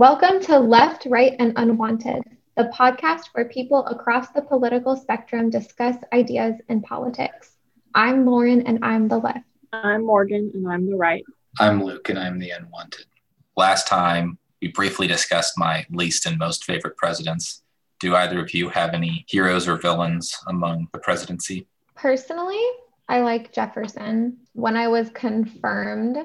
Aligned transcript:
Welcome 0.00 0.40
to 0.44 0.58
Left, 0.58 1.04
Right, 1.10 1.36
and 1.38 1.52
Unwanted, 1.56 2.22
the 2.56 2.72
podcast 2.74 3.24
where 3.32 3.44
people 3.50 3.84
across 3.84 4.30
the 4.30 4.40
political 4.40 4.96
spectrum 4.96 5.50
discuss 5.50 5.94
ideas 6.14 6.54
in 6.70 6.80
politics. 6.80 7.58
I'm 7.94 8.24
Lauren, 8.24 8.66
and 8.66 8.82
I'm 8.82 9.08
the 9.08 9.18
left. 9.18 9.44
I'm 9.74 10.06
Morgan, 10.06 10.52
and 10.54 10.66
I'm 10.66 10.88
the 10.88 10.96
right. 10.96 11.22
I'm 11.58 11.84
Luke, 11.84 12.08
and 12.08 12.18
I'm 12.18 12.38
the 12.38 12.48
unwanted. 12.48 13.04
Last 13.58 13.88
time, 13.88 14.38
we 14.62 14.68
briefly 14.68 15.06
discussed 15.06 15.58
my 15.58 15.84
least 15.90 16.24
and 16.24 16.38
most 16.38 16.64
favorite 16.64 16.96
presidents. 16.96 17.62
Do 17.98 18.16
either 18.16 18.40
of 18.40 18.54
you 18.54 18.70
have 18.70 18.94
any 18.94 19.26
heroes 19.28 19.68
or 19.68 19.76
villains 19.76 20.34
among 20.48 20.88
the 20.94 20.98
presidency? 21.00 21.66
Personally, 21.94 22.64
I 23.06 23.20
like 23.20 23.52
Jefferson. 23.52 24.38
When 24.54 24.78
I 24.78 24.88
was 24.88 25.10
confirmed 25.10 26.16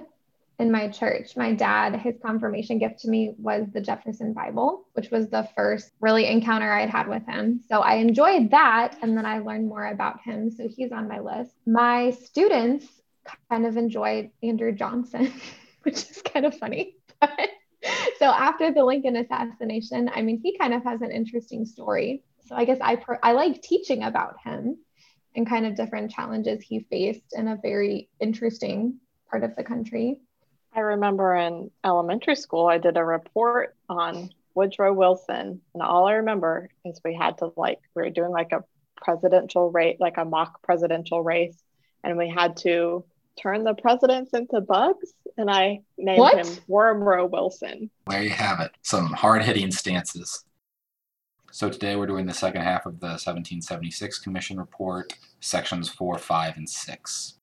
in 0.58 0.72
my 0.72 0.88
church, 0.88 1.36
my 1.36 1.54
dad, 1.54 1.96
his 1.96 2.16
confirmation 2.24 2.80
gift 2.80 3.00
to 3.00 3.10
me 3.10 3.34
was 3.38 3.68
the 3.74 3.82
Jefferson 3.82 4.34
Bible, 4.34 4.88
which 4.94 5.12
was 5.12 5.30
the 5.30 5.48
first 5.56 5.92
really 6.00 6.28
encounter 6.28 6.72
I'd 6.72 6.90
had 6.90 7.10
with 7.10 7.26
him. 7.26 7.62
So 7.68 7.82
I 7.82 7.96
enjoyed 7.96 8.52
that. 8.52 8.98
And 9.02 9.18
then 9.18 9.26
I 9.26 9.40
learned 9.40 9.68
more 9.68 9.88
about 9.88 10.22
him. 10.22 10.50
So 10.50 10.68
he's 10.68 10.94
on 10.94 11.10
my 11.10 11.20
list. 11.20 11.52
My 11.66 12.12
students 12.12 12.86
kind 13.50 13.66
of 13.66 13.76
enjoyed 13.76 14.32
Andrew 14.44 14.72
Johnson, 14.72 15.34
which 15.84 16.10
is 16.10 16.22
kind 16.22 16.46
of 16.46 16.58
funny. 16.58 16.96
so 18.20 18.26
after 18.26 18.72
the 18.72 18.84
Lincoln 18.84 19.18
assassination, 19.18 20.10
I 20.14 20.22
mean, 20.22 20.40
he 20.42 20.58
kind 20.58 20.74
of 20.74 20.84
has 20.84 21.02
an 21.02 21.12
interesting 21.12 21.66
story. 21.66 22.24
So 22.48 22.56
I 22.56 22.64
guess 22.64 22.80
I, 22.82 22.96
per- 22.96 23.20
I 23.22 23.34
like 23.34 23.62
teaching 23.62 24.04
about 24.04 24.36
him 24.44 24.78
and 25.36 25.48
kind 25.48 25.66
of 25.66 25.76
different 25.76 26.12
challenges 26.12 26.64
he 26.64 26.88
faced 26.90 27.34
in 27.34 27.50
a 27.50 27.60
very 27.62 28.10
interesting 28.22 29.00
part 29.30 29.44
of 29.44 29.56
the 29.56 29.64
country. 29.64 30.22
I 30.76 30.82
remember 30.82 31.36
in 31.36 31.72
elementary 31.86 32.36
school, 32.36 32.68
I 32.68 32.78
did 32.78 32.98
a 32.98 33.04
report 33.04 33.76
on 33.88 34.30
Woodrow 34.56 34.94
Wilson. 34.94 35.62
And 35.74 35.82
all 35.82 36.06
I 36.06 36.14
remember 36.14 36.70
is 36.84 37.00
we 37.04 37.16
had 37.16 37.38
to 37.38 37.54
like, 37.56 37.80
we 37.96 38.04
were 38.04 38.10
doing 38.10 38.32
like 38.32 38.52
a 38.52 38.64
presidential 38.98 39.72
race, 39.72 39.98
like 40.00 40.18
a 40.18 40.26
mock 40.26 40.62
presidential 40.64 41.24
race. 41.24 41.58
And 42.04 42.18
we 42.18 42.30
had 42.30 42.58
to 42.58 43.06
turn 43.42 43.64
the 43.64 43.74
presidents 43.74 44.32
into 44.34 44.60
bugs. 44.60 45.14
And 45.38 45.50
I 45.50 45.82
named 45.98 46.20
What? 46.20 46.38
him 46.46 46.48
Wormrow 46.70 47.30
Wilson. 47.30 47.90
There 48.08 48.24
you 48.24 48.30
have 48.30 48.60
it. 48.60 48.72
Some 48.82 49.08
hard 49.08 49.44
hitting 49.44 49.72
stances. 49.72 50.44
So 51.52 51.70
today 51.70 51.96
we're 51.96 52.06
doing 52.06 52.26
the 52.26 52.34
second 52.34 52.64
half 52.64 52.86
of 52.86 53.00
the 53.00 53.08
1776 53.08 54.20
Commission 54.20 54.58
Report, 54.58 55.14
sections 55.40 55.88
4, 55.88 56.18
5, 56.18 56.58
and 56.58 56.70
6. 56.70 57.40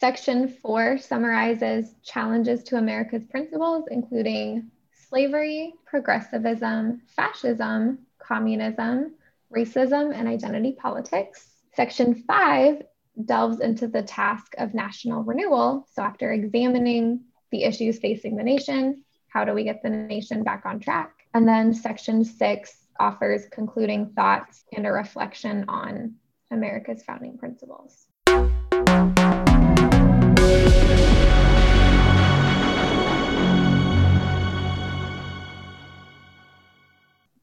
Section 0.00 0.46
four 0.46 0.96
summarizes 0.96 1.96
challenges 2.04 2.62
to 2.62 2.76
America's 2.76 3.24
principles, 3.24 3.88
including 3.90 4.70
slavery, 4.92 5.74
progressivism, 5.86 7.02
fascism, 7.16 7.98
communism, 8.20 9.14
racism, 9.52 10.14
and 10.14 10.28
identity 10.28 10.76
politics. 10.78 11.48
Section 11.74 12.14
five 12.14 12.82
delves 13.24 13.58
into 13.58 13.88
the 13.88 14.02
task 14.02 14.54
of 14.58 14.72
national 14.72 15.24
renewal. 15.24 15.84
So, 15.92 16.02
after 16.02 16.32
examining 16.32 17.24
the 17.50 17.64
issues 17.64 17.98
facing 17.98 18.36
the 18.36 18.44
nation, 18.44 19.02
how 19.26 19.44
do 19.44 19.52
we 19.52 19.64
get 19.64 19.82
the 19.82 19.90
nation 19.90 20.44
back 20.44 20.62
on 20.64 20.78
track? 20.78 21.10
And 21.34 21.46
then 21.46 21.74
section 21.74 22.24
six 22.24 22.86
offers 23.00 23.46
concluding 23.50 24.10
thoughts 24.10 24.64
and 24.72 24.86
a 24.86 24.92
reflection 24.92 25.64
on 25.66 26.14
America's 26.52 27.02
founding 27.02 27.36
principles. 27.36 28.06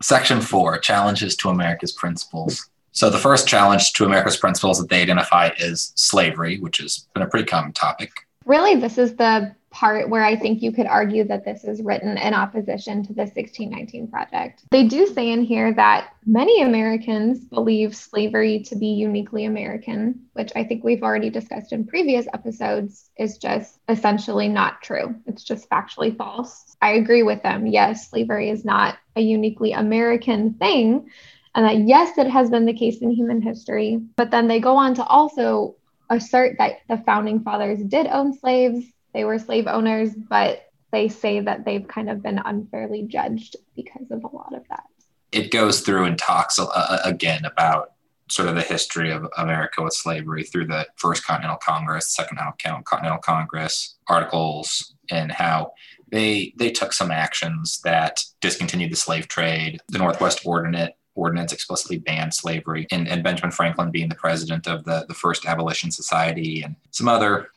Section 0.01 0.41
4 0.41 0.79
Challenges 0.79 1.35
to 1.37 1.49
America's 1.49 1.91
Principles. 1.91 2.69
So 2.91 3.09
the 3.09 3.17
first 3.17 3.47
challenge 3.47 3.93
to 3.93 4.05
America's 4.05 4.37
principles 4.37 4.79
that 4.79 4.89
they 4.89 5.01
identify 5.01 5.49
is 5.57 5.91
slavery, 5.95 6.59
which 6.59 6.77
has 6.77 7.07
been 7.13 7.23
a 7.23 7.27
pretty 7.27 7.45
common 7.45 7.73
topic. 7.73 8.11
Really, 8.45 8.75
this 8.75 8.97
is 8.97 9.15
the 9.15 9.53
part 9.75 10.09
where 10.09 10.23
I 10.23 10.37
think 10.37 10.61
you 10.61 10.71
could 10.71 10.87
argue 10.87 11.25
that 11.25 11.43
this 11.43 11.65
is 11.65 11.81
written 11.81 12.17
in 12.17 12.33
opposition 12.33 13.03
to 13.03 13.13
the 13.13 13.23
1619 13.23 14.07
Project. 14.07 14.63
They 14.71 14.87
do 14.87 15.05
say 15.05 15.31
in 15.31 15.43
here 15.43 15.73
that 15.73 16.13
many 16.25 16.61
Americans 16.61 17.39
believe 17.39 17.93
slavery 17.93 18.63
to 18.63 18.77
be 18.77 18.87
uniquely 18.87 19.43
American, 19.43 20.27
which 20.31 20.53
I 20.55 20.63
think 20.63 20.85
we've 20.85 21.03
already 21.03 21.29
discussed 21.29 21.73
in 21.73 21.85
previous 21.85 22.25
episodes, 22.33 23.09
is 23.17 23.37
just 23.37 23.79
essentially 23.89 24.47
not 24.47 24.81
true. 24.81 25.13
It's 25.25 25.43
just 25.43 25.69
factually 25.69 26.15
false. 26.15 26.77
I 26.81 26.91
agree 26.91 27.23
with 27.23 27.43
them. 27.43 27.67
Yes, 27.67 28.09
slavery 28.09 28.49
is 28.49 28.63
not 28.63 28.97
a 29.17 29.21
uniquely 29.21 29.73
American 29.73 30.53
thing. 30.53 31.09
And 31.53 31.65
that, 31.65 31.77
yes, 31.79 32.17
it 32.17 32.27
has 32.27 32.49
been 32.49 32.65
the 32.65 32.73
case 32.73 33.01
in 33.01 33.11
human 33.11 33.41
history. 33.41 34.01
But 34.15 34.31
then 34.31 34.47
they 34.47 34.61
go 34.61 34.77
on 34.77 34.93
to 34.95 35.03
also 35.03 35.75
assert 36.09 36.57
that 36.59 36.79
the 36.87 36.97
founding 36.97 37.41
fathers 37.41 37.79
did 37.79 38.07
own 38.07 38.37
slaves, 38.37 38.85
they 39.15 39.23
were 39.23 39.39
slave 39.39 39.65
owners, 39.65 40.13
but 40.13 40.69
they 40.91 41.07
say 41.07 41.39
that 41.39 41.65
they've 41.65 41.87
kind 41.87 42.09
of 42.09 42.21
been 42.21 42.39
unfairly 42.43 43.03
judged 43.03 43.55
because 43.75 44.11
of 44.11 44.23
a 44.25 44.27
lot 44.27 44.53
of 44.53 44.61
that. 44.69 44.83
It 45.31 45.51
goes 45.51 45.81
through 45.81 46.03
and 46.03 46.17
talks 46.17 46.59
uh, 46.59 46.99
again 47.03 47.45
about 47.45 47.93
sort 48.29 48.49
of 48.49 48.55
the 48.55 48.61
history 48.61 49.11
of 49.11 49.27
America 49.37 49.81
with 49.81 49.93
slavery 49.93 50.43
through 50.43 50.67
the 50.67 50.85
First 50.97 51.25
Continental 51.25 51.57
Congress, 51.57 52.13
Second 52.13 52.39
Continental 52.85 53.19
Congress 53.19 53.97
articles, 54.07 54.95
and 55.09 55.31
how 55.31 55.71
they 56.11 56.53
they 56.57 56.71
took 56.71 56.91
some 56.91 57.11
actions 57.11 57.79
that 57.83 58.21
discontinued 58.41 58.91
the 58.91 58.97
slave 58.97 59.27
trade. 59.27 59.79
The 59.89 59.97
Northwest 59.97 60.41
Ordinance 60.45 60.93
ordinance 61.15 61.53
explicitly 61.53 61.97
banned 61.97 62.33
slavery 62.33 62.85
and, 62.91 63.07
and 63.07 63.23
benjamin 63.23 63.51
franklin 63.51 63.89
being 63.89 64.09
the 64.09 64.15
president 64.15 64.67
of 64.67 64.83
the, 64.83 65.05
the 65.07 65.13
first 65.13 65.45
abolition 65.45 65.89
society 65.89 66.61
and 66.61 66.75
some 66.91 67.07
other 67.07 67.49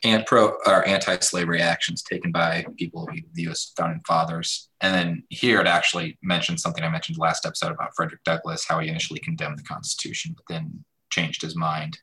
or 0.65 0.87
anti-slavery 0.87 1.61
actions 1.61 2.01
taken 2.01 2.31
by 2.31 2.65
people 2.77 3.03
of 3.03 3.15
the 3.33 3.43
us 3.43 3.71
founding 3.77 4.01
fathers. 4.07 4.69
And 4.81 4.93
then 4.93 5.23
here 5.29 5.59
it 5.59 5.67
actually 5.67 6.17
mentions 6.21 6.61
something 6.61 6.83
i 6.83 6.89
mentioned 6.89 7.17
last 7.17 7.45
episode 7.45 7.71
about 7.71 7.95
frederick 7.95 8.23
douglass 8.23 8.65
how 8.65 8.79
he 8.79 8.89
initially 8.89 9.19
condemned 9.19 9.59
the 9.59 9.63
constitution 9.63 10.35
but 10.35 10.45
then 10.53 10.83
changed 11.09 11.41
his 11.41 11.55
mind. 11.55 11.99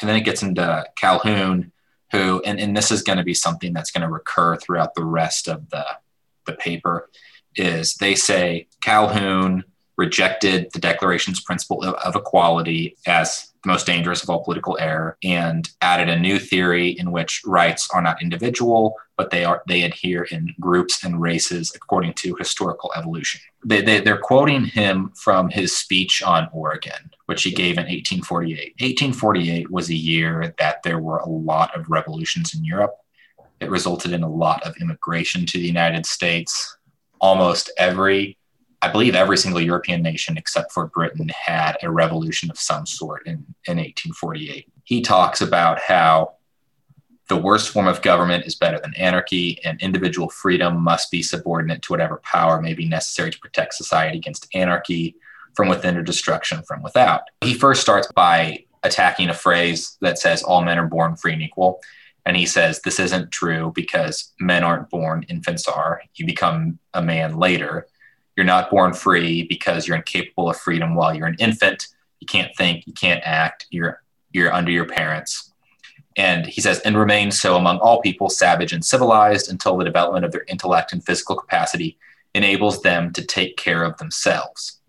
And 0.00 0.08
then 0.08 0.16
it 0.16 0.24
gets 0.24 0.42
into 0.42 0.84
calhoun 0.96 1.72
who 2.12 2.40
and, 2.44 2.58
and 2.58 2.76
this 2.76 2.90
is 2.90 3.02
going 3.02 3.18
to 3.18 3.24
be 3.24 3.34
something 3.34 3.72
that's 3.72 3.90
going 3.90 4.02
to 4.02 4.12
recur 4.12 4.56
throughout 4.56 4.94
the 4.94 5.04
rest 5.04 5.48
of 5.48 5.68
the 5.70 5.84
the 6.46 6.54
paper 6.54 7.10
is 7.56 7.94
they 7.94 8.14
say 8.14 8.68
calhoun 8.80 9.64
rejected 9.96 10.68
the 10.72 10.78
Declaration's 10.78 11.40
principle 11.40 11.82
of, 11.82 11.94
of, 11.94 12.14
equality 12.14 12.96
as 13.06 13.52
the 13.62 13.70
most 13.70 13.86
dangerous 13.86 14.22
of 14.22 14.28
all 14.28 14.44
political 14.44 14.76
error 14.78 15.16
and 15.24 15.70
added 15.80 16.08
a 16.08 16.18
new 16.18 16.38
theory 16.38 16.90
in 16.90 17.12
which 17.12 17.40
rights 17.46 17.88
are 17.94 18.02
not 18.02 18.22
individual, 18.22 18.94
but 19.16 19.30
they 19.30 19.44
are 19.44 19.62
they 19.66 19.82
adhere 19.82 20.24
in 20.24 20.54
groups 20.60 21.02
and 21.02 21.20
races 21.20 21.72
according 21.74 22.12
to 22.14 22.36
historical 22.36 22.92
evolution. 22.94 23.40
They, 23.64 23.80
they, 23.80 24.00
they're 24.00 24.18
quoting 24.18 24.64
him 24.64 25.12
from 25.16 25.48
his 25.48 25.76
speech 25.76 26.22
on 26.22 26.48
Oregon, 26.52 27.10
which 27.24 27.42
he 27.42 27.50
gave 27.50 27.78
in 27.78 27.84
1848. 27.84 28.74
1848 28.78 29.70
was 29.70 29.88
a 29.88 29.94
year 29.94 30.54
that 30.58 30.82
there 30.82 30.98
were 30.98 31.18
a 31.18 31.28
lot 31.28 31.74
of 31.76 31.88
revolutions 31.88 32.54
in 32.54 32.64
Europe. 32.64 32.94
It 33.60 33.70
resulted 33.70 34.12
in 34.12 34.22
a 34.22 34.28
lot 34.28 34.62
of 34.64 34.76
immigration 34.80 35.46
to 35.46 35.58
the 35.58 35.66
United 35.66 36.04
States. 36.04 36.76
Almost 37.18 37.72
every 37.78 38.36
I 38.86 38.92
believe 38.92 39.16
every 39.16 39.36
single 39.36 39.60
European 39.60 40.00
nation 40.00 40.38
except 40.38 40.70
for 40.70 40.86
Britain 40.86 41.28
had 41.28 41.76
a 41.82 41.90
revolution 41.90 42.52
of 42.52 42.58
some 42.58 42.86
sort 42.86 43.26
in, 43.26 43.32
in 43.66 43.78
1848. 43.78 44.68
He 44.84 45.00
talks 45.00 45.40
about 45.40 45.80
how 45.80 46.34
the 47.28 47.36
worst 47.36 47.70
form 47.70 47.88
of 47.88 48.00
government 48.00 48.46
is 48.46 48.54
better 48.54 48.78
than 48.78 48.94
anarchy, 48.94 49.58
and 49.64 49.82
individual 49.82 50.28
freedom 50.28 50.80
must 50.80 51.10
be 51.10 51.20
subordinate 51.20 51.82
to 51.82 51.92
whatever 51.92 52.18
power 52.22 52.62
may 52.62 52.74
be 52.74 52.88
necessary 52.88 53.32
to 53.32 53.38
protect 53.40 53.74
society 53.74 54.18
against 54.18 54.46
anarchy 54.54 55.16
from 55.56 55.66
within 55.66 55.96
or 55.96 56.02
destruction 56.04 56.62
from 56.62 56.80
without. 56.80 57.22
He 57.40 57.54
first 57.54 57.82
starts 57.82 58.06
by 58.12 58.66
attacking 58.84 59.30
a 59.30 59.34
phrase 59.34 59.96
that 60.00 60.20
says 60.20 60.44
all 60.44 60.62
men 60.62 60.78
are 60.78 60.86
born 60.86 61.16
free 61.16 61.32
and 61.32 61.42
equal. 61.42 61.80
And 62.24 62.36
he 62.36 62.46
says 62.46 62.80
this 62.82 63.00
isn't 63.00 63.32
true 63.32 63.72
because 63.74 64.32
men 64.38 64.62
aren't 64.62 64.90
born, 64.90 65.24
infants 65.28 65.66
are. 65.66 66.02
You 66.14 66.24
become 66.24 66.78
a 66.94 67.02
man 67.02 67.36
later. 67.36 67.88
You're 68.36 68.46
not 68.46 68.70
born 68.70 68.92
free 68.92 69.44
because 69.44 69.88
you're 69.88 69.96
incapable 69.96 70.50
of 70.50 70.58
freedom 70.58 70.94
while 70.94 71.14
you're 71.14 71.26
an 71.26 71.36
infant. 71.38 71.88
You 72.20 72.26
can't 72.26 72.54
think, 72.56 72.86
you 72.86 72.92
can't 72.92 73.22
act, 73.24 73.66
you're 73.70 74.02
you're 74.32 74.52
under 74.52 74.70
your 74.70 74.86
parents. 74.86 75.52
And 76.16 76.46
he 76.46 76.60
says, 76.60 76.80
and 76.80 76.96
remain 76.96 77.30
so 77.30 77.56
among 77.56 77.78
all 77.78 78.00
people, 78.00 78.30
savage 78.30 78.72
and 78.72 78.84
civilized, 78.84 79.50
until 79.50 79.76
the 79.76 79.84
development 79.84 80.24
of 80.24 80.32
their 80.32 80.44
intellect 80.48 80.92
and 80.92 81.04
physical 81.04 81.36
capacity 81.36 81.98
enables 82.34 82.82
them 82.82 83.12
to 83.12 83.24
take 83.24 83.56
care 83.56 83.82
of 83.82 83.96
themselves. 83.98 84.80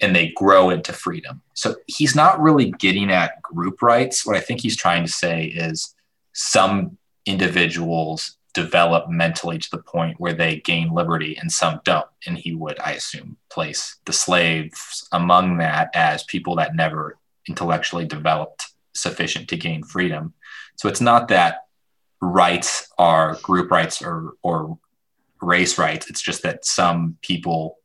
And 0.00 0.14
they 0.14 0.32
grow 0.34 0.70
into 0.70 0.92
freedom. 0.92 1.42
So 1.54 1.76
he's 1.86 2.16
not 2.16 2.40
really 2.40 2.72
getting 2.72 3.10
at 3.10 3.40
group 3.42 3.82
rights. 3.82 4.26
What 4.26 4.36
I 4.36 4.40
think 4.40 4.60
he's 4.60 4.76
trying 4.76 5.04
to 5.04 5.12
say 5.12 5.44
is 5.44 5.94
some 6.32 6.98
individuals 7.24 8.36
develop 8.54 9.08
mentally 9.08 9.58
to 9.58 9.70
the 9.70 9.82
point 9.82 10.20
where 10.20 10.34
they 10.34 10.56
gain 10.56 10.90
liberty 10.90 11.36
and 11.36 11.50
some 11.50 11.80
don't. 11.84 12.06
And 12.26 12.36
he 12.36 12.54
would, 12.54 12.78
I 12.80 12.92
assume, 12.92 13.36
place 13.50 13.96
the 14.04 14.12
slaves 14.12 15.08
among 15.12 15.58
that 15.58 15.90
as 15.94 16.24
people 16.24 16.56
that 16.56 16.76
never 16.76 17.18
intellectually 17.48 18.06
developed 18.06 18.66
sufficient 18.94 19.48
to 19.48 19.56
gain 19.56 19.82
freedom. 19.82 20.34
So 20.76 20.88
it's 20.88 21.00
not 21.00 21.28
that 21.28 21.66
rights 22.20 22.88
are 22.98 23.38
group 23.42 23.70
rights 23.70 24.02
or, 24.02 24.34
or 24.42 24.78
race 25.40 25.78
rights. 25.78 26.08
It's 26.10 26.22
just 26.22 26.42
that 26.42 26.64
some 26.64 27.16
people 27.22 27.78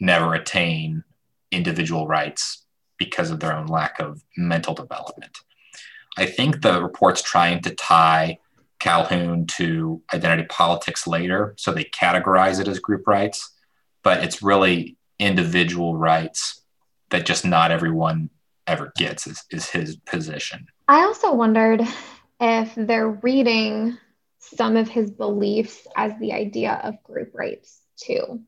never 0.00 0.34
attain 0.34 1.04
individual 1.50 2.06
rights 2.06 2.64
because 2.98 3.30
of 3.30 3.40
their 3.40 3.54
own 3.54 3.66
lack 3.66 4.00
of 4.00 4.22
mental 4.36 4.74
development. 4.74 5.38
I 6.16 6.26
think 6.26 6.62
the 6.62 6.82
report's 6.82 7.22
trying 7.22 7.60
to 7.62 7.74
tie 7.74 8.38
Calhoun 8.84 9.46
to 9.46 10.02
identity 10.12 10.46
politics 10.50 11.06
later, 11.06 11.54
so 11.56 11.72
they 11.72 11.84
categorize 11.84 12.60
it 12.60 12.68
as 12.68 12.78
group 12.78 13.06
rights, 13.06 13.50
but 14.02 14.22
it's 14.22 14.42
really 14.42 14.98
individual 15.18 15.96
rights 15.96 16.60
that 17.08 17.24
just 17.24 17.46
not 17.46 17.70
everyone 17.70 18.28
ever 18.66 18.92
gets, 18.94 19.26
is, 19.26 19.42
is 19.50 19.70
his 19.70 19.96
position. 19.96 20.66
I 20.86 21.00
also 21.04 21.32
wondered 21.32 21.80
if 22.38 22.74
they're 22.76 23.08
reading 23.08 23.96
some 24.38 24.76
of 24.76 24.86
his 24.86 25.10
beliefs 25.10 25.86
as 25.96 26.12
the 26.20 26.34
idea 26.34 26.78
of 26.84 27.02
group 27.04 27.30
rights 27.32 27.80
too. 27.96 28.42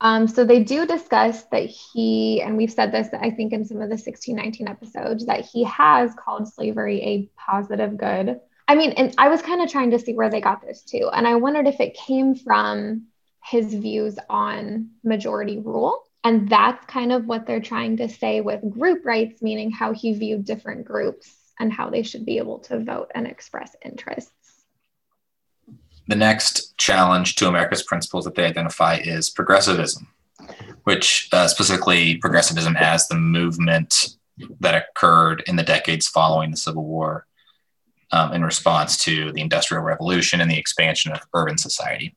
Um, 0.00 0.26
so 0.26 0.44
they 0.44 0.64
do 0.64 0.84
discuss 0.84 1.44
that 1.52 1.66
he, 1.66 2.42
and 2.42 2.56
we've 2.56 2.72
said 2.72 2.90
this, 2.90 3.06
I 3.12 3.30
think, 3.30 3.52
in 3.52 3.64
some 3.64 3.76
of 3.76 3.88
the 3.88 3.94
1619 3.94 4.66
episodes, 4.66 5.26
that 5.26 5.44
he 5.44 5.62
has 5.62 6.12
called 6.14 6.52
slavery 6.52 7.00
a 7.02 7.30
positive 7.40 7.96
good. 7.96 8.40
I 8.66 8.74
mean, 8.74 8.92
and 8.92 9.14
I 9.18 9.28
was 9.28 9.42
kind 9.42 9.60
of 9.62 9.70
trying 9.70 9.90
to 9.90 9.98
see 9.98 10.14
where 10.14 10.30
they 10.30 10.40
got 10.40 10.62
this 10.62 10.82
too. 10.82 11.10
And 11.12 11.26
I 11.26 11.34
wondered 11.36 11.66
if 11.66 11.80
it 11.80 11.94
came 11.94 12.34
from 12.34 13.06
his 13.44 13.74
views 13.74 14.18
on 14.30 14.90
majority 15.02 15.58
rule. 15.58 16.02
And 16.22 16.48
that's 16.48 16.84
kind 16.86 17.12
of 17.12 17.26
what 17.26 17.46
they're 17.46 17.60
trying 17.60 17.98
to 17.98 18.08
say 18.08 18.40
with 18.40 18.70
group 18.70 19.04
rights, 19.04 19.42
meaning 19.42 19.70
how 19.70 19.92
he 19.92 20.14
viewed 20.14 20.46
different 20.46 20.86
groups 20.86 21.30
and 21.60 21.70
how 21.70 21.90
they 21.90 22.02
should 22.02 22.24
be 22.24 22.38
able 22.38 22.58
to 22.60 22.82
vote 22.82 23.12
and 23.14 23.26
express 23.26 23.76
interests. 23.84 24.32
The 26.08 26.16
next 26.16 26.76
challenge 26.78 27.36
to 27.36 27.48
America's 27.48 27.82
principles 27.82 28.24
that 28.24 28.34
they 28.34 28.44
identify 28.44 28.96
is 28.96 29.28
progressivism, 29.28 30.08
which 30.84 31.28
uh, 31.32 31.48
specifically 31.48 32.16
progressivism 32.16 32.76
as 32.76 33.08
the 33.08 33.16
movement 33.16 34.16
that 34.60 34.74
occurred 34.74 35.42
in 35.46 35.56
the 35.56 35.62
decades 35.62 36.08
following 36.08 36.50
the 36.50 36.56
Civil 36.56 36.84
War 36.84 37.26
um, 38.12 38.32
in 38.32 38.42
response 38.42 38.96
to 39.04 39.32
the 39.32 39.40
Industrial 39.40 39.82
Revolution 39.82 40.40
and 40.40 40.50
the 40.50 40.58
expansion 40.58 41.12
of 41.12 41.20
urban 41.34 41.58
society. 41.58 42.14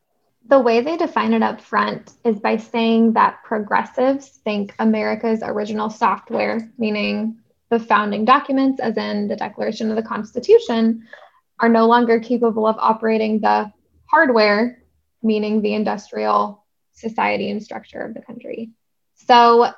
The 0.49 0.59
way 0.59 0.81
they 0.81 0.95
define 0.95 1.33
it 1.33 1.43
up 1.43 1.59
front 1.59 2.13
is 2.23 2.39
by 2.39 2.57
saying 2.57 3.13
that 3.13 3.43
progressives 3.43 4.27
think 4.45 4.73
America's 4.79 5.41
original 5.43 5.89
software, 5.89 6.71
meaning 6.77 7.37
the 7.69 7.79
founding 7.79 8.23
documents, 8.23 8.79
as 8.79 8.95
in 8.95 9.27
the 9.27 9.35
Declaration 9.35 9.89
of 9.89 9.97
the 9.97 10.03
Constitution, 10.03 11.05
are 11.59 11.67
no 11.67 11.87
longer 11.87 12.19
capable 12.19 12.65
of 12.65 12.77
operating 12.79 13.41
the 13.41 13.71
hardware, 14.05 14.81
meaning 15.21 15.61
the 15.61 15.73
industrial 15.73 16.63
society 16.93 17.49
and 17.51 17.61
structure 17.61 17.99
of 17.99 18.13
the 18.13 18.21
country. 18.21 18.71
So, 19.15 19.71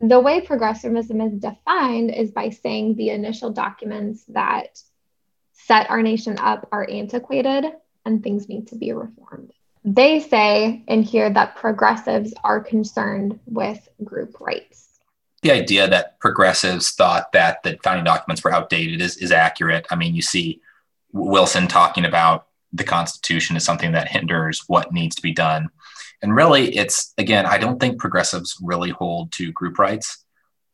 the 0.00 0.18
way 0.18 0.40
progressivism 0.40 1.20
is 1.20 1.34
defined 1.34 2.10
is 2.10 2.30
by 2.30 2.48
saying 2.48 2.94
the 2.94 3.10
initial 3.10 3.50
documents 3.50 4.24
that 4.28 4.80
set 5.70 5.88
our 5.88 6.02
nation 6.02 6.36
up 6.40 6.66
are 6.72 6.84
antiquated 6.90 7.64
and 8.04 8.24
things 8.24 8.48
need 8.48 8.66
to 8.66 8.74
be 8.74 8.90
reformed. 8.90 9.52
They 9.84 10.18
say 10.18 10.82
in 10.88 11.04
here 11.04 11.30
that 11.30 11.54
progressives 11.54 12.34
are 12.42 12.58
concerned 12.58 13.38
with 13.46 13.88
group 14.02 14.40
rights. 14.40 14.98
The 15.42 15.52
idea 15.52 15.86
that 15.86 16.18
progressives 16.18 16.90
thought 16.90 17.30
that 17.34 17.62
the 17.62 17.78
founding 17.84 18.04
documents 18.04 18.42
were 18.42 18.52
outdated 18.52 19.00
is, 19.00 19.16
is 19.18 19.30
accurate. 19.30 19.86
I 19.92 19.94
mean, 19.94 20.16
you 20.16 20.22
see 20.22 20.60
Wilson 21.12 21.68
talking 21.68 22.04
about 22.04 22.48
the 22.72 22.82
Constitution 22.82 23.54
is 23.54 23.64
something 23.64 23.92
that 23.92 24.08
hinders 24.08 24.64
what 24.66 24.92
needs 24.92 25.14
to 25.14 25.22
be 25.22 25.32
done. 25.32 25.68
And 26.20 26.34
really, 26.34 26.76
it's 26.76 27.14
again, 27.16 27.46
I 27.46 27.58
don't 27.58 27.78
think 27.78 28.00
progressives 28.00 28.58
really 28.60 28.90
hold 28.90 29.30
to 29.34 29.52
group 29.52 29.78
rights 29.78 30.24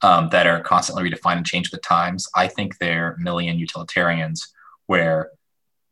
um, 0.00 0.31
that 0.31 0.46
are 0.46 0.60
constantly 0.62 1.04
redefined 1.04 1.37
and 1.37 1.46
changed 1.46 1.70
with 1.70 1.82
the 1.82 1.87
times. 1.87 2.26
I 2.34 2.49
think 2.49 2.78
they're 2.78 3.19
Millian 3.22 3.58
utilitarians 3.58 4.54
where 4.86 5.30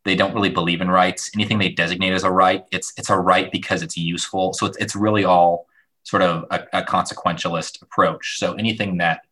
they 0.05 0.15
don't 0.15 0.35
really 0.35 0.51
believe 0.51 0.81
in 0.81 0.91
rights. 0.91 1.31
Anything 1.35 1.59
they 1.59 1.71
designate 1.71 2.13
as 2.13 2.25
a 2.25 2.31
right, 2.31 2.65
it's 2.73 2.93
it's 2.97 3.11
a 3.11 3.19
right 3.19 3.51
because 3.51 3.83
it's 3.83 3.97
useful. 3.97 4.53
So 4.53 4.67
it's 4.67 4.77
it's 4.79 4.97
really 4.97 5.25
all 5.25 5.67
sort 6.03 6.23
of 6.23 6.45
a, 6.51 6.67
a 6.73 6.83
consequentialist 6.83 7.83
approach. 7.83 8.39
So 8.39 8.53
anything 8.55 8.99
that 8.99 9.23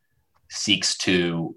seeks 0.49 0.97
to 0.99 1.55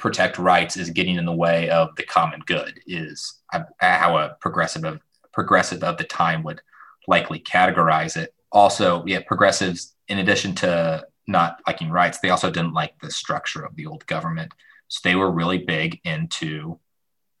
protect 0.00 0.38
rights 0.38 0.76
is 0.76 0.90
getting 0.90 1.16
in 1.16 1.26
the 1.26 1.32
way 1.32 1.68
of 1.68 1.94
the 1.96 2.02
common 2.02 2.40
good 2.46 2.80
is 2.86 3.40
uh, 3.52 3.62
how 3.78 4.16
a 4.16 4.36
progressive 4.40 4.84
of 4.84 5.00
progressive 5.32 5.84
of 5.84 5.98
the 5.98 6.04
time 6.04 6.42
would 6.42 6.60
likely 7.06 7.38
categorize 7.38 8.16
it 8.16 8.34
also 8.50 9.04
yeah 9.06 9.20
progressives 9.26 9.94
in 10.08 10.18
addition 10.18 10.54
to 10.54 11.04
not 11.26 11.60
liking 11.66 11.90
rights 11.90 12.18
they 12.18 12.30
also 12.30 12.50
didn't 12.50 12.72
like 12.72 12.98
the 13.00 13.10
structure 13.10 13.62
of 13.62 13.76
the 13.76 13.86
old 13.86 14.04
government 14.06 14.52
so 14.88 15.00
they 15.04 15.14
were 15.14 15.30
really 15.30 15.58
big 15.58 16.00
into 16.04 16.78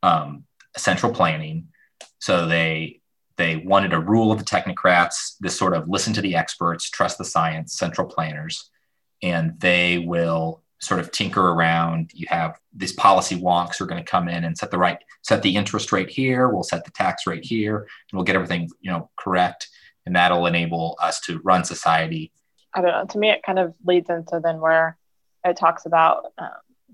um, 0.02 0.44
central 0.76 1.12
planning 1.12 1.68
so 2.18 2.46
they 2.46 3.00
they 3.36 3.56
wanted 3.56 3.92
a 3.92 4.00
rule 4.00 4.30
of 4.30 4.38
the 4.38 4.44
technocrats 4.44 5.34
this 5.40 5.56
sort 5.56 5.74
of 5.74 5.88
listen 5.88 6.12
to 6.12 6.20
the 6.20 6.36
experts 6.36 6.90
trust 6.90 7.18
the 7.18 7.24
science 7.24 7.76
central 7.76 8.06
planners 8.06 8.70
and 9.22 9.58
they 9.60 9.98
will 9.98 10.62
sort 10.80 11.00
of 11.00 11.12
tinker 11.12 11.50
around. 11.50 12.10
You 12.14 12.26
have 12.30 12.58
these 12.74 12.92
policy 12.92 13.36
wonks 13.36 13.76
who 13.76 13.84
are 13.84 13.88
going 13.88 14.02
to 14.02 14.10
come 14.10 14.28
in 14.28 14.44
and 14.44 14.56
set 14.56 14.70
the 14.70 14.78
right, 14.78 14.98
set 15.22 15.42
the 15.42 15.54
interest 15.54 15.92
rate 15.92 16.10
here. 16.10 16.48
We'll 16.48 16.62
set 16.62 16.84
the 16.84 16.90
tax 16.90 17.26
rate 17.26 17.44
here, 17.44 17.78
and 17.78 17.88
we'll 18.14 18.24
get 18.24 18.34
everything 18.34 18.68
you 18.80 18.90
know 18.90 19.10
correct, 19.16 19.68
and 20.06 20.16
that'll 20.16 20.46
enable 20.46 20.96
us 21.00 21.20
to 21.22 21.38
run 21.40 21.64
society. 21.64 22.32
I 22.74 22.80
don't 22.80 22.92
know. 22.92 23.04
To 23.04 23.18
me, 23.18 23.30
it 23.30 23.42
kind 23.42 23.58
of 23.58 23.74
leads 23.84 24.10
into 24.10 24.40
then 24.42 24.60
where 24.60 24.96
it 25.44 25.56
talks 25.56 25.86
about 25.86 26.32
um, 26.38 26.48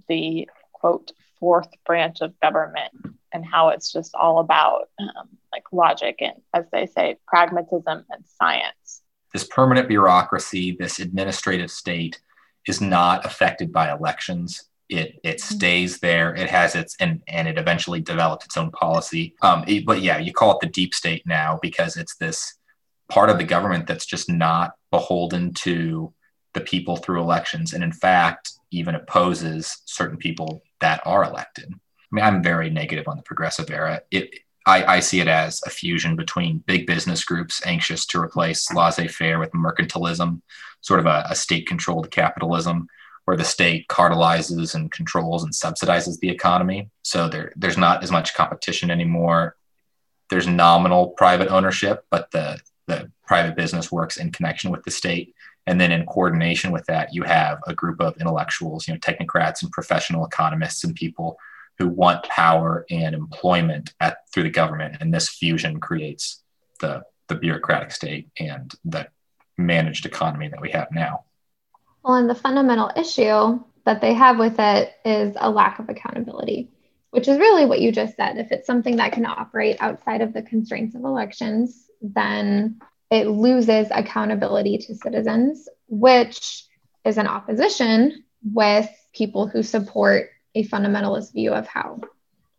the 0.08 0.48
quote 0.72 1.12
fourth 1.38 1.68
branch 1.84 2.20
of 2.20 2.38
government 2.40 2.92
and 3.32 3.44
how 3.44 3.68
it's 3.68 3.92
just 3.92 4.14
all 4.14 4.38
about 4.38 4.88
um, 4.98 5.28
like 5.52 5.64
logic 5.72 6.16
and, 6.20 6.34
as 6.54 6.64
they 6.72 6.86
say, 6.86 7.16
pragmatism 7.26 8.04
and 8.10 8.24
science. 8.40 9.02
This 9.32 9.44
permanent 9.44 9.88
bureaucracy, 9.88 10.76
this 10.78 10.98
administrative 10.98 11.70
state 11.70 12.20
is 12.66 12.80
not 12.80 13.24
affected 13.24 13.72
by 13.72 13.92
elections. 13.92 14.64
It 14.88 15.18
it 15.22 15.38
mm-hmm. 15.38 15.54
stays 15.54 15.98
there. 15.98 16.34
It 16.34 16.48
has 16.48 16.74
its 16.74 16.96
and 17.00 17.22
and 17.28 17.48
it 17.48 17.58
eventually 17.58 18.00
developed 18.00 18.44
its 18.44 18.56
own 18.56 18.70
policy. 18.70 19.34
Um, 19.42 19.64
it, 19.66 19.84
but 19.84 20.00
yeah, 20.00 20.18
you 20.18 20.32
call 20.32 20.52
it 20.52 20.60
the 20.60 20.68
deep 20.68 20.94
state 20.94 21.26
now 21.26 21.58
because 21.60 21.96
it's 21.96 22.16
this 22.16 22.54
part 23.08 23.30
of 23.30 23.38
the 23.38 23.44
government 23.44 23.86
that's 23.86 24.06
just 24.06 24.30
not 24.30 24.72
beholden 24.90 25.54
to 25.54 26.12
the 26.56 26.62
people 26.62 26.96
through 26.96 27.20
elections, 27.20 27.74
and 27.74 27.84
in 27.84 27.92
fact, 27.92 28.52
even 28.70 28.94
opposes 28.94 29.82
certain 29.84 30.16
people 30.16 30.62
that 30.80 31.00
are 31.04 31.22
elected. 31.22 31.68
I 31.70 32.08
mean, 32.10 32.24
I'm 32.24 32.42
very 32.42 32.70
negative 32.70 33.06
on 33.06 33.16
the 33.16 33.22
progressive 33.22 33.70
era. 33.70 34.00
It 34.10 34.40
I, 34.66 34.96
I, 34.96 35.00
see 35.00 35.20
it 35.20 35.28
as 35.28 35.62
a 35.64 35.70
fusion 35.70 36.16
between 36.16 36.64
big 36.66 36.88
business 36.88 37.24
groups 37.24 37.64
anxious 37.64 38.04
to 38.06 38.20
replace 38.20 38.72
laissez 38.72 39.06
faire 39.06 39.38
with 39.38 39.52
mercantilism, 39.52 40.40
sort 40.80 40.98
of 40.98 41.06
a, 41.06 41.24
a 41.30 41.36
state 41.36 41.68
controlled 41.68 42.10
capitalism 42.10 42.88
where 43.26 43.36
the 43.36 43.44
state 43.44 43.86
cartelizes 43.86 44.74
and 44.74 44.90
controls 44.90 45.44
and 45.44 45.52
subsidizes 45.52 46.18
the 46.18 46.30
economy. 46.30 46.90
So 47.02 47.28
there, 47.28 47.52
there's 47.54 47.78
not 47.78 48.02
as 48.02 48.10
much 48.10 48.34
competition 48.34 48.90
anymore. 48.90 49.56
There's 50.30 50.48
nominal 50.48 51.10
private 51.10 51.48
ownership, 51.48 52.04
but 52.10 52.32
the, 52.32 52.58
the 52.88 53.12
private 53.24 53.54
business 53.56 53.92
works 53.92 54.16
in 54.16 54.32
connection 54.32 54.70
with 54.70 54.82
the 54.84 54.90
state. 54.90 55.34
And 55.66 55.80
then 55.80 55.90
in 55.90 56.06
coordination 56.06 56.70
with 56.70 56.86
that, 56.86 57.12
you 57.12 57.22
have 57.24 57.58
a 57.66 57.74
group 57.74 58.00
of 58.00 58.16
intellectuals, 58.18 58.86
you 58.86 58.94
know, 58.94 59.00
technocrats 59.00 59.62
and 59.62 59.70
professional 59.72 60.24
economists 60.24 60.84
and 60.84 60.94
people 60.94 61.38
who 61.78 61.88
want 61.88 62.24
power 62.24 62.86
and 62.90 63.14
employment 63.14 63.92
at 64.00 64.18
through 64.32 64.44
the 64.44 64.50
government. 64.50 64.96
And 65.00 65.12
this 65.12 65.28
fusion 65.28 65.80
creates 65.80 66.42
the, 66.80 67.02
the 67.28 67.34
bureaucratic 67.34 67.90
state 67.90 68.28
and 68.38 68.72
the 68.84 69.08
managed 69.58 70.06
economy 70.06 70.48
that 70.48 70.60
we 70.60 70.70
have 70.70 70.88
now. 70.92 71.24
Well, 72.02 72.14
and 72.14 72.30
the 72.30 72.34
fundamental 72.34 72.92
issue 72.96 73.60
that 73.84 74.00
they 74.00 74.14
have 74.14 74.38
with 74.38 74.58
it 74.58 74.92
is 75.04 75.36
a 75.38 75.50
lack 75.50 75.78
of 75.78 75.88
accountability, 75.88 76.70
which 77.10 77.28
is 77.28 77.38
really 77.38 77.66
what 77.66 77.80
you 77.80 77.90
just 77.90 78.16
said. 78.16 78.36
If 78.36 78.52
it's 78.52 78.66
something 78.66 78.96
that 78.96 79.12
can 79.12 79.26
operate 79.26 79.76
outside 79.80 80.20
of 80.20 80.32
the 80.32 80.42
constraints 80.42 80.94
of 80.94 81.04
elections, 81.04 81.88
then 82.00 82.80
it 83.10 83.28
loses 83.28 83.88
accountability 83.90 84.78
to 84.78 84.94
citizens, 84.94 85.68
which 85.88 86.64
is 87.04 87.18
in 87.18 87.26
opposition 87.26 88.24
with 88.52 88.88
people 89.14 89.46
who 89.46 89.62
support 89.62 90.30
a 90.54 90.64
fundamentalist 90.64 91.32
view 91.32 91.52
of 91.52 91.66
how 91.66 92.00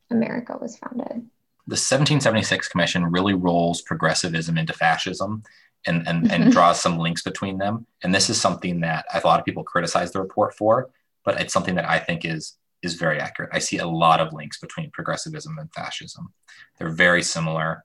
America 0.09 0.57
was 0.59 0.77
founded. 0.77 1.27
the 1.67 1.75
1776 1.75 2.69
Commission 2.69 3.05
really 3.05 3.33
rolls 3.33 3.81
progressivism 3.81 4.57
into 4.57 4.73
fascism 4.73 5.43
and, 5.85 6.07
and, 6.07 6.31
and 6.31 6.43
mm-hmm. 6.43 6.49
draws 6.51 6.79
some 6.79 6.97
links 6.97 7.21
between 7.21 7.57
them. 7.57 7.85
And 8.03 8.13
this 8.13 8.29
is 8.29 8.39
something 8.39 8.81
that 8.81 9.05
a 9.13 9.25
lot 9.25 9.39
of 9.39 9.45
people 9.45 9.63
criticize 9.63 10.11
the 10.11 10.21
report 10.21 10.55
for, 10.55 10.89
but 11.25 11.41
it's 11.41 11.53
something 11.53 11.75
that 11.75 11.89
I 11.89 11.99
think 11.99 12.25
is 12.25 12.57
is 12.83 12.93
very 12.93 13.19
accurate. 13.19 13.49
I 13.51 13.59
see 13.59 13.79
a 13.79 13.87
lot 13.87 14.19
of 14.19 14.33
links 14.33 14.59
between 14.59 14.91
progressivism 14.91 15.57
and 15.57 15.71
fascism. 15.73 16.31
They're 16.77 16.89
very 16.89 17.23
similar. 17.23 17.83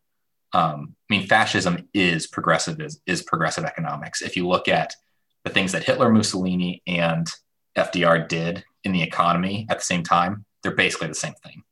Um, 0.53 0.95
I 1.11 1.15
mean, 1.15 1.27
fascism 1.27 1.89
is 1.95 2.27
progressive 2.27 2.81
is, 2.81 3.01
is 3.07 3.23
progressive 3.23 3.65
economics. 3.65 4.23
If 4.23 4.37
you 4.37 4.47
look 4.47 4.69
at 4.69 4.95
the 5.45 5.51
things 5.51 5.73
that 5.73 5.85
Hitler, 5.85 6.11
Mussolini, 6.11 6.83
and 6.87 7.27
FDR 7.77 8.29
did 8.29 8.65
in 8.85 8.93
the 8.93 9.03
economy 9.03 9.67
at 9.71 9.79
the 9.79 9.85
same 9.85 10.03
time, 10.03 10.45
they're 10.63 10.73
basically 10.73 11.09
the 11.09 11.15
same 11.15 11.35
thing. 11.43 11.63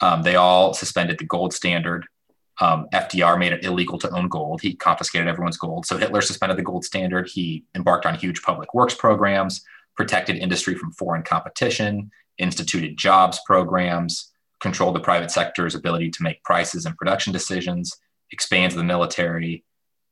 Um, 0.00 0.22
they 0.22 0.36
all 0.36 0.72
suspended 0.72 1.18
the 1.18 1.24
gold 1.24 1.52
standard. 1.52 2.06
Um, 2.60 2.86
FDR 2.92 3.38
made 3.38 3.52
it 3.52 3.64
illegal 3.64 3.98
to 3.98 4.10
own 4.10 4.28
gold. 4.28 4.60
He 4.60 4.74
confiscated 4.74 5.28
everyone's 5.28 5.56
gold. 5.56 5.86
So 5.86 5.96
Hitler 5.96 6.20
suspended 6.20 6.58
the 6.58 6.62
gold 6.62 6.84
standard. 6.84 7.28
He 7.28 7.64
embarked 7.74 8.06
on 8.06 8.14
huge 8.14 8.42
public 8.42 8.74
works 8.74 8.94
programs, 8.94 9.62
protected 9.96 10.36
industry 10.36 10.74
from 10.74 10.92
foreign 10.92 11.22
competition, 11.22 12.10
instituted 12.38 12.96
jobs 12.96 13.40
programs, 13.46 14.29
controlled 14.60 14.94
the 14.94 15.00
private 15.00 15.30
sector's 15.30 15.74
ability 15.74 16.10
to 16.10 16.22
make 16.22 16.42
prices 16.44 16.86
and 16.86 16.96
production 16.96 17.32
decisions, 17.32 17.96
expands 18.30 18.74
the 18.74 18.84
military, 18.84 19.64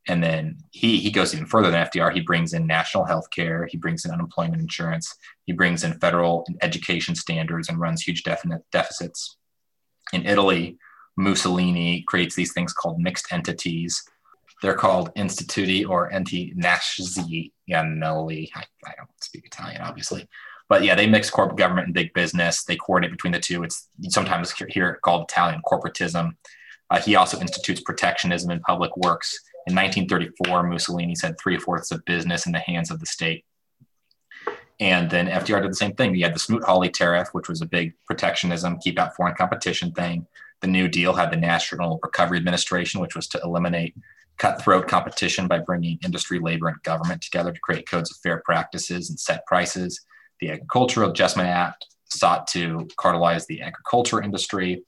and 0.08 0.22
then 0.22 0.56
he 0.70 0.98
he 0.98 1.10
goes 1.10 1.34
even 1.34 1.46
further 1.46 1.70
than 1.70 1.86
FDR. 1.86 2.12
He 2.12 2.20
brings 2.20 2.54
in 2.54 2.66
national 2.66 3.04
health 3.04 3.30
care, 3.30 3.66
he 3.66 3.76
brings 3.76 4.04
in 4.04 4.10
unemployment 4.10 4.62
insurance, 4.62 5.14
he 5.44 5.52
brings 5.52 5.84
in 5.84 5.98
federal 6.00 6.46
education 6.62 7.14
standards 7.14 7.68
and 7.68 7.78
runs 7.78 8.02
huge 8.02 8.22
deficits. 8.24 9.36
In 10.12 10.24
Italy, 10.24 10.78
Mussolini 11.16 12.02
creates 12.02 12.34
these 12.34 12.52
things 12.52 12.72
called 12.72 13.00
mixed 13.00 13.32
entities. 13.32 14.02
They're 14.62 14.74
called 14.74 15.14
instituti 15.14 15.88
or 15.88 16.10
enti 16.10 16.56
nazionali. 16.56 18.48
I, 18.54 18.64
I 18.86 18.92
don't 18.96 19.10
speak 19.20 19.44
Italian, 19.44 19.82
obviously, 19.82 20.26
but 20.68 20.84
yeah, 20.84 20.94
they 20.94 21.06
mix 21.06 21.30
corporate 21.30 21.58
government 21.58 21.86
and 21.86 21.94
big 21.94 22.12
business. 22.12 22.64
They 22.64 22.76
coordinate 22.76 23.12
between 23.12 23.32
the 23.32 23.40
two. 23.40 23.62
It's 23.62 23.88
sometimes 24.08 24.52
here 24.68 24.98
called 25.02 25.22
Italian 25.30 25.62
corporatism. 25.66 26.36
Uh, 26.90 27.00
he 27.00 27.16
also 27.16 27.40
institutes 27.40 27.80
protectionism 27.80 28.50
in 28.50 28.60
public 28.60 28.96
works. 28.96 29.38
In 29.66 29.74
1934, 29.74 30.62
Mussolini 30.64 31.14
said 31.14 31.36
three 31.38 31.58
fourths 31.58 31.90
of 31.90 32.04
business 32.04 32.46
in 32.46 32.52
the 32.52 32.58
hands 32.58 32.90
of 32.90 33.00
the 33.00 33.06
state. 33.06 33.44
And 34.80 35.10
then 35.10 35.26
FDR 35.26 35.60
did 35.60 35.72
the 35.72 35.76
same 35.76 35.94
thing. 35.94 36.14
He 36.14 36.20
had 36.22 36.34
the 36.34 36.38
Smoot-Hawley 36.38 36.90
tariff, 36.90 37.30
which 37.32 37.48
was 37.48 37.60
a 37.60 37.66
big 37.66 37.94
protectionism, 38.06 38.78
keep 38.78 38.98
out 38.98 39.16
foreign 39.16 39.34
competition 39.34 39.92
thing. 39.92 40.26
The 40.60 40.68
New 40.68 40.88
Deal 40.88 41.14
had 41.14 41.30
the 41.30 41.36
National 41.36 41.98
Recovery 42.02 42.38
Administration, 42.38 43.00
which 43.00 43.16
was 43.16 43.26
to 43.28 43.40
eliminate 43.42 43.94
cutthroat 44.38 44.86
competition 44.86 45.48
by 45.48 45.58
bringing 45.58 45.98
industry, 46.04 46.38
labor, 46.38 46.68
and 46.68 46.82
government 46.82 47.22
together 47.22 47.52
to 47.52 47.60
create 47.60 47.88
codes 47.88 48.10
of 48.10 48.16
fair 48.18 48.40
practices 48.44 49.10
and 49.10 49.18
set 49.18 49.44
prices. 49.46 50.00
The 50.40 50.50
Agricultural 50.50 51.10
Adjustment 51.10 51.48
Act 51.48 51.86
sought 52.10 52.46
to 52.48 52.88
cartelize 52.96 53.46
the 53.46 53.62
agriculture 53.62 54.22
industry. 54.22 54.84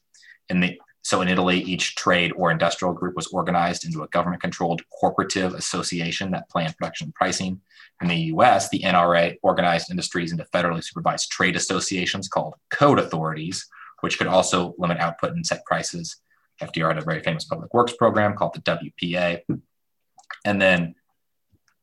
In 0.48 0.60
the, 0.60 0.80
so 1.02 1.20
in 1.20 1.28
Italy, 1.28 1.60
each 1.60 1.96
trade 1.96 2.32
or 2.36 2.50
industrial 2.50 2.94
group 2.94 3.16
was 3.16 3.28
organized 3.28 3.84
into 3.84 4.02
a 4.02 4.08
government 4.08 4.42
controlled 4.42 4.82
corporative 5.02 5.54
association 5.54 6.30
that 6.30 6.48
planned 6.50 6.76
production 6.76 7.06
and 7.06 7.14
pricing. 7.14 7.60
In 8.00 8.08
the 8.08 8.16
US, 8.34 8.68
the 8.70 8.80
NRA 8.80 9.36
organized 9.42 9.90
industries 9.90 10.32
into 10.32 10.44
federally 10.44 10.82
supervised 10.82 11.30
trade 11.30 11.56
associations 11.56 12.28
called 12.28 12.54
code 12.70 12.98
authorities, 12.98 13.66
which 14.00 14.18
could 14.18 14.26
also 14.26 14.74
limit 14.78 14.98
output 14.98 15.32
and 15.32 15.46
set 15.46 15.64
prices. 15.66 16.16
FDR 16.60 16.88
had 16.88 16.98
a 16.98 17.04
very 17.04 17.22
famous 17.22 17.44
public 17.44 17.72
works 17.74 17.94
program 17.96 18.34
called 18.34 18.54
the 18.54 18.60
WPA. 19.00 19.40
And 20.44 20.60
then 20.60 20.94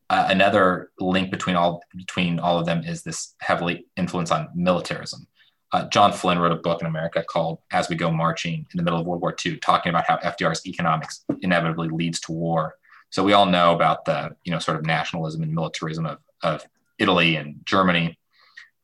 uh, 0.10 0.28
another 0.30 0.92
link 1.00 1.32
between 1.32 1.56
all 1.56 1.82
between 1.96 2.40
all 2.40 2.60
of 2.60 2.66
them 2.66 2.84
is 2.84 3.04
this 3.04 3.36
heavily 3.40 3.86
influence 3.98 4.32
on 4.32 4.48
militarism. 4.56 5.28
Uh, 5.74 5.86
John 5.90 6.14
Flynn 6.14 6.40
wrote 6.40 6.54
a 6.54 6.56
book 6.56 6.80
in 6.82 6.88
America 6.88 7.24
called 7.30 7.60
"As 7.72 7.90
We 7.90 7.96
Go 7.96 8.10
Marching" 8.10 8.66
in 8.72 8.78
the 8.78 8.84
middle 8.84 9.00
of 9.00 9.06
World 9.06 9.22
War 9.22 9.36
II, 9.46 9.58
talking 9.58 9.90
about 9.90 10.06
how 10.08 10.18
FDR's 10.18 10.66
economics 10.66 11.26
inevitably 11.42 11.90
leads 11.90 12.22
to 12.22 12.32
war. 12.32 12.76
So 13.10 13.24
we 13.24 13.34
all 13.34 13.46
know 13.46 13.74
about 13.76 14.06
the 14.06 14.36
you 14.46 14.52
know 14.52 14.60
sort 14.60 14.78
of 14.78 14.86
nationalism 14.86 15.44
and 15.44 15.54
militarism 15.54 16.06
of, 16.06 16.20
of 16.42 16.66
Italy 17.00 17.36
and 17.36 17.60
Germany, 17.66 18.18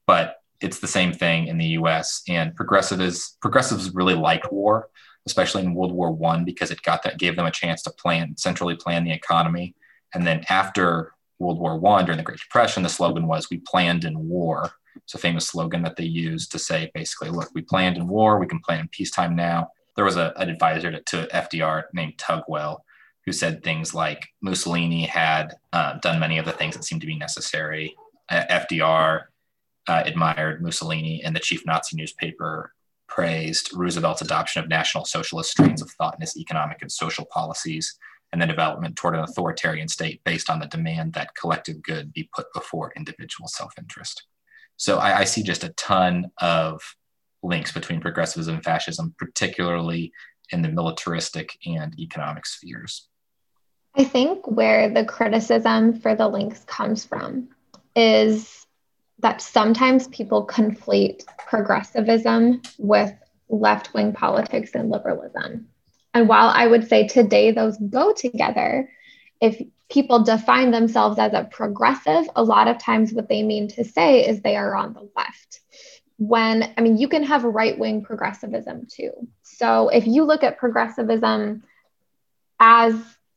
but 0.05 0.37
it's 0.59 0.79
the 0.79 0.87
same 0.87 1.13
thing 1.13 1.47
in 1.47 1.57
the 1.57 1.67
U.S. 1.67 2.21
And 2.27 2.53
progressives 2.53 3.37
progressives 3.41 3.93
really 3.95 4.15
liked 4.15 4.51
war, 4.51 4.89
especially 5.25 5.63
in 5.63 5.73
World 5.73 5.93
War 5.93 6.11
One, 6.11 6.43
because 6.43 6.69
it 6.69 6.81
got 6.81 7.03
that 7.03 7.17
gave 7.17 7.37
them 7.37 7.45
a 7.45 7.51
chance 7.51 7.81
to 7.83 7.91
plan 7.91 8.35
centrally 8.35 8.75
plan 8.75 9.05
the 9.05 9.13
economy 9.13 9.73
and 10.13 10.25
then 10.25 10.43
after 10.49 11.12
World 11.39 11.59
War 11.59 11.77
One, 11.77 12.05
during 12.05 12.17
the 12.17 12.23
Great 12.23 12.39
Depression, 12.39 12.83
the 12.83 12.89
slogan 12.89 13.27
was 13.27 13.49
"We 13.49 13.61
planned 13.65 14.05
in 14.05 14.27
war." 14.27 14.71
It's 14.95 15.15
a 15.15 15.17
famous 15.17 15.47
slogan 15.47 15.81
that 15.83 15.95
they 15.95 16.03
used 16.03 16.51
to 16.51 16.59
say 16.59 16.91
basically, 16.93 17.29
"Look, 17.29 17.49
we 17.53 17.61
planned 17.61 17.97
in 17.97 18.07
war. 18.07 18.39
We 18.39 18.47
can 18.47 18.59
plan 18.59 18.79
in 18.79 18.87
peacetime 18.89 19.35
now." 19.35 19.69
There 19.95 20.05
was 20.05 20.17
a, 20.17 20.33
an 20.37 20.49
advisor 20.49 20.91
to, 20.91 21.01
to 21.01 21.27
FDR 21.33 21.83
named 21.93 22.17
Tugwell 22.17 22.83
who 23.25 23.31
said 23.31 23.63
things 23.63 23.93
like 23.93 24.27
Mussolini 24.41 25.05
had 25.05 25.55
uh, 25.71 25.97
done 25.99 26.19
many 26.19 26.37
of 26.37 26.45
the 26.45 26.51
things 26.51 26.75
that 26.75 26.83
seemed 26.83 27.01
to 27.01 27.07
be 27.07 27.17
necessary. 27.17 27.95
Uh, 28.29 28.43
FDR 28.49 29.21
uh, 29.87 30.03
admired 30.05 30.61
Mussolini, 30.61 31.23
and 31.23 31.35
the 31.35 31.39
chief 31.39 31.65
Nazi 31.65 31.95
newspaper 31.95 32.73
praised 33.07 33.69
Roosevelt's 33.73 34.21
adoption 34.21 34.63
of 34.63 34.69
National 34.69 35.05
Socialist 35.05 35.51
strains 35.51 35.81
of 35.81 35.91
thought 35.91 36.15
in 36.15 36.21
his 36.21 36.37
economic 36.37 36.81
and 36.81 36.91
social 36.91 37.25
policies 37.25 37.97
and 38.33 38.41
the 38.41 38.47
development 38.47 38.95
toward 38.95 39.13
an 39.13 39.21
authoritarian 39.21 39.87
state 39.87 40.19
based 40.25 40.49
on 40.49 40.59
the 40.59 40.65
demand 40.65 41.13
that 41.13 41.35
collective 41.35 41.81
good 41.83 42.11
be 42.11 42.27
put 42.35 42.47
before 42.53 42.91
individual 42.97 43.47
self 43.47 43.71
interest. 43.77 44.25
So 44.75 44.97
I, 44.97 45.19
I, 45.19 45.23
see 45.23 45.43
just 45.43 45.63
a 45.63 45.69
ton 45.69 46.31
of 46.41 46.81
links 47.43 47.71
between 47.71 48.01
progressivism 48.01 48.55
and 48.55 48.63
fascism, 48.63 49.13
particularly 49.19 50.11
in 50.49 50.63
the 50.63 50.69
militaristic 50.69 51.55
and 51.67 51.97
economic 51.99 52.47
spheres. 52.47 53.07
I 53.95 54.03
think 54.03 54.47
where 54.47 54.89
the 54.89 55.05
criticism 55.05 55.93
for 55.93 56.15
the 56.15 56.27
links 56.27 56.63
comes 56.65 57.05
from 57.05 57.49
is 57.95 58.65
that 59.19 59.43
sometimes 59.43 60.07
people 60.07 60.47
conflate 60.47 61.23
progressivism 61.47 62.63
with 62.79 63.13
left 63.47 63.93
wing 63.93 64.11
politics 64.11 64.71
and 64.73 64.89
liberalism. 64.89 65.67
And 66.13 66.27
while 66.27 66.47
I 66.47 66.67
would 66.67 66.87
say 66.87 67.07
today 67.07 67.51
those 67.51 67.77
go 67.77 68.13
together, 68.13 68.89
if 69.41 69.61
people 69.89 70.23
define 70.23 70.71
themselves 70.71 71.19
as 71.19 71.33
a 71.33 71.43
progressive, 71.43 72.29
a 72.35 72.43
lot 72.43 72.67
of 72.67 72.77
times 72.77 73.13
what 73.13 73.29
they 73.29 73.43
mean 73.43 73.67
to 73.69 73.83
say 73.83 74.27
is 74.27 74.41
they 74.41 74.55
are 74.55 74.75
on 74.75 74.93
the 74.93 75.09
left. 75.15 75.59
When, 76.17 76.73
I 76.77 76.81
mean, 76.81 76.97
you 76.97 77.07
can 77.07 77.23
have 77.23 77.43
right 77.43 77.77
wing 77.77 78.03
progressivism 78.03 78.87
too. 78.89 79.11
So 79.41 79.89
if 79.89 80.07
you 80.07 80.23
look 80.23 80.43
at 80.43 80.57
progressivism 80.57 81.63
as 82.59 82.95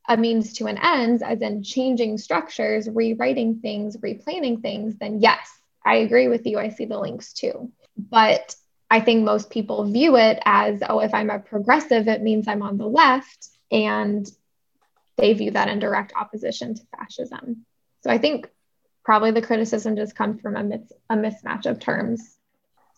a 0.09 0.17
means 0.17 0.53
to 0.55 0.67
an 0.67 0.79
end, 0.79 1.23
as 1.23 1.41
in 1.41 1.63
changing 1.63 2.19
structures, 2.19 2.89
rewriting 2.89 3.61
things, 3.61 3.97
replanning 3.97 4.63
things, 4.63 4.97
then 4.97 5.21
yes, 5.21 5.51
I 5.85 5.97
agree 5.97 6.29
with 6.29 6.47
you. 6.47 6.59
I 6.59 6.69
see 6.69 6.85
the 6.85 6.99
links 6.99 7.33
too. 7.33 7.73
But 7.97 8.55
I 8.91 9.01
think 9.01 9.25
most 9.25 9.51
people 9.51 9.85
view 9.91 10.17
it 10.17 10.39
as, 10.45 10.83
oh, 10.89 11.01
if 11.01 11.13
I'm 11.13 11.31
a 11.31 11.39
progressive, 11.39 12.09
it 12.09 12.23
means 12.23 12.47
I'm 12.47 12.63
on 12.63 12.79
the 12.79 12.87
left. 12.87 13.49
And 13.71 14.27
they 15.17 15.33
view 15.33 15.51
that 15.53 15.69
in 15.69 15.79
direct 15.79 16.13
opposition 16.15 16.75
to 16.75 16.83
fascism. 16.97 17.65
So 18.03 18.11
I 18.11 18.19
think 18.19 18.49
probably 19.05 19.33
the 19.33 19.43
criticism 19.43 19.97
just 19.97 20.15
comes 20.15 20.41
from 20.41 20.57
a, 20.57 20.63
mis- 20.63 20.93
a 21.11 21.17
mismatch 21.17 21.67
of 21.67 21.81
terms. 21.81 22.37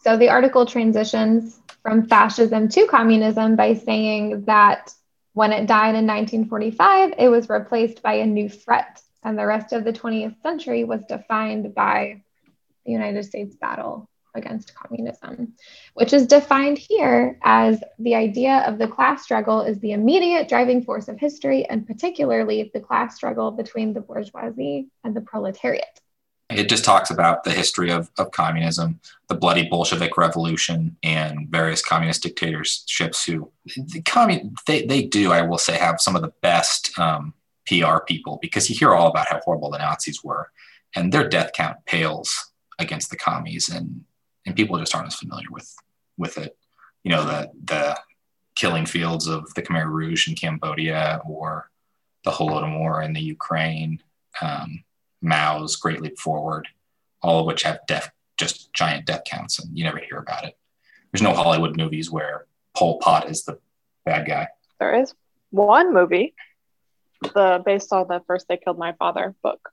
So 0.02 0.16
the 0.16 0.28
article 0.28 0.66
transitions 0.66 1.58
from 1.82 2.06
fascism 2.06 2.68
to 2.68 2.86
communism 2.86 3.56
by 3.56 3.74
saying 3.74 4.44
that 4.46 4.92
when 5.32 5.52
it 5.52 5.66
died 5.66 5.94
in 5.94 6.06
1945, 6.06 7.14
it 7.18 7.28
was 7.28 7.48
replaced 7.48 8.02
by 8.02 8.14
a 8.14 8.26
new 8.26 8.48
threat. 8.48 9.00
And 9.22 9.38
the 9.38 9.46
rest 9.46 9.72
of 9.72 9.84
the 9.84 9.92
20th 9.92 10.40
century 10.42 10.84
was 10.84 11.02
defined 11.08 11.74
by 11.74 12.22
the 12.84 12.92
United 12.92 13.24
States 13.24 13.54
battle 13.56 14.08
against 14.38 14.74
communism, 14.74 15.54
which 15.94 16.12
is 16.14 16.26
defined 16.26 16.78
here 16.78 17.38
as 17.42 17.82
the 17.98 18.14
idea 18.14 18.64
of 18.66 18.78
the 18.78 18.88
class 18.88 19.22
struggle 19.22 19.60
is 19.60 19.78
the 19.80 19.92
immediate 19.92 20.48
driving 20.48 20.82
force 20.82 21.08
of 21.08 21.18
history, 21.18 21.66
and 21.66 21.86
particularly 21.86 22.70
the 22.72 22.80
class 22.80 23.14
struggle 23.16 23.50
between 23.50 23.92
the 23.92 24.00
bourgeoisie 24.00 24.88
and 25.04 25.14
the 25.14 25.20
proletariat. 25.20 26.00
It 26.50 26.70
just 26.70 26.84
talks 26.84 27.10
about 27.10 27.44
the 27.44 27.50
history 27.50 27.90
of, 27.90 28.10
of 28.16 28.30
communism, 28.30 29.00
the 29.28 29.34
bloody 29.34 29.68
Bolshevik 29.68 30.16
Revolution, 30.16 30.96
and 31.02 31.46
various 31.50 31.84
communist 31.84 32.22
dictatorships 32.22 33.24
who, 33.26 33.52
the 33.66 34.00
commun- 34.06 34.54
they, 34.66 34.86
they 34.86 35.02
do, 35.02 35.30
I 35.30 35.42
will 35.42 35.58
say, 35.58 35.76
have 35.76 36.00
some 36.00 36.16
of 36.16 36.22
the 36.22 36.32
best 36.40 36.98
um, 36.98 37.34
PR 37.66 37.98
people 38.06 38.38
because 38.40 38.70
you 38.70 38.76
hear 38.76 38.94
all 38.94 39.08
about 39.08 39.28
how 39.28 39.40
horrible 39.44 39.70
the 39.70 39.78
Nazis 39.78 40.24
were, 40.24 40.50
and 40.96 41.12
their 41.12 41.28
death 41.28 41.50
count 41.52 41.84
pales 41.84 42.50
against 42.78 43.10
the 43.10 43.16
commies. 43.16 43.68
And 43.68 44.04
and 44.48 44.56
people 44.56 44.78
just 44.78 44.94
aren't 44.94 45.06
as 45.06 45.14
familiar 45.14 45.46
with 45.50 45.72
with 46.16 46.38
it. 46.38 46.56
You 47.04 47.12
know, 47.12 47.24
the 47.24 47.50
the 47.64 47.98
killing 48.56 48.86
fields 48.86 49.28
of 49.28 49.52
the 49.54 49.62
Khmer 49.62 49.86
Rouge 49.86 50.26
in 50.26 50.34
Cambodia 50.34 51.20
or 51.28 51.70
the 52.24 52.30
Holodomor 52.30 53.04
in 53.04 53.12
the 53.12 53.20
Ukraine, 53.20 54.02
um, 54.42 54.82
Mao's 55.22 55.76
Great 55.76 56.00
Leap 56.00 56.18
Forward, 56.18 56.66
all 57.22 57.40
of 57.40 57.46
which 57.46 57.62
have 57.62 57.78
death, 57.86 58.10
just 58.36 58.72
giant 58.72 59.06
death 59.06 59.22
counts, 59.24 59.58
and 59.58 59.76
you 59.76 59.84
never 59.84 59.98
hear 59.98 60.18
about 60.18 60.44
it. 60.44 60.56
There's 61.12 61.22
no 61.22 61.34
Hollywood 61.34 61.76
movies 61.76 62.10
where 62.10 62.46
Pol 62.74 62.98
Pot 62.98 63.30
is 63.30 63.44
the 63.44 63.58
bad 64.04 64.26
guy. 64.26 64.48
There 64.80 65.00
is 65.00 65.14
one 65.50 65.92
movie, 65.92 66.34
the 67.22 67.62
based 67.64 67.92
on 67.92 68.08
the 68.08 68.22
First 68.26 68.48
They 68.48 68.56
Killed 68.56 68.78
My 68.78 68.92
Father 68.92 69.34
book. 69.42 69.70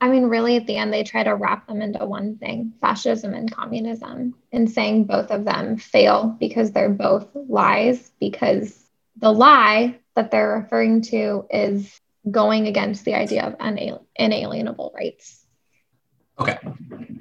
I 0.00 0.08
mean, 0.08 0.24
really, 0.24 0.56
at 0.56 0.66
the 0.66 0.76
end, 0.76 0.92
they 0.92 1.04
try 1.04 1.22
to 1.24 1.34
wrap 1.34 1.66
them 1.66 1.80
into 1.80 2.04
one 2.04 2.36
thing 2.36 2.74
fascism 2.80 3.32
and 3.32 3.50
communism, 3.50 4.34
and 4.52 4.70
saying 4.70 5.04
both 5.04 5.30
of 5.30 5.44
them 5.44 5.78
fail 5.78 6.36
because 6.38 6.72
they're 6.72 6.90
both 6.90 7.28
lies, 7.34 8.12
because 8.20 8.78
the 9.16 9.32
lie 9.32 9.98
that 10.14 10.30
they're 10.30 10.60
referring 10.60 11.00
to 11.02 11.46
is 11.50 12.00
going 12.30 12.66
against 12.66 13.04
the 13.04 13.14
idea 13.14 13.44
of 13.44 13.54
inalienable 14.16 14.92
rights. 14.94 15.46
Okay. 16.38 16.58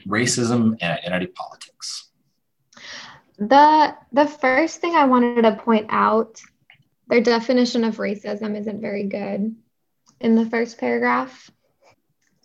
Racism 0.08 0.78
and 0.82 1.00
identity 1.00 1.28
politics. 1.28 2.10
The 3.38 3.96
the 4.12 4.28
first 4.28 4.82
thing 4.82 4.96
I 4.96 5.06
wanted 5.06 5.44
to 5.44 5.56
point 5.56 5.88
out, 5.90 6.42
their 7.08 7.22
definition 7.22 7.84
of 7.84 7.98
racism 7.98 8.58
isn't 8.60 8.82
very 8.82 9.04
good 9.04 9.56
in 10.20 10.36
the 10.36 10.50
first 10.50 10.78
paragraph. 10.78 11.52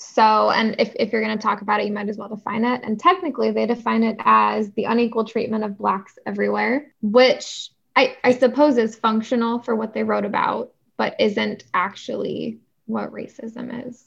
So, 0.03 0.51
and 0.51 0.75
if, 0.79 0.93
if 0.97 1.13
you're 1.13 1.23
going 1.23 1.37
to 1.37 1.43
talk 1.43 1.61
about 1.61 1.81
it, 1.81 1.87
you 1.87 1.93
might 1.93 2.09
as 2.09 2.17
well 2.17 2.31
define 2.31 2.65
it. 2.65 2.81
And 2.83 2.99
technically, 2.99 3.51
they 3.51 3.67
define 3.67 4.03
it 4.03 4.17
as 4.21 4.73
the 4.73 4.85
unequal 4.85 5.27
treatment 5.27 5.63
of 5.63 5.77
Blacks 5.77 6.19
everywhere, 6.25 6.95
which 7.03 7.71
I, 7.95 8.17
I 8.25 8.33
suppose 8.33 8.79
is 8.79 8.97
functional 8.97 9.59
for 9.59 9.77
what 9.77 9.93
they 9.93 10.03
wrote 10.03 10.25
about, 10.25 10.73
but 10.97 11.17
isn't 11.21 11.65
actually 11.75 12.61
what 12.87 13.13
racism 13.13 13.87
is. 13.87 14.03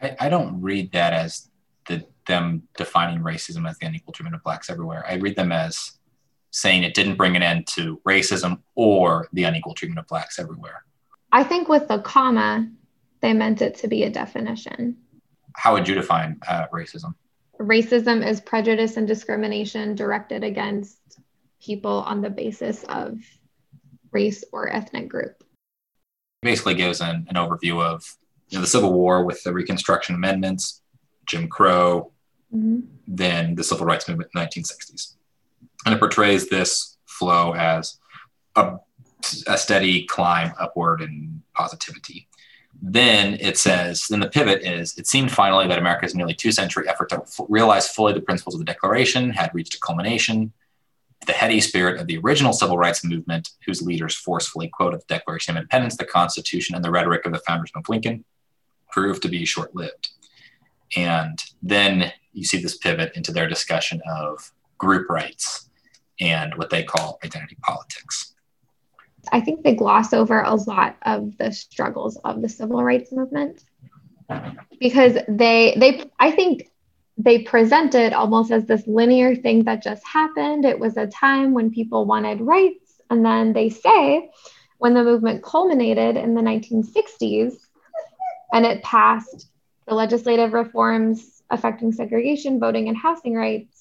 I, 0.00 0.16
I 0.20 0.28
don't 0.30 0.62
read 0.62 0.92
that 0.92 1.12
as 1.12 1.50
the, 1.86 2.06
them 2.26 2.62
defining 2.78 3.20
racism 3.20 3.68
as 3.68 3.76
the 3.76 3.86
unequal 3.86 4.14
treatment 4.14 4.36
of 4.36 4.42
Blacks 4.42 4.70
everywhere. 4.70 5.04
I 5.06 5.16
read 5.16 5.36
them 5.36 5.52
as 5.52 5.98
saying 6.50 6.82
it 6.82 6.94
didn't 6.94 7.16
bring 7.16 7.36
an 7.36 7.42
end 7.42 7.66
to 7.74 8.00
racism 8.08 8.62
or 8.74 9.28
the 9.34 9.44
unequal 9.44 9.74
treatment 9.74 9.98
of 9.98 10.06
Blacks 10.06 10.38
everywhere. 10.38 10.84
I 11.30 11.44
think 11.44 11.68
with 11.68 11.88
the 11.88 11.98
comma, 11.98 12.70
they 13.20 13.34
meant 13.34 13.60
it 13.60 13.74
to 13.76 13.88
be 13.88 14.04
a 14.04 14.10
definition 14.10 14.96
how 15.56 15.72
would 15.72 15.88
you 15.88 15.94
define 15.94 16.38
uh, 16.46 16.66
racism? 16.72 17.14
Racism 17.58 18.24
is 18.24 18.40
prejudice 18.40 18.96
and 18.96 19.08
discrimination 19.08 19.94
directed 19.94 20.44
against 20.44 20.98
people 21.60 22.02
on 22.06 22.20
the 22.20 22.30
basis 22.30 22.84
of 22.84 23.18
race 24.12 24.44
or 24.52 24.72
ethnic 24.72 25.08
group. 25.08 25.42
Basically, 26.42 26.74
gives 26.74 27.00
an, 27.00 27.26
an 27.28 27.36
overview 27.36 27.82
of 27.82 28.04
you 28.48 28.58
know, 28.58 28.62
the 28.62 28.68
Civil 28.68 28.92
War 28.92 29.24
with 29.24 29.42
the 29.42 29.52
Reconstruction 29.52 30.14
Amendments, 30.14 30.82
Jim 31.24 31.48
Crow, 31.48 32.12
mm-hmm. 32.54 32.80
then 33.08 33.54
the 33.54 33.64
Civil 33.64 33.86
Rights 33.86 34.06
Movement 34.08 34.30
in 34.34 34.40
the 34.40 34.46
1960s. 34.46 35.14
And 35.84 35.94
it 35.94 35.98
portrays 35.98 36.48
this 36.48 36.98
flow 37.06 37.54
as 37.54 37.98
a, 38.54 38.76
a 39.46 39.56
steady 39.56 40.04
climb 40.04 40.52
upward 40.60 41.00
in 41.00 41.42
positivity 41.54 42.25
then 42.82 43.38
it 43.40 43.58
says, 43.58 44.06
then 44.08 44.20
the 44.20 44.28
pivot 44.28 44.62
is, 44.62 44.96
it 44.98 45.06
seemed 45.06 45.32
finally 45.32 45.66
that 45.66 45.78
America's 45.78 46.14
nearly 46.14 46.34
two 46.34 46.52
century 46.52 46.88
effort 46.88 47.08
to 47.10 47.22
f- 47.22 47.40
realize 47.48 47.88
fully 47.88 48.12
the 48.12 48.20
principles 48.20 48.54
of 48.54 48.58
the 48.58 48.64
Declaration 48.64 49.30
had 49.30 49.50
reached 49.54 49.74
a 49.74 49.80
culmination. 49.80 50.52
The 51.26 51.32
heady 51.32 51.60
spirit 51.60 52.00
of 52.00 52.06
the 52.06 52.18
original 52.18 52.52
civil 52.52 52.76
rights 52.76 53.02
movement, 53.02 53.50
whose 53.64 53.82
leaders 53.82 54.14
forcefully 54.14 54.68
quoted 54.68 55.00
the 55.00 55.14
Declaration 55.14 55.56
of 55.56 55.60
Independence, 55.60 55.96
the 55.96 56.04
Constitution, 56.04 56.74
and 56.74 56.84
the 56.84 56.90
rhetoric 56.90 57.24
of 57.24 57.32
the 57.32 57.40
founders 57.40 57.70
of 57.74 57.88
Lincoln, 57.88 58.24
proved 58.90 59.22
to 59.22 59.28
be 59.28 59.44
short 59.44 59.74
lived. 59.74 60.10
And 60.96 61.38
then 61.62 62.12
you 62.32 62.44
see 62.44 62.60
this 62.60 62.76
pivot 62.76 63.16
into 63.16 63.32
their 63.32 63.48
discussion 63.48 64.02
of 64.08 64.52
group 64.78 65.08
rights 65.08 65.70
and 66.20 66.54
what 66.56 66.70
they 66.70 66.82
call 66.82 67.18
identity 67.24 67.56
politics. 67.62 68.34
I 69.32 69.40
think 69.40 69.62
they 69.62 69.74
gloss 69.74 70.12
over 70.12 70.40
a 70.40 70.54
lot 70.54 70.96
of 71.02 71.36
the 71.38 71.52
struggles 71.52 72.16
of 72.24 72.42
the 72.42 72.48
civil 72.48 72.82
rights 72.82 73.12
movement 73.12 73.62
because 74.80 75.16
they 75.28 75.76
they 75.78 76.04
I 76.18 76.30
think 76.30 76.70
they 77.18 77.42
present 77.42 77.94
it 77.94 78.12
almost 78.12 78.50
as 78.50 78.66
this 78.66 78.86
linear 78.86 79.34
thing 79.34 79.64
that 79.64 79.82
just 79.82 80.06
happened. 80.06 80.64
It 80.64 80.78
was 80.78 80.96
a 80.96 81.06
time 81.06 81.54
when 81.54 81.70
people 81.70 82.04
wanted 82.04 82.40
rights, 82.40 83.00
and 83.10 83.24
then 83.24 83.52
they 83.52 83.70
say 83.70 84.30
when 84.78 84.94
the 84.94 85.04
movement 85.04 85.42
culminated 85.42 86.16
in 86.16 86.34
the 86.34 86.42
1960s 86.42 87.54
and 88.52 88.66
it 88.66 88.82
passed 88.82 89.48
the 89.86 89.94
legislative 89.94 90.52
reforms 90.52 91.42
affecting 91.50 91.92
segregation, 91.92 92.60
voting, 92.60 92.88
and 92.88 92.96
housing 92.96 93.34
rights 93.34 93.75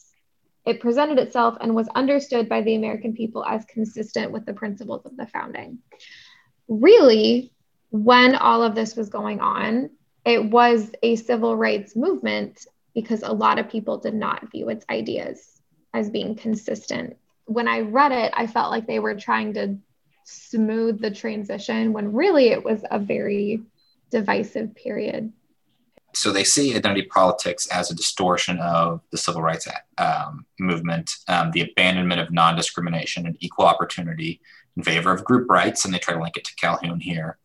it 0.66 0.80
presented 0.80 1.20
itself 1.20 1.58
and 1.62 1.76
was 1.76 1.88
understood 1.96 2.50
by 2.50 2.62
the 2.62 2.76
American 2.76 3.14
people 3.14 3.46
as 3.46 3.66
consistent 3.66 4.32
with 4.32 4.46
the 4.46 4.54
principles 4.54 5.06
of 5.06 5.16
the 5.16 5.28
founding. 5.28 5.80
Really, 6.68 7.52
when 7.92 8.36
all 8.36 8.64
of 8.64 8.76
this 8.76 8.96
was 8.96 9.10
going 9.10 9.40
on, 9.40 9.92
it 10.26 10.44
was 10.44 10.92
a 11.04 11.16
civil 11.16 11.56
rights 11.56 11.96
movement 11.96 12.66
because 12.96 13.22
a 13.22 13.32
lot 13.32 13.60
of 13.60 13.70
people 13.70 13.98
did 13.98 14.16
not 14.16 14.52
view 14.52 14.70
its 14.70 14.86
ideas 14.90 15.62
as 15.94 16.10
being 16.10 16.36
consistent. 16.36 17.18
When 17.46 17.68
I 17.68 17.82
read 17.82 18.12
it, 18.12 18.34
I 18.36 18.48
felt 18.48 18.72
like 18.72 18.88
they 18.88 19.00
were 19.00 19.16
trying 19.16 19.54
to 19.54 19.78
smooth 20.24 21.00
the 21.00 21.12
transition 21.12 21.94
when 21.94 22.14
really 22.14 22.48
it 22.48 22.64
was 22.64 22.84
a 22.90 22.98
very 22.98 23.62
divisive 24.10 24.74
period 24.76 25.32
so 26.16 26.32
they 26.32 26.44
see 26.44 26.76
identity 26.76 27.04
politics 27.04 27.68
as 27.68 27.92
a 27.92 27.96
distortion 27.96 28.60
of 28.60 29.02
the 29.12 29.18
civil 29.18 29.42
rights 29.42 29.68
um, 29.98 30.46
movement, 30.60 31.12
um, 31.28 31.52
the 31.52 31.62
abandonment 31.62 32.22
of 32.22 32.32
non 32.32 32.56
discrimination 32.56 33.26
and 33.26 33.38
equal 33.40 33.66
opportunity 33.66 34.42
in 34.78 34.84
favor 34.84 35.12
of 35.12 35.24
group 35.24 35.50
rights. 35.50 35.86
And 35.86 35.94
they 35.94 36.00
try 36.00 36.14
to 36.14 36.22
link 36.22 36.38
it 36.38 36.46
to 36.46 36.56
Calhoun 36.56 37.00
here. 37.00 37.38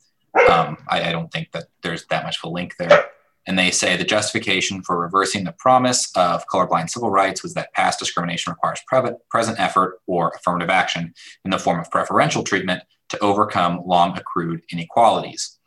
Um, 0.48 0.78
I, 0.88 1.08
I, 1.08 1.12
don't 1.12 1.30
think 1.32 1.50
that 1.52 1.64
there's 1.82 2.06
that 2.06 2.22
much 2.22 2.38
of 2.38 2.48
a 2.48 2.52
link 2.52 2.76
there. 2.78 3.06
And 3.46 3.58
they 3.58 3.72
say 3.72 3.96
the 3.96 4.04
justification 4.04 4.82
for 4.82 5.00
reversing 5.00 5.42
the 5.42 5.52
promise 5.52 6.12
of 6.14 6.46
colorblind 6.46 6.88
civil 6.88 7.10
rights 7.10 7.42
was 7.42 7.54
that 7.54 7.72
past 7.72 7.98
discrimination 7.98 8.52
requires 8.52 8.80
pre- 8.86 9.10
present 9.28 9.58
effort 9.58 10.00
or 10.06 10.30
affirmative 10.36 10.70
action 10.70 11.12
in 11.44 11.50
the 11.50 11.58
form 11.58 11.80
of 11.80 11.90
preferential 11.90 12.44
treatment 12.44 12.84
to 13.08 13.18
overcome 13.18 13.82
long 13.84 14.16
accrued 14.16 14.62
inequalities 14.70 15.58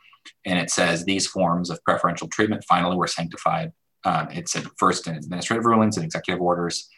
and 0.46 0.60
it 0.60 0.70
says 0.70 1.04
these 1.04 1.28
forms 1.28 1.70
of 1.70 1.84
preferential 1.84 2.28
treatment 2.28 2.64
finally 2.68 2.96
were 2.96 3.08
sanctified. 3.08 3.72
Um, 4.06 4.30
it 4.32 4.50
said 4.50 4.66
first 4.78 5.08
in 5.08 5.16
administrative 5.16 5.66
rulings 5.66 5.98
and 5.98 6.06
executive 6.06 6.42
orders, 6.42 6.90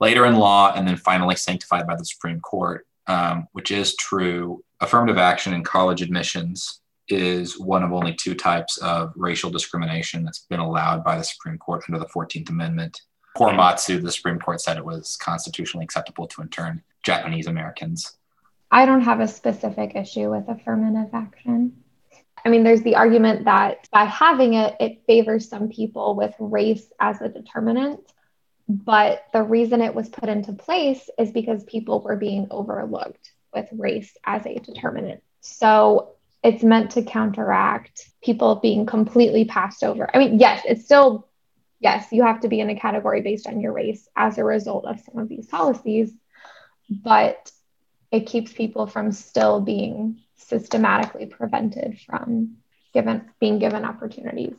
later 0.00 0.26
in 0.26 0.36
law, 0.36 0.72
and 0.74 0.86
then 0.86 0.96
finally 0.96 1.36
sanctified 1.36 1.86
by 1.86 1.96
the 1.96 2.04
Supreme 2.04 2.40
Court, 2.40 2.86
um, 3.06 3.48
which 3.52 3.70
is 3.70 3.96
true. 3.96 4.62
Affirmative 4.80 5.18
action 5.18 5.54
in 5.54 5.64
college 5.64 6.02
admissions 6.02 6.80
is 7.08 7.58
one 7.58 7.82
of 7.82 7.92
only 7.92 8.14
two 8.14 8.34
types 8.34 8.78
of 8.78 9.12
racial 9.16 9.50
discrimination 9.50 10.24
that's 10.24 10.46
been 10.50 10.60
allowed 10.60 11.04
by 11.04 11.16
the 11.16 11.24
Supreme 11.24 11.58
Court 11.58 11.84
under 11.88 11.98
the 11.98 12.06
14th 12.06 12.50
Amendment. 12.50 13.00
Korematsu, 13.36 14.02
the 14.02 14.12
Supreme 14.12 14.38
Court 14.38 14.60
said 14.60 14.76
it 14.76 14.84
was 14.84 15.16
constitutionally 15.16 15.84
acceptable 15.84 16.26
to 16.28 16.42
intern 16.42 16.82
Japanese 17.02 17.46
Americans. 17.46 18.18
I 18.70 18.86
don't 18.86 19.02
have 19.02 19.20
a 19.20 19.28
specific 19.28 19.94
issue 19.94 20.30
with 20.30 20.48
affirmative 20.48 21.10
action. 21.12 21.81
I 22.44 22.48
mean, 22.48 22.64
there's 22.64 22.82
the 22.82 22.96
argument 22.96 23.44
that 23.44 23.88
by 23.92 24.04
having 24.04 24.54
it, 24.54 24.76
it 24.80 25.02
favors 25.06 25.48
some 25.48 25.68
people 25.68 26.16
with 26.16 26.34
race 26.38 26.90
as 27.00 27.20
a 27.20 27.28
determinant. 27.28 28.00
But 28.68 29.24
the 29.32 29.42
reason 29.42 29.80
it 29.80 29.94
was 29.94 30.08
put 30.08 30.28
into 30.28 30.52
place 30.52 31.10
is 31.18 31.30
because 31.30 31.64
people 31.64 32.00
were 32.00 32.16
being 32.16 32.46
overlooked 32.50 33.32
with 33.52 33.68
race 33.72 34.16
as 34.24 34.46
a 34.46 34.58
determinant. 34.58 35.22
So 35.40 36.14
it's 36.42 36.62
meant 36.62 36.92
to 36.92 37.02
counteract 37.02 38.08
people 38.22 38.56
being 38.56 38.86
completely 38.86 39.44
passed 39.44 39.84
over. 39.84 40.08
I 40.14 40.18
mean, 40.18 40.38
yes, 40.38 40.62
it's 40.64 40.84
still, 40.84 41.28
yes, 41.80 42.06
you 42.12 42.22
have 42.22 42.40
to 42.40 42.48
be 42.48 42.60
in 42.60 42.70
a 42.70 42.78
category 42.78 43.20
based 43.20 43.46
on 43.46 43.60
your 43.60 43.72
race 43.72 44.08
as 44.16 44.38
a 44.38 44.44
result 44.44 44.86
of 44.86 45.00
some 45.00 45.18
of 45.18 45.28
these 45.28 45.46
policies, 45.46 46.12
but 46.88 47.50
it 48.10 48.26
keeps 48.26 48.52
people 48.52 48.86
from 48.86 49.12
still 49.12 49.60
being 49.60 50.20
systematically 50.36 51.26
prevented 51.26 51.98
from 52.00 52.56
given 52.92 53.30
being 53.40 53.58
given 53.58 53.84
opportunities. 53.84 54.58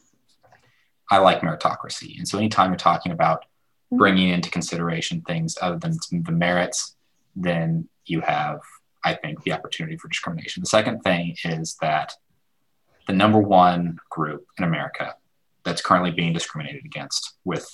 I 1.10 1.20
like 1.20 1.42
meritocracy. 1.42 2.18
And 2.18 2.28
so 2.28 2.38
anytime 2.38 2.72
you're 2.72 2.78
talking 2.78 3.12
about 3.12 3.42
mm-hmm. 3.42 3.98
bringing 3.98 4.30
into 4.30 4.50
consideration 4.50 5.22
things 5.22 5.58
other 5.62 5.78
than 5.78 5.98
the 6.12 6.32
merits, 6.32 6.96
then 7.36 7.88
you 8.06 8.22
have, 8.22 8.60
I 9.04 9.14
think, 9.16 9.44
the 9.44 9.54
opportunity 9.54 9.98
for 9.98 10.08
discrimination. 10.08 10.62
The 10.62 10.68
second 10.68 11.02
thing 11.02 11.36
is 11.44 11.78
that 11.82 12.14
the 13.08 13.14
number 13.14 13.40
one 13.40 14.00
group 14.10 14.46
in 14.58 14.64
America 14.64 15.16
that's 15.64 15.82
currently 15.82 16.12
being 16.12 16.34
discriminated 16.34 16.86
against 16.86 17.34
with 17.44 17.68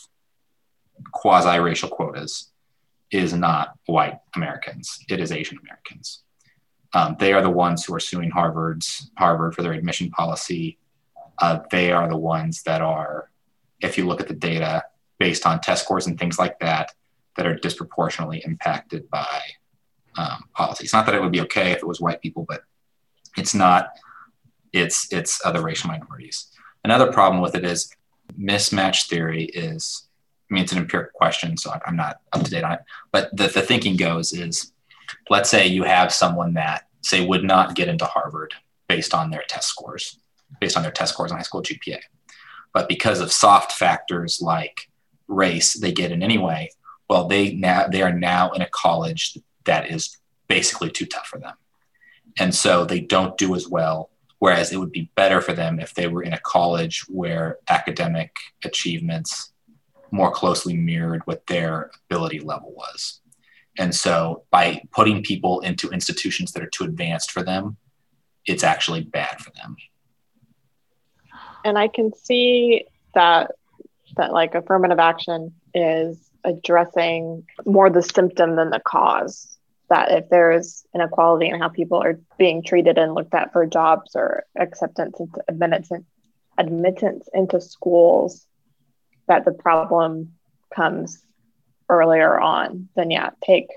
quasi 1.13 1.59
racial 1.59 1.89
quotas 1.89 2.51
is 3.11 3.33
not 3.33 3.73
white 3.85 4.19
Americans, 4.35 4.99
it 5.09 5.19
is 5.19 5.31
Asian 5.31 5.57
Americans 5.63 6.23
Um, 6.93 7.15
they 7.19 7.33
are 7.33 7.41
the 7.41 7.49
ones 7.49 7.85
who 7.85 7.93
are 7.93 7.99
suing 7.99 8.31
Harvard's 8.31 9.11
Harvard 9.17 9.53
for 9.53 9.61
their 9.61 9.73
admission 9.73 10.09
policy. 10.09 10.77
Uh, 11.37 11.59
they 11.71 11.91
are 11.91 12.09
the 12.09 12.17
ones 12.17 12.63
that 12.63 12.81
are, 12.81 13.29
if 13.79 13.97
you 13.97 14.07
look 14.07 14.21
at 14.21 14.27
the 14.27 14.33
data 14.33 14.83
based 15.19 15.45
on 15.45 15.59
test 15.59 15.83
scores 15.83 16.07
and 16.07 16.17
things 16.17 16.39
like 16.39 16.59
that, 16.59 16.91
that 17.35 17.45
are 17.45 17.55
disproportionately 17.55 18.41
impacted 18.45 19.09
by 19.09 19.39
um, 20.17 20.43
not 20.57 21.05
that 21.05 21.15
it 21.15 21.21
would 21.21 21.31
be 21.31 21.41
okay 21.41 21.71
if 21.71 21.77
it 21.77 21.87
was 21.87 22.01
white 22.01 22.21
people, 22.21 22.45
but 22.47 22.63
it's 23.37 23.53
not. 23.53 23.91
It's 24.73 25.11
it's 25.11 25.43
other 25.45 25.61
racial 25.61 25.89
minorities. 25.89 26.47
Another 26.83 27.11
problem 27.11 27.41
with 27.41 27.55
it 27.55 27.65
is 27.65 27.91
mismatch 28.39 29.07
theory 29.07 29.45
is. 29.45 30.07
I 30.49 30.53
mean, 30.53 30.63
it's 30.63 30.71
an 30.71 30.79
empirical 30.79 31.11
question, 31.13 31.57
so 31.57 31.71
I'm 31.85 31.95
not 31.95 32.21
up 32.33 32.43
to 32.43 32.49
date 32.49 32.63
on 32.63 32.73
it. 32.73 32.79
But 33.11 33.35
the, 33.35 33.47
the 33.47 33.61
thinking 33.61 33.95
goes 33.95 34.33
is, 34.33 34.73
let's 35.29 35.49
say 35.49 35.67
you 35.67 35.83
have 35.83 36.13
someone 36.13 36.53
that 36.53 36.87
say 37.01 37.25
would 37.25 37.43
not 37.43 37.75
get 37.75 37.87
into 37.87 38.05
Harvard 38.05 38.53
based 38.87 39.13
on 39.13 39.29
their 39.29 39.43
test 39.47 39.69
scores, 39.69 40.19
based 40.59 40.75
on 40.75 40.83
their 40.83 40.91
test 40.91 41.13
scores 41.13 41.31
in 41.31 41.37
high 41.37 41.43
school 41.43 41.61
GPA, 41.61 41.99
but 42.73 42.89
because 42.89 43.19
of 43.19 43.31
soft 43.31 43.71
factors 43.71 44.41
like 44.41 44.89
race, 45.27 45.73
they 45.73 45.91
get 45.91 46.11
in 46.11 46.23
anyway. 46.23 46.69
Well, 47.09 47.27
they 47.27 47.53
now 47.53 47.87
they 47.87 48.01
are 48.01 48.13
now 48.13 48.51
in 48.51 48.61
a 48.61 48.69
college 48.69 49.37
that 49.65 49.89
is 49.89 50.17
basically 50.47 50.89
too 50.89 51.05
tough 51.05 51.27
for 51.27 51.39
them. 51.39 51.55
And 52.39 52.53
so 52.53 52.85
they 52.85 52.99
don't 52.99 53.37
do 53.37 53.55
as 53.55 53.67
well. 53.67 54.09
Whereas 54.39 54.71
it 54.71 54.77
would 54.77 54.91
be 54.91 55.11
better 55.15 55.41
for 55.41 55.53
them 55.53 55.79
if 55.79 55.93
they 55.93 56.07
were 56.07 56.23
in 56.23 56.33
a 56.33 56.39
college 56.39 57.03
where 57.09 57.57
academic 57.69 58.35
achievements 58.63 59.51
more 60.11 60.31
closely 60.31 60.75
mirrored 60.75 61.21
what 61.25 61.45
their 61.47 61.91
ability 62.05 62.39
level 62.39 62.71
was. 62.71 63.19
And 63.77 63.93
so 63.95 64.43
by 64.51 64.81
putting 64.91 65.23
people 65.23 65.61
into 65.61 65.89
institutions 65.89 66.51
that 66.51 66.63
are 66.63 66.69
too 66.69 66.83
advanced 66.83 67.31
for 67.31 67.43
them, 67.43 67.77
it's 68.45 68.63
actually 68.63 69.01
bad 69.01 69.39
for 69.39 69.51
them. 69.51 69.75
And 71.63 71.77
I 71.77 71.87
can 71.87 72.13
see 72.13 72.85
that 73.13 73.51
that 74.17 74.33
like 74.33 74.55
affirmative 74.55 74.99
action 74.99 75.53
is 75.73 76.29
addressing 76.43 77.45
more 77.65 77.89
the 77.89 78.01
symptom 78.01 78.55
than 78.55 78.69
the 78.69 78.79
cause 78.79 79.59
that 79.89 80.11
if 80.11 80.29
there 80.29 80.51
is 80.51 80.85
inequality 80.93 81.47
in 81.49 81.59
how 81.59 81.67
people 81.67 82.01
are 82.01 82.19
being 82.37 82.63
treated 82.63 82.97
and 82.97 83.13
looked 83.13 83.33
at 83.33 83.51
for 83.51 83.65
jobs 83.65 84.15
or 84.15 84.43
acceptance 84.57 85.19
into 85.19 85.41
admittance, 85.47 85.91
admittance 86.57 87.27
into 87.33 87.59
schools, 87.59 88.45
that 89.27 89.45
the 89.45 89.51
problem 89.51 90.33
comes 90.73 91.23
earlier 91.89 92.39
on, 92.39 92.89
then 92.95 93.11
yeah, 93.11 93.31
take 93.43 93.67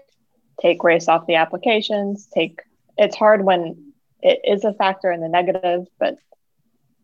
take 0.61 0.85
race 0.85 1.09
off 1.09 1.27
the 1.27 1.37
applications. 1.37 2.27
Take 2.33 2.61
it's 2.96 3.16
hard 3.16 3.44
when 3.44 3.92
it 4.22 4.40
is 4.44 4.64
a 4.64 4.75
factor 4.75 5.11
in 5.11 5.20
the 5.20 5.29
negative, 5.29 5.87
but 5.98 6.16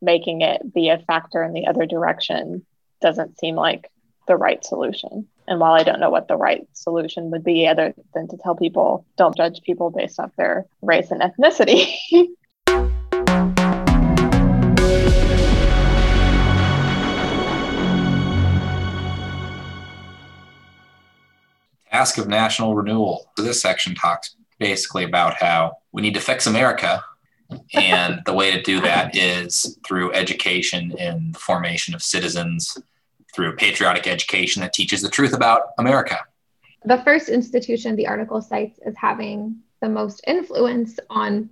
making 0.00 0.42
it 0.42 0.72
be 0.72 0.90
a 0.90 0.98
factor 0.98 1.42
in 1.42 1.52
the 1.52 1.66
other 1.66 1.86
direction 1.86 2.64
doesn't 3.00 3.38
seem 3.38 3.56
like 3.56 3.90
the 4.26 4.36
right 4.36 4.64
solution. 4.64 5.26
And 5.48 5.58
while 5.58 5.72
I 5.72 5.82
don't 5.82 6.00
know 6.00 6.10
what 6.10 6.28
the 6.28 6.36
right 6.36 6.68
solution 6.74 7.30
would 7.30 7.42
be, 7.42 7.66
other 7.66 7.94
than 8.14 8.28
to 8.28 8.36
tell 8.36 8.54
people 8.54 9.06
don't 9.16 9.36
judge 9.36 9.62
people 9.62 9.90
based 9.90 10.20
off 10.20 10.30
their 10.36 10.66
race 10.82 11.10
and 11.10 11.22
ethnicity. 11.22 11.90
Task 21.98 22.16
of 22.18 22.28
national 22.28 22.76
renewal. 22.76 23.28
So 23.36 23.42
This 23.42 23.60
section 23.60 23.96
talks 23.96 24.36
basically 24.60 25.02
about 25.02 25.34
how 25.34 25.78
we 25.90 26.00
need 26.00 26.14
to 26.14 26.20
fix 26.20 26.46
America. 26.46 27.02
and 27.74 28.20
the 28.24 28.32
way 28.32 28.52
to 28.52 28.62
do 28.62 28.80
that 28.80 29.16
is 29.16 29.76
through 29.84 30.12
education 30.12 30.94
and 30.96 31.34
the 31.34 31.38
formation 31.40 31.96
of 31.96 32.02
citizens 32.02 32.78
through 33.34 33.56
patriotic 33.56 34.06
education 34.06 34.62
that 34.62 34.72
teaches 34.72 35.02
the 35.02 35.08
truth 35.08 35.32
about 35.32 35.70
America. 35.76 36.20
The 36.84 36.98
first 36.98 37.28
institution 37.28 37.96
the 37.96 38.06
article 38.06 38.40
cites 38.42 38.78
as 38.86 38.94
having 38.96 39.56
the 39.80 39.88
most 39.88 40.20
influence 40.24 41.00
on 41.10 41.50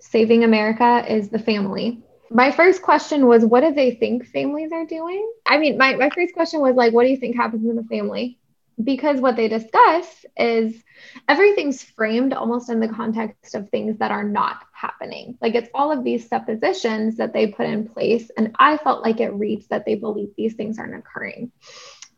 saving 0.00 0.42
America 0.42 1.04
is 1.08 1.28
the 1.28 1.38
family. 1.38 2.02
My 2.28 2.50
first 2.50 2.82
question 2.82 3.28
was, 3.28 3.44
what 3.44 3.60
do 3.60 3.72
they 3.72 3.92
think 3.92 4.26
families 4.26 4.72
are 4.72 4.84
doing? 4.84 5.30
I 5.46 5.58
mean, 5.58 5.78
my, 5.78 5.94
my 5.94 6.10
first 6.10 6.34
question 6.34 6.58
was 6.60 6.74
like, 6.74 6.92
what 6.92 7.04
do 7.04 7.10
you 7.10 7.16
think 7.18 7.36
happens 7.36 7.64
in 7.70 7.76
the 7.76 7.84
family? 7.84 8.40
Because 8.82 9.20
what 9.20 9.36
they 9.36 9.48
discuss 9.48 10.26
is 10.36 10.82
everything's 11.28 11.82
framed 11.82 12.32
almost 12.32 12.68
in 12.68 12.80
the 12.80 12.88
context 12.88 13.54
of 13.54 13.68
things 13.70 13.98
that 13.98 14.10
are 14.10 14.24
not 14.24 14.62
happening. 14.72 15.38
Like 15.40 15.54
it's 15.54 15.70
all 15.74 15.92
of 15.92 16.04
these 16.04 16.28
suppositions 16.28 17.16
that 17.16 17.32
they 17.32 17.48
put 17.48 17.66
in 17.66 17.88
place. 17.88 18.30
And 18.36 18.54
I 18.58 18.76
felt 18.76 19.02
like 19.02 19.20
it 19.20 19.32
reads 19.32 19.66
that 19.68 19.86
they 19.86 19.94
believe 19.94 20.30
these 20.36 20.54
things 20.54 20.78
aren't 20.78 20.96
occurring. 20.96 21.52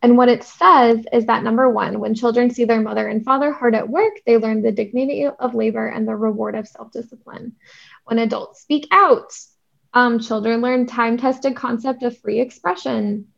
And 0.01 0.17
what 0.17 0.29
it 0.29 0.45
says 0.45 1.05
is 1.13 1.27
that 1.27 1.43
number 1.43 1.69
one, 1.69 1.99
when 1.99 2.15
children 2.15 2.51
see 2.51 2.65
their 2.65 2.81
mother 2.81 3.07
and 3.07 3.25
father 3.25 3.53
hard 3.53 3.75
at 3.75 3.89
work, 3.89 4.15
they 4.27 4.37
learn 4.37 4.63
the 4.63 4.71
dignity 4.73 5.27
of 5.27 5.55
labor 5.55 5.89
and 5.89 6.07
the 6.07 6.15
reward 6.15 6.55
of 6.55 6.69
self 6.69 6.93
discipline. 6.93 7.57
When 8.05 8.19
adults 8.19 8.61
speak 8.61 8.87
out, 8.93 9.33
um, 9.93 10.21
children 10.21 10.61
learn 10.61 10.87
time 10.87 11.17
tested 11.17 11.57
concept 11.57 12.05
of 12.05 12.19
free 12.19 12.41
expression. 12.41 13.29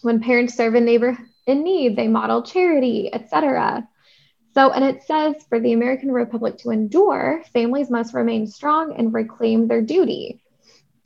When 0.00 0.20
parents 0.20 0.54
serve 0.54 0.74
a 0.74 0.80
neighbor 0.80 1.18
in 1.48 1.64
need, 1.64 1.96
they 1.96 2.08
model 2.08 2.42
charity, 2.42 3.10
etc. 3.12 3.88
So, 4.54 4.70
and 4.70 4.84
it 4.84 5.02
says 5.02 5.34
for 5.48 5.58
the 5.58 5.72
American 5.72 6.12
Republic 6.12 6.58
to 6.58 6.70
endure, 6.70 7.42
families 7.52 7.90
must 7.90 8.14
remain 8.14 8.46
strong 8.46 8.94
and 8.96 9.12
reclaim 9.12 9.66
their 9.66 9.82
duty 9.82 10.42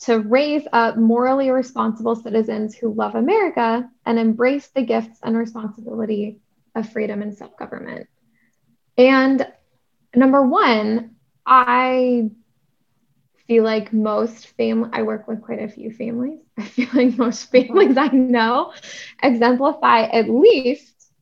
to 0.01 0.19
raise 0.19 0.67
up 0.73 0.97
morally 0.97 1.51
responsible 1.51 2.17
citizens 2.17 2.75
who 2.75 2.93
love 2.93 3.15
America 3.15 3.89
and 4.05 4.19
embrace 4.19 4.69
the 4.69 4.83
gifts 4.83 5.21
and 5.23 5.37
responsibility 5.37 6.41
of 6.75 6.89
freedom 6.91 7.23
and 7.23 7.37
self 7.37 7.57
government. 7.57 8.09
And 8.99 9.47
number 10.15 10.43
one, 10.43 11.15
I 11.47 12.31
feel 13.53 13.65
like 13.65 13.93
most 13.93 14.47
family 14.57 14.89
I 14.95 15.03
work 15.03 15.29
with 15.29 15.43
quite 15.43 15.61
a 15.61 15.69
few 15.69 15.93
families. 15.93 16.39
I 16.59 16.63
feel 16.63 16.89
like 16.95 17.19
most 17.19 17.51
families 17.51 17.99
I 17.99 18.09
know 18.09 18.73
exemplify 19.23 20.05
at 20.05 20.31
least 20.31 21.13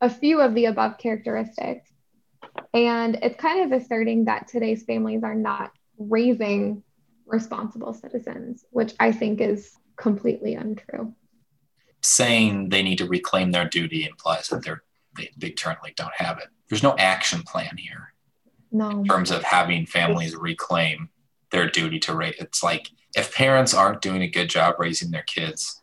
a 0.00 0.10
few 0.10 0.40
of 0.40 0.56
the 0.56 0.64
above 0.64 0.98
characteristics. 0.98 1.88
And 2.74 3.20
it's 3.22 3.40
kind 3.40 3.72
of 3.72 3.80
asserting 3.80 4.24
that 4.24 4.48
today's 4.48 4.82
families 4.82 5.22
are 5.22 5.36
not 5.36 5.70
raising 5.96 6.82
responsible 7.24 7.94
citizens, 7.94 8.64
which 8.70 8.94
I 8.98 9.12
think 9.12 9.40
is 9.40 9.72
completely 9.96 10.56
untrue. 10.56 11.14
Saying 12.02 12.70
they 12.70 12.82
need 12.82 12.98
to 12.98 13.06
reclaim 13.06 13.52
their 13.52 13.68
duty 13.68 14.06
implies 14.06 14.48
that 14.48 14.64
they're 14.64 14.82
they, 15.16 15.30
they 15.38 15.50
currently 15.50 15.92
don't 15.96 16.14
have 16.16 16.38
it. 16.38 16.48
There's 16.68 16.82
no 16.82 16.96
action 16.98 17.44
plan 17.44 17.76
here. 17.76 18.12
No. 18.72 18.90
In 18.90 19.04
terms 19.04 19.30
of 19.30 19.44
having 19.44 19.86
families 19.86 20.34
reclaim 20.34 21.10
their 21.50 21.68
duty 21.68 21.98
to 22.00 22.14
raise. 22.14 22.34
It's 22.38 22.62
like 22.62 22.90
if 23.16 23.34
parents 23.34 23.74
aren't 23.74 24.02
doing 24.02 24.22
a 24.22 24.28
good 24.28 24.48
job 24.48 24.76
raising 24.78 25.10
their 25.10 25.22
kids, 25.22 25.82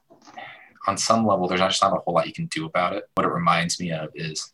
on 0.86 0.98
some 0.98 1.26
level, 1.26 1.48
there's 1.48 1.62
just 1.62 1.82
not 1.82 1.96
a 1.96 2.00
whole 2.02 2.14
lot 2.14 2.28
you 2.28 2.34
can 2.34 2.48
do 2.48 2.66
about 2.66 2.94
it. 2.94 3.06
What 3.16 3.26
it 3.26 3.32
reminds 3.32 3.80
me 3.80 3.92
of 3.92 4.10
is 4.16 4.52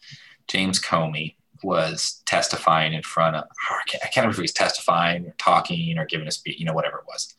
James 0.48 0.80
Comey 0.80 1.36
was 1.63 2.22
testifying 2.26 2.93
in 2.93 3.02
front 3.02 3.36
of, 3.36 3.45
I 3.69 3.82
can't, 3.88 4.04
I 4.04 4.08
can't 4.08 4.17
remember 4.17 4.34
if 4.34 4.38
he 4.38 4.43
was 4.43 4.54
testifying 4.54 5.26
or 5.26 5.36
talking 5.38 5.98
or 5.98 6.06
giving 6.06 6.28
a 6.28 6.32
speech, 6.32 6.60
you 6.60 6.65
know, 6.65 6.74
whatever 6.74 7.00
it 7.00 7.06
was. 7.08 7.34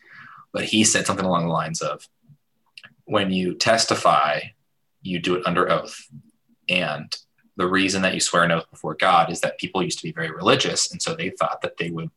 But 0.52 0.64
he 0.64 0.82
said 0.84 1.06
something 1.06 1.24
along 1.24 1.46
the 1.46 1.52
lines 1.52 1.80
of, 1.80 2.08
when 3.04 3.30
you 3.30 3.54
testify, 3.54 4.40
you 5.02 5.20
do 5.20 5.36
it 5.36 5.46
under 5.46 5.70
oath. 5.70 6.08
And 6.68 7.16
the 7.56 7.66
reason 7.66 8.02
that 8.02 8.14
you 8.14 8.20
swear 8.20 8.42
an 8.42 8.50
oath 8.50 8.70
before 8.70 8.94
God 8.94 9.30
is 9.30 9.40
that 9.40 9.58
people 9.58 9.82
used 9.82 9.98
to 9.98 10.04
be 10.04 10.12
very 10.12 10.30
religious. 10.30 10.90
And 10.90 11.00
so 11.00 11.14
they 11.14 11.30
thought 11.30 11.62
that 11.62 11.76
they 11.76 11.90
would 11.90 12.10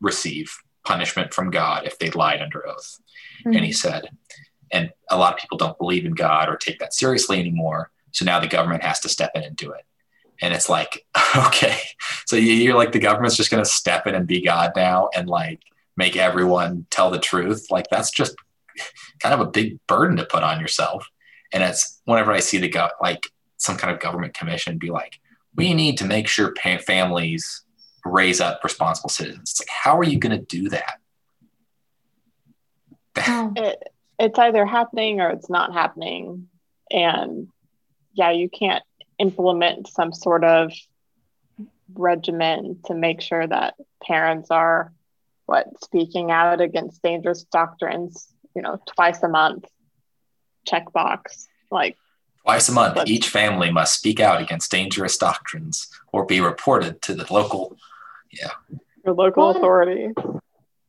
receive 0.00 0.58
punishment 0.88 1.34
from 1.34 1.50
God 1.50 1.86
if 1.86 1.98
they 1.98 2.10
lied 2.10 2.40
under 2.40 2.66
oath. 2.66 2.98
Mm-hmm. 3.40 3.56
And 3.56 3.64
he 3.64 3.72
said, 3.72 4.08
and 4.72 4.90
a 5.10 5.18
lot 5.18 5.34
of 5.34 5.38
people 5.38 5.58
don't 5.58 5.76
believe 5.76 6.06
in 6.06 6.12
God 6.12 6.48
or 6.48 6.56
take 6.56 6.78
that 6.78 6.94
seriously 6.94 7.38
anymore. 7.38 7.90
So 8.12 8.24
now 8.24 8.40
the 8.40 8.48
government 8.48 8.82
has 8.82 8.98
to 9.00 9.08
step 9.10 9.32
in 9.34 9.42
and 9.42 9.54
do 9.54 9.70
it. 9.70 9.84
And 10.40 10.54
it's 10.54 10.70
like, 10.70 11.04
okay, 11.36 11.78
so 12.24 12.36
you're 12.36 12.74
like, 12.74 12.92
the 12.92 12.98
government's 12.98 13.36
just 13.36 13.50
going 13.50 13.62
to 13.62 13.68
step 13.68 14.06
in 14.06 14.14
and 14.14 14.26
be 14.26 14.40
God 14.42 14.72
now 14.74 15.10
and 15.14 15.28
like 15.28 15.60
make 15.98 16.16
everyone 16.16 16.86
tell 16.90 17.10
the 17.10 17.18
truth. 17.18 17.66
Like, 17.70 17.88
that's 17.90 18.10
just 18.10 18.34
kind 19.20 19.34
of 19.34 19.40
a 19.40 19.50
big 19.50 19.78
burden 19.86 20.16
to 20.16 20.24
put 20.24 20.42
on 20.42 20.58
yourself. 20.58 21.06
And 21.52 21.62
it's 21.62 22.00
whenever 22.04 22.32
I 22.32 22.40
see 22.40 22.58
the 22.58 22.68
go, 22.68 22.88
like 23.00 23.26
some 23.58 23.76
kind 23.76 23.92
of 23.92 24.00
government 24.00 24.32
commission 24.32 24.78
be 24.78 24.90
like, 24.90 25.18
we 25.54 25.74
need 25.74 25.98
to 25.98 26.06
make 26.06 26.28
sure 26.28 26.54
pa- 26.54 26.78
families 26.78 27.62
raise 28.04 28.40
up 28.40 28.62
responsible 28.62 29.08
citizens. 29.08 29.50
It's 29.50 29.60
like, 29.60 29.68
how 29.68 29.98
are 29.98 30.04
you 30.04 30.18
going 30.18 30.38
to 30.38 30.44
do 30.44 30.68
that? 30.70 31.00
it, 33.56 33.82
it's 34.18 34.38
either 34.38 34.64
happening 34.64 35.20
or 35.20 35.30
it's 35.30 35.50
not 35.50 35.72
happening. 35.72 36.48
And 36.90 37.48
yeah, 38.12 38.30
you 38.30 38.48
can't 38.48 38.82
implement 39.18 39.88
some 39.88 40.12
sort 40.12 40.44
of 40.44 40.72
regimen 41.94 42.80
to 42.86 42.94
make 42.94 43.20
sure 43.20 43.46
that 43.46 43.74
parents 44.02 44.50
are 44.50 44.92
what 45.46 45.66
speaking 45.82 46.30
out 46.30 46.60
against 46.60 47.02
dangerous 47.02 47.44
doctrines, 47.44 48.28
you 48.54 48.62
know, 48.62 48.80
twice 48.94 49.22
a 49.22 49.28
month, 49.28 49.64
checkbox, 50.68 51.46
like 51.70 51.96
twice 52.48 52.68
a 52.68 52.72
month. 52.72 52.94
But, 52.94 53.08
each 53.08 53.28
family 53.28 53.70
must 53.70 53.94
speak 53.94 54.20
out 54.20 54.40
against 54.40 54.70
dangerous 54.70 55.16
doctrines 55.18 55.88
or 56.12 56.24
be 56.24 56.40
reported 56.40 57.02
to 57.02 57.14
the 57.14 57.30
local, 57.32 57.76
yeah, 58.32 58.50
your 59.04 59.14
local 59.14 59.48
well, 59.48 59.56
authority. 59.56 60.12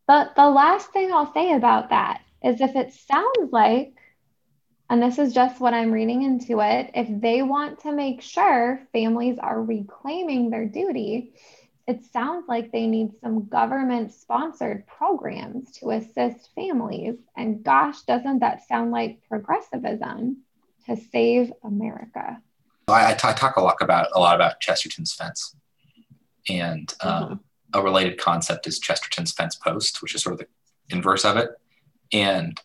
But 0.08 0.36
the 0.36 0.50
last 0.50 0.92
thing 0.92 1.12
I'll 1.12 1.34
say 1.34 1.54
about 1.54 1.90
that 1.90 2.22
is 2.44 2.62
if 2.62 2.76
it 2.76 2.94
sounds 2.94 3.52
like 3.52 3.94
and 4.90 5.04
this 5.04 5.20
is 5.20 5.34
just 5.34 5.62
what 5.62 5.76
I'm 5.76 5.92
reading 5.92 6.24
into 6.24 6.62
it, 6.62 6.90
if 6.96 7.08
they 7.22 7.44
want 7.44 7.82
to 7.82 7.92
make 7.92 8.24
sure 8.24 8.82
families 8.92 9.38
are 9.38 9.62
reclaiming 9.62 10.50
their 10.50 10.66
duty, 10.66 11.34
it 11.88 12.06
sounds 12.06 12.46
like 12.48 12.72
they 12.72 12.88
need 12.88 13.12
some 13.22 13.48
government 13.50 14.14
sponsored 14.14 14.88
programs 14.88 15.74
to 15.74 15.92
assist 15.92 16.50
families. 16.56 17.18
And 17.38 17.64
gosh, 17.64 18.02
doesn't 18.02 18.40
that 18.40 18.68
sound 18.68 18.90
like 18.90 19.22
progressivism 19.30 20.38
to 20.90 21.02
save 21.12 21.52
America? 21.64 22.42
I, 22.88 23.12
I, 23.12 23.14
t- 23.14 23.28
I 23.28 23.34
talk 23.34 23.56
a 23.58 23.62
lot 23.62 23.78
about 23.82 24.08
a 24.14 24.20
lot 24.20 24.36
about 24.36 24.60
Chesterton's 24.60 25.14
fence, 25.14 25.56
and 26.50 26.94
um, 27.02 27.24
mm-hmm. 27.24 27.34
a 27.80 27.84
related 27.84 28.18
concept 28.18 28.68
is 28.68 28.80
Chesterton's 28.80 29.32
fence 29.32 29.56
post, 29.56 30.02
which 30.02 30.16
is 30.16 30.24
sort 30.24 30.34
of 30.34 30.40
the 30.40 30.48
inverse 30.96 31.26
of 31.26 31.38
it. 31.38 31.52
And 32.12 32.60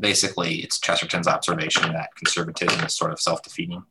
basically 0.00 0.56
it's 0.56 0.80
Chesterton's 0.80 1.28
observation 1.28 1.92
that 1.92 2.14
conservatism 2.16 2.84
is 2.84 2.94
sort 2.94 3.12
of 3.12 3.20
self-defeating. 3.20 3.84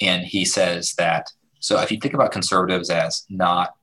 And 0.00 0.24
he 0.24 0.44
says 0.44 0.94
that 0.94 1.30
so 1.60 1.80
if 1.80 1.90
you 1.90 1.98
think 1.98 2.14
about 2.14 2.32
conservatives 2.32 2.90
as 2.90 3.24
not 3.28 3.74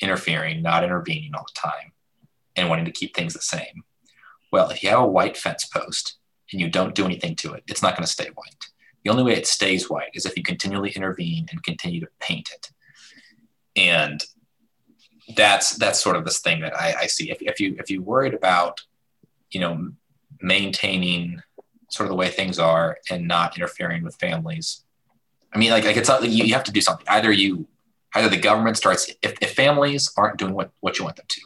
interfering, 0.00 0.62
not 0.62 0.84
intervening 0.84 1.34
all 1.34 1.46
the 1.46 1.58
time, 1.58 1.92
and 2.56 2.68
wanting 2.68 2.84
to 2.84 2.90
keep 2.90 3.14
things 3.14 3.32
the 3.32 3.40
same, 3.40 3.84
well, 4.52 4.68
if 4.68 4.82
you 4.82 4.90
have 4.90 5.00
a 5.00 5.06
white 5.06 5.36
fence 5.36 5.64
post 5.64 6.18
and 6.52 6.60
you 6.60 6.68
don't 6.68 6.94
do 6.94 7.04
anything 7.04 7.34
to 7.36 7.52
it, 7.54 7.64
it's 7.66 7.82
not 7.82 7.96
going 7.96 8.06
to 8.06 8.12
stay 8.12 8.28
white. 8.34 8.66
The 9.04 9.10
only 9.10 9.24
way 9.24 9.32
it 9.32 9.46
stays 9.46 9.90
white 9.90 10.10
is 10.14 10.26
if 10.26 10.36
you 10.36 10.42
continually 10.42 10.90
intervene 10.90 11.48
and 11.50 11.62
continue 11.64 12.00
to 12.00 12.08
paint 12.20 12.50
it. 12.54 12.70
And 13.74 14.22
that's 15.36 15.76
that's 15.76 16.00
sort 16.00 16.16
of 16.16 16.24
this 16.24 16.40
thing 16.40 16.60
that 16.60 16.76
I, 16.76 16.94
I 17.00 17.06
see. 17.06 17.30
If, 17.30 17.40
if 17.42 17.58
you 17.58 17.76
if 17.78 17.90
you 17.90 18.02
worried 18.02 18.34
about, 18.34 18.80
you 19.50 19.60
know, 19.60 19.92
maintaining 20.40 21.42
sort 21.88 22.06
of 22.06 22.10
the 22.10 22.16
way 22.16 22.28
things 22.28 22.58
are 22.58 22.98
and 23.10 23.28
not 23.28 23.56
interfering 23.56 24.02
with 24.02 24.16
families. 24.16 24.84
I 25.52 25.58
mean, 25.58 25.70
like, 25.70 25.84
like 25.84 25.96
it's 25.96 26.08
not, 26.08 26.22
you, 26.22 26.44
you 26.44 26.54
have 26.54 26.64
to 26.64 26.72
do 26.72 26.80
something. 26.80 27.06
Either 27.06 27.30
you, 27.30 27.68
either 28.14 28.30
the 28.30 28.38
government 28.38 28.78
starts, 28.78 29.10
if, 29.22 29.34
if 29.42 29.54
families 29.54 30.10
aren't 30.16 30.38
doing 30.38 30.54
what, 30.54 30.70
what 30.80 30.98
you 30.98 31.04
want 31.04 31.16
them 31.16 31.26
to, 31.28 31.40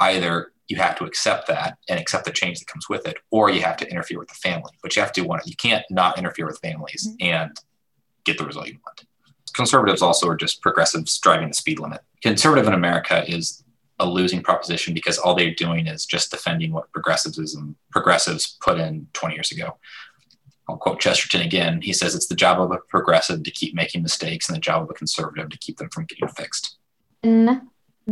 either 0.00 0.52
you 0.70 0.76
have 0.76 0.96
to 0.96 1.04
accept 1.04 1.48
that 1.48 1.76
and 1.88 1.98
accept 1.98 2.24
the 2.24 2.30
change 2.30 2.60
that 2.60 2.66
comes 2.66 2.88
with 2.88 3.06
it, 3.06 3.18
or 3.30 3.50
you 3.50 3.60
have 3.62 3.76
to 3.78 3.90
interfere 3.90 4.18
with 4.18 4.28
the 4.28 4.34
family. 4.34 4.72
But 4.82 4.94
you 4.94 5.02
have 5.02 5.12
to 5.12 5.22
do 5.22 5.26
one. 5.26 5.40
You 5.44 5.56
can't 5.56 5.84
not 5.90 6.16
interfere 6.16 6.46
with 6.46 6.60
families 6.60 7.08
mm-hmm. 7.08 7.34
and 7.34 7.60
get 8.24 8.38
the 8.38 8.46
result 8.46 8.68
you 8.68 8.78
want. 8.86 9.04
Conservatives 9.52 10.00
also 10.00 10.28
are 10.28 10.36
just 10.36 10.62
progressives 10.62 11.18
driving 11.18 11.48
the 11.48 11.54
speed 11.54 11.80
limit. 11.80 12.02
Conservative 12.22 12.68
in 12.68 12.74
America 12.74 13.24
is 13.28 13.64
a 13.98 14.06
losing 14.06 14.42
proposition 14.42 14.94
because 14.94 15.18
all 15.18 15.34
they're 15.34 15.54
doing 15.54 15.86
is 15.86 16.06
just 16.06 16.30
defending 16.30 16.72
what 16.72 16.90
progressivism 16.92 17.76
progressives 17.90 18.56
put 18.62 18.78
in 18.78 19.08
20 19.12 19.34
years 19.34 19.50
ago. 19.50 19.76
I'll 20.68 20.76
quote 20.76 21.00
Chesterton 21.00 21.42
again. 21.42 21.82
He 21.82 21.92
says 21.92 22.14
it's 22.14 22.28
the 22.28 22.36
job 22.36 22.60
of 22.60 22.70
a 22.70 22.78
progressive 22.88 23.42
to 23.42 23.50
keep 23.50 23.74
making 23.74 24.02
mistakes 24.02 24.48
and 24.48 24.54
the 24.54 24.60
job 24.60 24.84
of 24.84 24.90
a 24.90 24.94
conservative 24.94 25.50
to 25.50 25.58
keep 25.58 25.78
them 25.78 25.90
from 25.90 26.04
getting 26.04 26.28
fixed. 26.28 26.78
In 27.24 27.68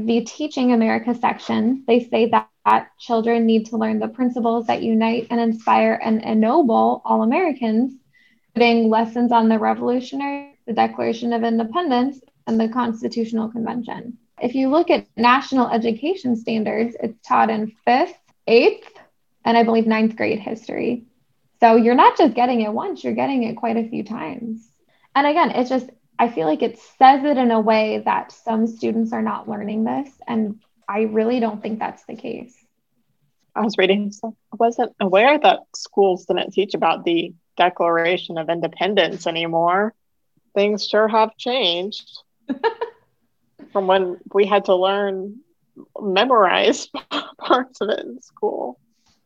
the 0.06 0.22
Teaching 0.22 0.72
America 0.72 1.14
section, 1.14 1.84
they 1.86 2.04
say 2.04 2.28
that, 2.30 2.48
that 2.64 2.90
children 2.98 3.46
need 3.46 3.66
to 3.66 3.76
learn 3.76 3.98
the 3.98 4.08
principles 4.08 4.66
that 4.66 4.82
unite 4.82 5.26
and 5.30 5.40
inspire 5.40 6.00
and 6.02 6.22
ennoble 6.22 7.02
all 7.04 7.22
Americans, 7.22 7.94
including 8.54 8.88
lessons 8.90 9.32
on 9.32 9.48
the 9.48 9.58
Revolutionary, 9.58 10.58
the 10.66 10.72
Declaration 10.72 11.32
of 11.32 11.44
Independence, 11.44 12.20
and 12.46 12.60
the 12.60 12.68
Constitutional 12.68 13.48
Convention. 13.48 14.18
If 14.40 14.54
you 14.54 14.68
look 14.68 14.90
at 14.90 15.06
national 15.16 15.68
education 15.68 16.36
standards, 16.36 16.96
it's 17.02 17.26
taught 17.26 17.50
in 17.50 17.72
fifth, 17.84 18.18
eighth, 18.46 18.88
and 19.44 19.56
I 19.56 19.64
believe 19.64 19.86
ninth 19.86 20.16
grade 20.16 20.38
history. 20.38 21.04
So 21.60 21.76
you're 21.76 21.94
not 21.94 22.16
just 22.16 22.34
getting 22.34 22.60
it 22.60 22.72
once, 22.72 23.02
you're 23.02 23.14
getting 23.14 23.42
it 23.42 23.56
quite 23.56 23.76
a 23.76 23.88
few 23.88 24.04
times. 24.04 24.70
And 25.14 25.26
again, 25.26 25.50
it's 25.50 25.70
just, 25.70 25.90
I 26.18 26.28
feel 26.28 26.46
like 26.46 26.62
it 26.62 26.78
says 26.98 27.24
it 27.24 27.36
in 27.36 27.50
a 27.50 27.60
way 27.60 28.02
that 28.04 28.32
some 28.32 28.66
students 28.66 29.12
are 29.12 29.22
not 29.22 29.48
learning 29.48 29.84
this. 29.84 30.10
And 30.26 30.60
I 30.88 31.02
really 31.02 31.40
don't 31.40 31.62
think 31.62 31.78
that's 31.78 32.04
the 32.06 32.16
case. 32.16 32.54
I 33.54 33.62
was 33.62 33.76
reading, 33.78 34.12
so 34.12 34.36
I 34.52 34.56
wasn't 34.58 34.94
aware 35.00 35.38
that 35.38 35.60
schools 35.74 36.26
didn't 36.26 36.52
teach 36.52 36.74
about 36.74 37.04
the 37.04 37.34
Declaration 37.56 38.38
of 38.38 38.48
Independence 38.48 39.26
anymore. 39.26 39.94
Things 40.54 40.86
sure 40.86 41.08
have 41.08 41.36
changed. 41.36 42.08
from 43.72 43.86
when 43.86 44.18
we 44.32 44.46
had 44.46 44.64
to 44.66 44.74
learn 44.74 45.40
memorize 46.00 46.88
parts 47.38 47.80
of 47.80 47.90
it 47.90 48.00
in 48.00 48.20
school. 48.20 48.78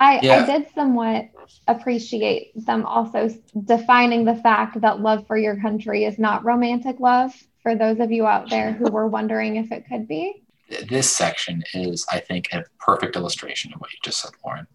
I, 0.02 0.18
yeah. 0.20 0.42
I 0.42 0.46
did 0.46 0.66
somewhat 0.74 1.28
appreciate 1.68 2.50
them 2.66 2.84
also 2.84 3.30
defining 3.64 4.24
the 4.24 4.34
fact 4.34 4.80
that 4.80 5.00
love 5.00 5.28
for 5.28 5.36
your 5.36 5.60
country 5.60 6.04
is 6.04 6.18
not 6.18 6.44
romantic 6.44 6.98
love 6.98 7.32
for 7.62 7.76
those 7.76 8.00
of 8.00 8.10
you 8.10 8.26
out 8.26 8.50
there 8.50 8.72
who 8.72 8.90
were 8.90 9.06
wondering 9.06 9.56
if 9.56 9.70
it 9.70 9.86
could 9.88 10.08
be. 10.08 10.42
This 10.88 11.08
section 11.08 11.62
is, 11.72 12.04
I 12.10 12.18
think, 12.18 12.48
a 12.52 12.64
perfect 12.80 13.14
illustration 13.14 13.72
of 13.72 13.80
what 13.80 13.92
you 13.92 13.98
just 14.02 14.20
said, 14.20 14.32
Lauren. 14.44 14.66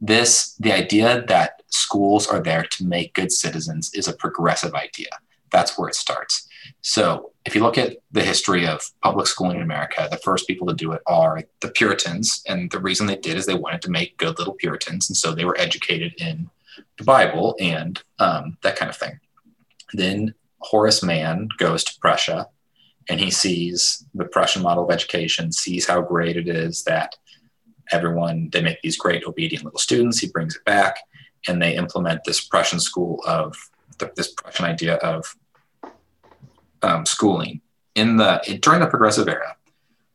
This, 0.00 0.54
the 0.60 0.72
idea 0.72 1.24
that 1.26 1.62
schools 1.70 2.28
are 2.28 2.40
there 2.40 2.62
to 2.62 2.86
make 2.86 3.14
good 3.14 3.32
citizens 3.32 3.92
is 3.92 4.06
a 4.06 4.12
progressive 4.12 4.74
idea. 4.74 5.08
That's 5.50 5.76
where 5.76 5.88
it 5.88 5.96
starts. 5.96 6.46
So 6.82 7.32
if 7.44 7.54
you 7.54 7.62
look 7.62 7.76
at 7.76 7.98
the 8.12 8.22
history 8.22 8.66
of 8.66 8.82
public 9.02 9.26
schooling 9.26 9.56
in 9.56 9.62
America, 9.62 10.08
the 10.10 10.16
first 10.18 10.46
people 10.46 10.66
to 10.66 10.74
do 10.74 10.92
it 10.92 11.02
are 11.06 11.42
the 11.60 11.68
Puritans. 11.68 12.42
And 12.48 12.70
the 12.70 12.80
reason 12.80 13.06
they 13.06 13.16
did 13.16 13.36
is 13.36 13.46
they 13.46 13.54
wanted 13.54 13.82
to 13.82 13.90
make 13.90 14.16
good 14.16 14.38
little 14.38 14.54
Puritans. 14.54 15.08
And 15.08 15.16
so 15.16 15.32
they 15.34 15.44
were 15.44 15.58
educated 15.60 16.14
in 16.18 16.48
the 16.98 17.04
Bible 17.04 17.54
and 17.60 18.02
um, 18.18 18.56
that 18.62 18.76
kind 18.76 18.88
of 18.88 18.96
thing. 18.96 19.20
Then 19.92 20.34
Horace 20.58 21.02
Mann 21.02 21.48
goes 21.58 21.84
to 21.84 22.00
Prussia 22.00 22.48
and 23.08 23.20
he 23.20 23.30
sees 23.30 24.04
the 24.14 24.24
Prussian 24.24 24.62
model 24.62 24.84
of 24.84 24.90
education, 24.90 25.52
sees 25.52 25.86
how 25.86 26.00
great 26.00 26.36
it 26.36 26.48
is 26.48 26.84
that 26.84 27.16
everyone, 27.92 28.48
they 28.52 28.62
make 28.62 28.80
these 28.80 28.96
great 28.96 29.24
obedient 29.26 29.64
little 29.64 29.78
students. 29.78 30.18
He 30.18 30.28
brings 30.28 30.56
it 30.56 30.64
back 30.64 30.96
and 31.46 31.60
they 31.60 31.76
implement 31.76 32.24
this 32.24 32.40
Prussian 32.40 32.80
school 32.80 33.20
of 33.26 33.54
this 34.16 34.32
Prussian 34.32 34.64
idea 34.64 34.94
of 34.96 35.36
um, 36.84 37.06
schooling 37.06 37.60
in 37.94 38.16
the 38.16 38.58
during 38.60 38.80
the 38.80 38.86
progressive 38.86 39.28
era 39.28 39.56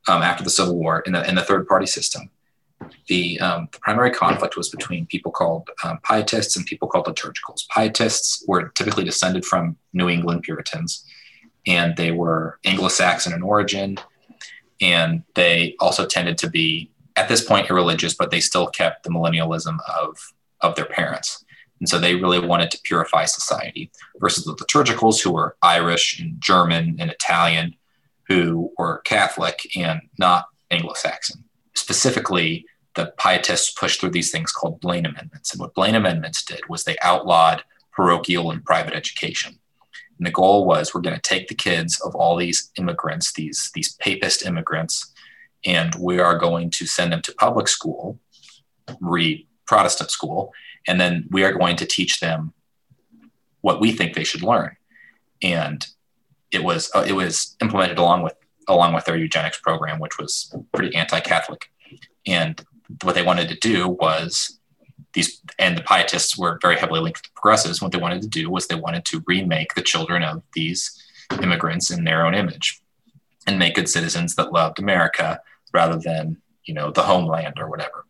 um, 0.08 0.22
after 0.22 0.44
the 0.44 0.50
Civil 0.50 0.76
War 0.76 1.02
in 1.02 1.14
the 1.14 1.28
in 1.28 1.36
the 1.36 1.44
third 1.44 1.68
party 1.68 1.86
system. 1.86 2.30
The, 3.10 3.38
um, 3.42 3.68
the 3.74 3.80
primary 3.80 4.10
conflict 4.10 4.56
was 4.56 4.70
between 4.70 5.06
people 5.06 5.34
called 5.34 5.70
um, 5.84 6.00
pietists 6.02 6.56
and 6.56 6.66
people 6.66 6.88
called 6.88 7.08
liturgicals. 7.08 7.68
Pietists 7.76 8.46
were 8.48 8.70
typically 8.70 9.04
descended 9.04 9.44
from 9.44 9.76
New 9.92 10.08
England 10.08 10.44
Puritans, 10.44 11.04
and 11.68 11.98
they 11.98 12.12
were 12.12 12.58
Anglo-Saxon 12.64 13.34
in 13.34 13.42
origin, 13.42 13.98
and 14.80 15.24
they 15.36 15.76
also 15.82 16.06
tended 16.06 16.38
to 16.38 16.50
be 16.50 16.90
at 17.18 17.28
this 17.28 17.44
point 17.44 17.70
irreligious, 17.70 18.14
but 18.14 18.32
they 18.32 18.40
still 18.40 18.68
kept 18.68 19.04
the 19.04 19.10
millennialism 19.10 19.78
of 20.00 20.18
of 20.62 20.76
their 20.76 20.86
parents. 20.86 21.44
And 21.80 21.88
so 21.88 22.00
they 22.00 22.16
really 22.16 22.40
wanted 22.40 22.72
to 22.72 22.82
purify 22.84 23.26
society 23.26 23.92
versus 24.20 24.46
the 24.46 24.56
liturgicals 24.56 25.22
who 25.22 25.32
were 25.32 25.56
Irish 25.62 26.20
and 26.20 26.40
German 26.42 26.98
and 27.00 27.10
Italian 27.10 27.76
who 28.28 28.72
were 28.78 29.02
Catholic 29.06 29.68
and 29.76 30.02
not 30.18 30.46
Anglo 30.70 30.94
Saxon. 30.94 31.44
Specifically, 31.76 32.66
the 32.96 33.14
Pietists 33.18 33.72
pushed 33.72 34.00
through 34.00 34.12
these 34.12 34.32
things 34.32 34.52
called 34.52 34.82
Blaine 34.82 35.06
Amendments. 35.06 35.52
And 35.52 35.60
what 35.60 35.74
Blaine 35.74 35.96
Amendments 35.96 36.44
did 36.44 36.62
was 36.70 36.84
they 36.84 36.98
outlawed 37.02 37.64
parochial 37.92 38.52
and 38.52 38.64
private 38.64 38.94
education. 38.94 39.58
And 40.18 40.28
the 40.28 40.32
goal 40.32 40.66
was 40.66 40.94
we're 40.94 41.02
going 41.02 41.16
to 41.16 41.22
take 41.22 41.48
the 41.48 41.56
kids 41.56 42.00
of 42.02 42.14
all 42.14 42.36
these 42.36 42.72
immigrants, 42.78 43.34
these, 43.34 43.72
these 43.74 43.94
papist 43.96 44.46
immigrants, 44.46 45.14
and 45.66 45.94
we 45.96 46.20
are 46.20 46.38
going 46.38 46.70
to 46.72 46.86
send 46.86 47.12
them 47.12 47.22
to 47.24 47.34
public 47.34 47.68
school, 47.68 48.20
read 49.02 49.48
Protestant 49.66 50.12
school, 50.12 50.54
and 50.88 51.00
then 51.00 51.28
we 51.32 51.44
are 51.44 51.54
going 51.54 51.76
to 51.78 51.86
teach 51.86 52.20
them 52.20 52.54
what 53.62 53.82
we 53.82 53.92
think 53.92 54.14
they 54.14 54.24
should 54.24 54.42
learn. 54.42 54.76
And 55.42 55.86
it 56.52 56.64
was 56.64 56.90
uh, 56.96 57.06
it 57.08 57.14
was 57.14 57.56
implemented 57.62 57.98
along 57.98 58.24
with 58.24 58.34
along 58.68 58.94
with 58.94 59.06
their 59.06 59.18
eugenics 59.18 59.60
program 59.60 60.00
which 60.00 60.18
was 60.18 60.54
pretty 60.74 60.96
anti-catholic. 60.96 61.72
And 62.26 62.64
what 63.04 63.16
they 63.16 63.24
wanted 63.24 63.50
to 63.50 63.56
do 63.56 63.88
was 63.88 64.60
these 65.14 65.42
and 65.58 65.78
the 65.78 65.84
pietists 65.84 66.38
were 66.38 66.60
very 66.62 66.78
heavily 66.78 67.00
linked 67.02 67.24
to 67.24 67.30
the 67.30 67.34
progressives. 67.34 67.82
What 67.82 67.92
they 67.92 67.98
wanted 67.98 68.22
to 68.22 68.28
do 68.28 68.50
was 68.50 68.68
they 68.68 68.76
wanted 68.76 69.06
to 69.06 69.24
remake 69.28 69.74
the 69.74 69.82
children 69.82 70.24
of 70.24 70.44
these 70.54 70.96
immigrants 71.42 71.92
in 71.92 72.04
their 72.04 72.26
own 72.26 72.36
image 72.36 72.82
and 73.48 73.58
make 73.58 73.76
good 73.76 73.90
citizens 73.90 74.36
that 74.36 74.54
loved 74.54 74.80
America 74.80 75.42
rather 75.74 75.98
than, 75.98 76.38
you 76.64 76.74
know, 76.74 76.92
the 76.92 77.04
homeland 77.04 77.56
or 77.58 77.70
whatever. 77.70 78.06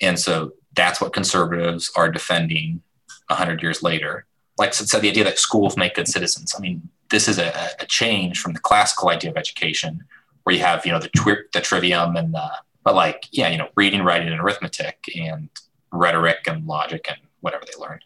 And 0.00 0.18
so 0.18 0.52
that's 0.74 1.00
what 1.00 1.12
conservatives 1.12 1.90
are 1.96 2.10
defending 2.10 2.82
100 3.28 3.62
years 3.62 3.82
later. 3.82 4.26
Like 4.58 4.74
so, 4.74 4.84
said, 4.84 5.02
the 5.02 5.10
idea 5.10 5.24
that 5.24 5.38
schools 5.38 5.76
make 5.76 5.94
good 5.94 6.08
citizens. 6.08 6.54
I 6.56 6.60
mean, 6.60 6.88
this 7.10 7.28
is 7.28 7.38
a, 7.38 7.52
a 7.80 7.86
change 7.86 8.40
from 8.40 8.52
the 8.52 8.60
classical 8.60 9.08
idea 9.08 9.30
of 9.30 9.36
education 9.36 10.04
where 10.42 10.56
you 10.56 10.62
have, 10.62 10.84
you 10.84 10.92
know, 10.92 10.98
the, 10.98 11.10
twi- 11.10 11.44
the 11.52 11.60
trivium 11.60 12.16
and 12.16 12.34
the, 12.34 12.50
but 12.82 12.94
like, 12.94 13.26
yeah, 13.30 13.48
you 13.48 13.58
know, 13.58 13.68
reading, 13.76 14.02
writing, 14.02 14.28
and 14.28 14.40
arithmetic 14.40 15.04
and 15.16 15.48
rhetoric 15.92 16.46
and 16.46 16.66
logic 16.66 17.06
and 17.08 17.18
whatever 17.40 17.64
they 17.64 17.80
learned. 17.80 18.04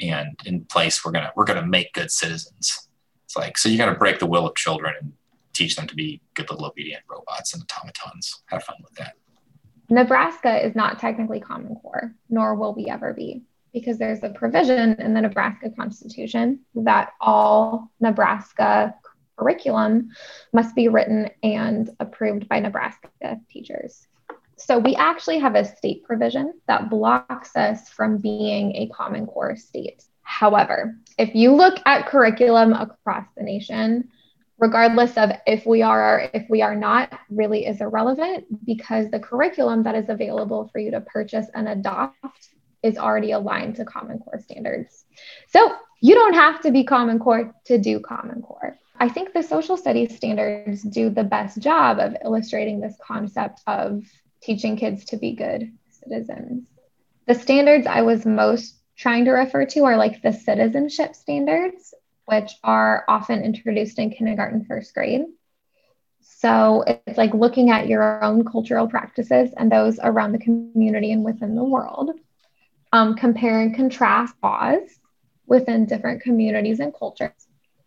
And 0.00 0.38
in 0.46 0.64
place, 0.64 1.04
we're 1.04 1.12
gonna 1.12 1.32
we're 1.36 1.44
gonna 1.44 1.66
make 1.66 1.92
good 1.92 2.10
citizens. 2.10 2.88
It's 3.24 3.36
like 3.36 3.58
so 3.58 3.68
you're 3.68 3.78
going 3.78 3.92
to 3.92 3.98
break 3.98 4.18
the 4.18 4.26
will 4.26 4.46
of 4.46 4.56
children 4.56 4.94
and 5.00 5.12
teach 5.52 5.76
them 5.76 5.86
to 5.86 5.94
be 5.94 6.20
good 6.34 6.50
little 6.50 6.66
obedient 6.66 7.04
robots 7.08 7.54
and 7.54 7.62
automatons. 7.62 8.42
Have 8.46 8.64
fun 8.64 8.76
with 8.82 8.94
that. 8.94 9.14
Nebraska 9.90 10.64
is 10.64 10.76
not 10.76 11.00
technically 11.00 11.40
Common 11.40 11.74
Core, 11.74 12.14
nor 12.28 12.54
will 12.54 12.74
we 12.74 12.86
ever 12.86 13.12
be, 13.12 13.42
because 13.72 13.98
there's 13.98 14.22
a 14.22 14.30
provision 14.30 14.94
in 15.00 15.14
the 15.14 15.20
Nebraska 15.20 15.68
Constitution 15.70 16.60
that 16.76 17.12
all 17.20 17.90
Nebraska 17.98 18.94
curriculum 19.36 20.10
must 20.52 20.76
be 20.76 20.88
written 20.88 21.28
and 21.42 21.90
approved 21.98 22.48
by 22.48 22.60
Nebraska 22.60 23.40
teachers. 23.50 24.06
So 24.56 24.78
we 24.78 24.94
actually 24.94 25.38
have 25.38 25.54
a 25.56 25.64
state 25.64 26.04
provision 26.04 26.54
that 26.68 26.90
blocks 26.90 27.56
us 27.56 27.88
from 27.88 28.18
being 28.18 28.76
a 28.76 28.88
Common 28.88 29.26
Core 29.26 29.56
state. 29.56 30.04
However, 30.22 30.96
if 31.18 31.34
you 31.34 31.52
look 31.52 31.80
at 31.86 32.06
curriculum 32.06 32.74
across 32.74 33.26
the 33.36 33.42
nation, 33.42 34.10
regardless 34.60 35.16
of 35.16 35.32
if 35.46 35.64
we 35.66 35.82
are 35.82 36.16
or 36.16 36.30
if 36.34 36.48
we 36.48 36.62
are 36.62 36.76
not, 36.76 37.18
really 37.30 37.66
is 37.66 37.80
irrelevant 37.80 38.44
because 38.64 39.10
the 39.10 39.18
curriculum 39.18 39.82
that 39.82 39.94
is 39.94 40.08
available 40.08 40.68
for 40.68 40.78
you 40.78 40.90
to 40.90 41.00
purchase 41.00 41.46
and 41.54 41.66
adopt 41.66 42.50
is 42.82 42.96
already 42.96 43.32
aligned 43.32 43.76
to 43.76 43.84
Common 43.84 44.18
Core 44.18 44.40
standards. 44.40 45.04
So 45.48 45.74
you 46.00 46.14
don't 46.14 46.34
have 46.34 46.60
to 46.62 46.70
be 46.70 46.84
Common 46.84 47.18
Core 47.18 47.54
to 47.64 47.78
do 47.78 48.00
Common 48.00 48.42
Core. 48.42 48.78
I 48.98 49.08
think 49.08 49.32
the 49.32 49.42
social 49.42 49.78
studies 49.78 50.14
standards 50.14 50.82
do 50.82 51.08
the 51.08 51.24
best 51.24 51.58
job 51.58 51.98
of 51.98 52.16
illustrating 52.22 52.80
this 52.80 52.96
concept 53.02 53.62
of 53.66 54.04
teaching 54.42 54.76
kids 54.76 55.06
to 55.06 55.16
be 55.16 55.32
good 55.32 55.72
citizens. 55.90 56.66
The 57.26 57.34
standards 57.34 57.86
I 57.86 58.02
was 58.02 58.26
most 58.26 58.76
trying 58.96 59.24
to 59.24 59.30
refer 59.30 59.64
to 59.64 59.84
are 59.84 59.96
like 59.96 60.20
the 60.20 60.32
citizenship 60.32 61.14
standards 61.14 61.94
which 62.30 62.52
are 62.62 63.04
often 63.08 63.42
introduced 63.42 63.98
in 63.98 64.10
kindergarten, 64.10 64.64
first 64.64 64.94
grade. 64.94 65.24
So 66.20 66.84
it's 66.86 67.18
like 67.18 67.34
looking 67.34 67.70
at 67.70 67.88
your 67.88 68.22
own 68.22 68.44
cultural 68.44 68.86
practices 68.86 69.50
and 69.56 69.70
those 69.70 69.98
around 70.02 70.32
the 70.32 70.38
community 70.38 71.12
and 71.12 71.24
within 71.24 71.54
the 71.54 71.64
world. 71.64 72.10
Um, 72.92 73.14
compare 73.14 73.60
and 73.60 73.74
contrast 73.74 74.34
laws 74.42 74.98
within 75.46 75.86
different 75.86 76.22
communities 76.22 76.80
and 76.80 76.92
cultures, 76.92 77.46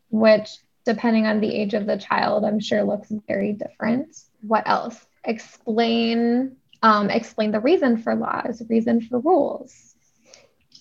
which, 0.09 0.49
depending 0.85 1.25
on 1.25 1.41
the 1.41 1.53
age 1.53 1.73
of 1.73 1.85
the 1.85 1.97
child, 1.97 2.45
I'm 2.45 2.59
sure 2.59 2.83
looks 2.83 3.11
very 3.27 3.53
different. 3.53 4.15
What 4.41 4.67
else? 4.67 5.05
Explain 5.25 6.55
um, 6.83 7.09
explain 7.09 7.51
the 7.51 7.61
reason 7.61 7.97
for 7.97 8.13
laws, 8.13 8.61
reason 8.69 8.99
for 8.99 9.19
rules, 9.19 9.92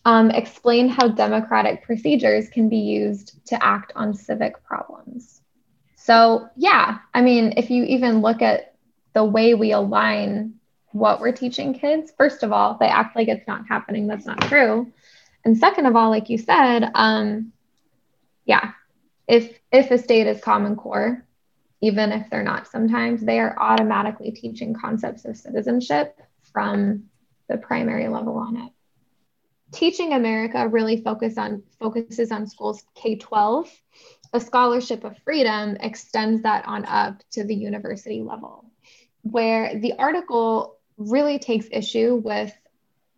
um, 0.05 0.31
explain 0.31 0.89
how 0.89 1.09
democratic 1.09 1.83
procedures 1.85 2.49
can 2.49 2.69
be 2.69 2.79
used 2.79 3.45
to 3.47 3.65
act 3.65 3.93
on 3.95 4.15
civic 4.15 4.65
problems. 4.65 5.41
So, 5.97 6.49
yeah, 6.57 6.99
I 7.15 7.23
mean, 7.23 7.55
if 7.57 7.71
you 7.71 7.85
even 7.85 8.23
look 8.23 8.43
at 8.43 8.75
the 9.15 9.25
way 9.25 9.55
we 9.55 9.73
align 9.73 10.55
what 10.91 11.21
we're 11.21 11.33
teaching 11.33 11.75
kids, 11.75 12.13
first 12.19 12.43
of 12.43 12.53
all, 12.53 12.77
they 12.79 12.87
act 12.87 13.15
like 13.15 13.29
it's 13.29 13.47
not 13.47 13.69
happening. 13.69 14.09
That's 14.09 14.27
not 14.27 14.41
true. 14.43 14.93
And 15.45 15.57
second 15.57 15.87
of 15.87 15.95
all, 15.95 16.11
like 16.11 16.29
you 16.29 16.39
said, 16.39 16.91
um, 16.95 17.53
yeah, 18.45 18.73
if 19.29 19.59
if 19.71 19.91
a 19.91 19.99
state 19.99 20.27
is 20.27 20.41
Common 20.41 20.77
Core, 20.77 21.25
even 21.81 22.13
if 22.13 22.29
they're 22.31 22.43
not 22.43 22.69
sometimes, 22.69 23.21
they 23.21 23.39
are 23.39 23.57
automatically 23.59 24.33
teaching 24.33 24.75
concepts 24.75 25.25
of 25.25 25.37
citizenship 25.37 26.21
from 26.53 27.05
the 27.49 27.57
primary 27.57 28.09
level 28.09 28.37
on 28.37 28.57
it. 28.57 28.73
Teaching 29.73 30.13
America 30.13 30.69
really 30.69 31.01
focus 31.03 31.39
on 31.39 31.63
focuses 31.79 32.31
on 32.31 32.47
schools 32.47 32.83
K-12. 32.95 33.69
A 34.35 34.41
scholarship 34.41 35.05
of 35.05 35.19
freedom 35.25 35.77
extends 35.81 36.43
that 36.43 36.67
on 36.67 36.85
up 36.87 37.23
to 37.33 37.45
the 37.45 37.55
university 37.55 38.23
level, 38.23 38.65
where 39.23 39.79
the 39.79 39.95
article 39.99 40.79
really 40.97 41.39
takes 41.39 41.67
issue 41.71 42.21
with 42.25 42.53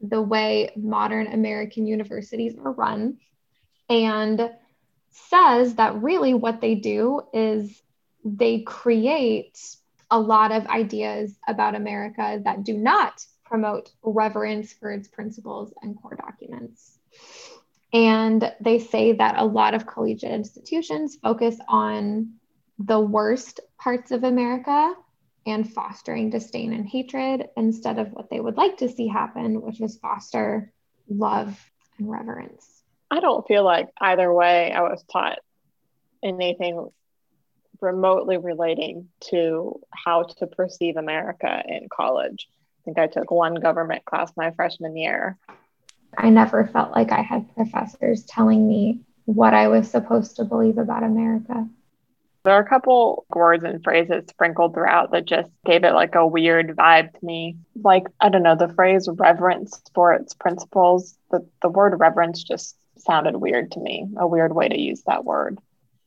the 0.01 0.21
way 0.21 0.71
modern 0.77 1.29
American 1.29 1.87
universities 1.87 2.55
are 2.63 2.73
run 2.73 3.19
and 3.89 4.51
says 5.11 5.77
that 5.77 6.03
really 6.03 6.35
what 6.35 6.61
they 6.61 6.75
do 6.75 7.23
is 7.33 7.83
they 8.25 8.61
create 8.61 9.59
a 10.11 10.19
lot 10.19 10.53
of 10.53 10.67
ideas 10.67 11.35
about 11.47 11.75
America 11.75 12.41
that 12.45 12.65
do 12.65 12.77
not 12.77 13.25
promote 13.45 13.91
reverence 14.03 14.73
for 14.73 14.91
its 14.91 15.09
principles 15.09 15.73
and 15.83 16.01
core 16.01 16.17
documents. 16.17 16.99
And 17.93 18.53
they 18.61 18.81
say 18.81 19.13
that 19.13 19.39
a 19.39 19.45
lot 19.45 19.75
of 19.75 19.87
collegiate 19.87 20.33
institutions 20.33 21.17
focus 21.23 21.57
on 21.69 22.35
the 22.79 22.99
worst 22.99 23.61
parts 23.79 24.11
of 24.11 24.25
America 24.25 24.95
and 25.47 25.71
fostering 25.71 26.31
disdain 26.31 26.73
and 26.73 26.89
hatred 26.89 27.49
instead 27.57 27.99
of 27.99 28.13
what 28.13 28.31
they 28.31 28.41
would 28.41 28.57
like 28.57 28.79
to 28.79 28.89
see 28.89 29.07
happen, 29.07 29.61
which 29.61 29.81
is 29.81 29.99
foster 29.99 30.73
love 31.09 31.59
and 31.99 32.11
reverence. 32.11 32.83
I 33.11 33.21
don't 33.21 33.47
feel 33.47 33.63
like 33.63 33.89
either 34.01 34.33
way 34.33 34.73
I 34.73 34.81
was 34.83 35.05
taught 35.13 35.39
anything 36.23 36.89
remotely 37.81 38.39
relating 38.39 39.09
to 39.31 39.81
how 39.91 40.25
to 40.39 40.47
perceive 40.47 40.97
America 40.97 41.63
in 41.69 41.89
college 41.95 42.49
think 42.85 42.99
I 42.99 43.07
took 43.07 43.31
one 43.31 43.55
government 43.55 44.05
class 44.05 44.33
my 44.37 44.51
freshman 44.53 44.97
year. 44.97 45.39
I 46.17 46.31
never 46.31 46.67
felt 46.67 46.93
like 46.93 47.11
I 47.13 47.23
had 47.23 47.53
professors 47.55 48.25
telling 48.25 48.69
me 48.69 49.01
what 49.25 49.55
I 49.55 49.69
was 49.69 49.91
supposed 49.91 50.37
to 50.37 50.45
believe 50.45 50.79
about 50.79 51.03
America. 51.03 51.67
There 52.45 52.53
are 52.53 52.61
a 52.61 52.69
couple 52.69 53.25
words 53.35 53.65
and 53.65 53.83
phrases 53.83 54.25
sprinkled 54.29 54.75
throughout 54.75 55.13
that 55.13 55.25
just 55.25 55.51
gave 55.65 55.83
it 55.83 55.95
like 55.95 56.15
a 56.15 56.27
weird 56.27 56.77
vibe 56.77 57.19
to 57.19 57.25
me. 57.25 57.57
Like, 57.83 58.05
I 58.21 58.29
don't 58.29 58.43
know, 58.43 58.55
the 58.55 58.69
phrase 58.69 59.09
reverence 59.11 59.81
for 59.95 60.13
its 60.13 60.35
principles, 60.35 61.17
the, 61.31 61.47
the 61.63 61.71
word 61.71 61.99
reverence 61.99 62.45
just 62.45 62.77
sounded 62.99 63.37
weird 63.37 63.73
to 63.73 63.81
me, 63.81 64.07
a 64.19 64.27
weird 64.27 64.55
way 64.55 64.69
to 64.69 64.79
use 64.79 65.03
that 65.07 65.25
word. 65.25 65.59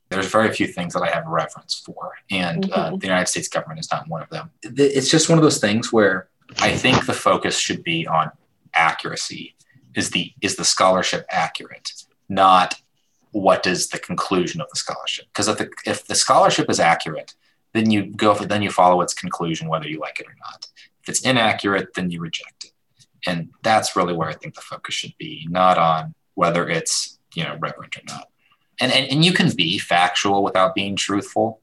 There's 0.09 0.27
very 0.27 0.53
few 0.53 0.67
things 0.67 0.93
that 0.93 1.01
I 1.01 1.09
have 1.09 1.25
reverence 1.25 1.81
for, 1.85 2.13
and 2.29 2.65
uh, 2.65 2.67
mm-hmm. 2.67 2.93
uh, 2.93 2.97
the 2.97 3.07
United 3.07 3.27
States 3.27 3.49
government 3.49 3.79
is 3.79 3.91
not 3.91 4.07
one 4.07 4.21
of 4.21 4.29
them. 4.29 4.51
It's 4.61 5.09
just 5.09 5.27
one 5.27 5.37
of 5.37 5.43
those 5.43 5.59
things 5.59 5.91
where 5.91 6.29
I 6.59 6.75
think 6.75 7.05
the 7.05 7.13
focus 7.13 7.57
should 7.57 7.83
be 7.83 8.07
on 8.07 8.31
accuracy. 8.73 9.55
Is 9.95 10.11
the 10.11 10.33
is 10.41 10.55
the 10.55 10.65
scholarship 10.65 11.25
accurate? 11.29 11.91
Not 12.29 12.75
what 13.31 13.67
is 13.67 13.89
the 13.89 13.99
conclusion 13.99 14.61
of 14.61 14.67
the 14.69 14.77
scholarship? 14.77 15.25
Because 15.27 15.47
if 15.47 15.57
the 15.57 15.69
if 15.85 16.05
the 16.05 16.15
scholarship 16.15 16.69
is 16.69 16.79
accurate, 16.79 17.33
then 17.73 17.91
you 17.91 18.07
go 18.07 18.33
for 18.33 18.45
then 18.45 18.61
you 18.61 18.71
follow 18.71 19.01
its 19.01 19.13
conclusion 19.13 19.67
whether 19.67 19.87
you 19.87 19.99
like 19.99 20.19
it 20.19 20.27
or 20.27 20.35
not. 20.39 20.67
If 21.03 21.09
it's 21.09 21.21
inaccurate, 21.21 21.93
then 21.93 22.11
you 22.11 22.19
reject 22.19 22.65
it. 22.65 22.71
And 23.25 23.49
that's 23.63 23.95
really 23.95 24.13
where 24.13 24.29
I 24.29 24.33
think 24.33 24.55
the 24.55 24.61
focus 24.61 24.95
should 24.95 25.17
be, 25.17 25.47
not 25.49 25.77
on 25.77 26.13
whether 26.35 26.69
it's 26.69 27.19
you 27.35 27.43
know 27.43 27.57
reverent 27.59 27.97
or 27.97 28.03
not. 28.07 28.29
And 28.79 28.91
and, 28.91 29.11
and 29.11 29.25
you 29.25 29.33
can 29.33 29.55
be 29.55 29.77
factual 29.77 30.43
without 30.43 30.75
being 30.75 30.95
truthful. 30.95 31.61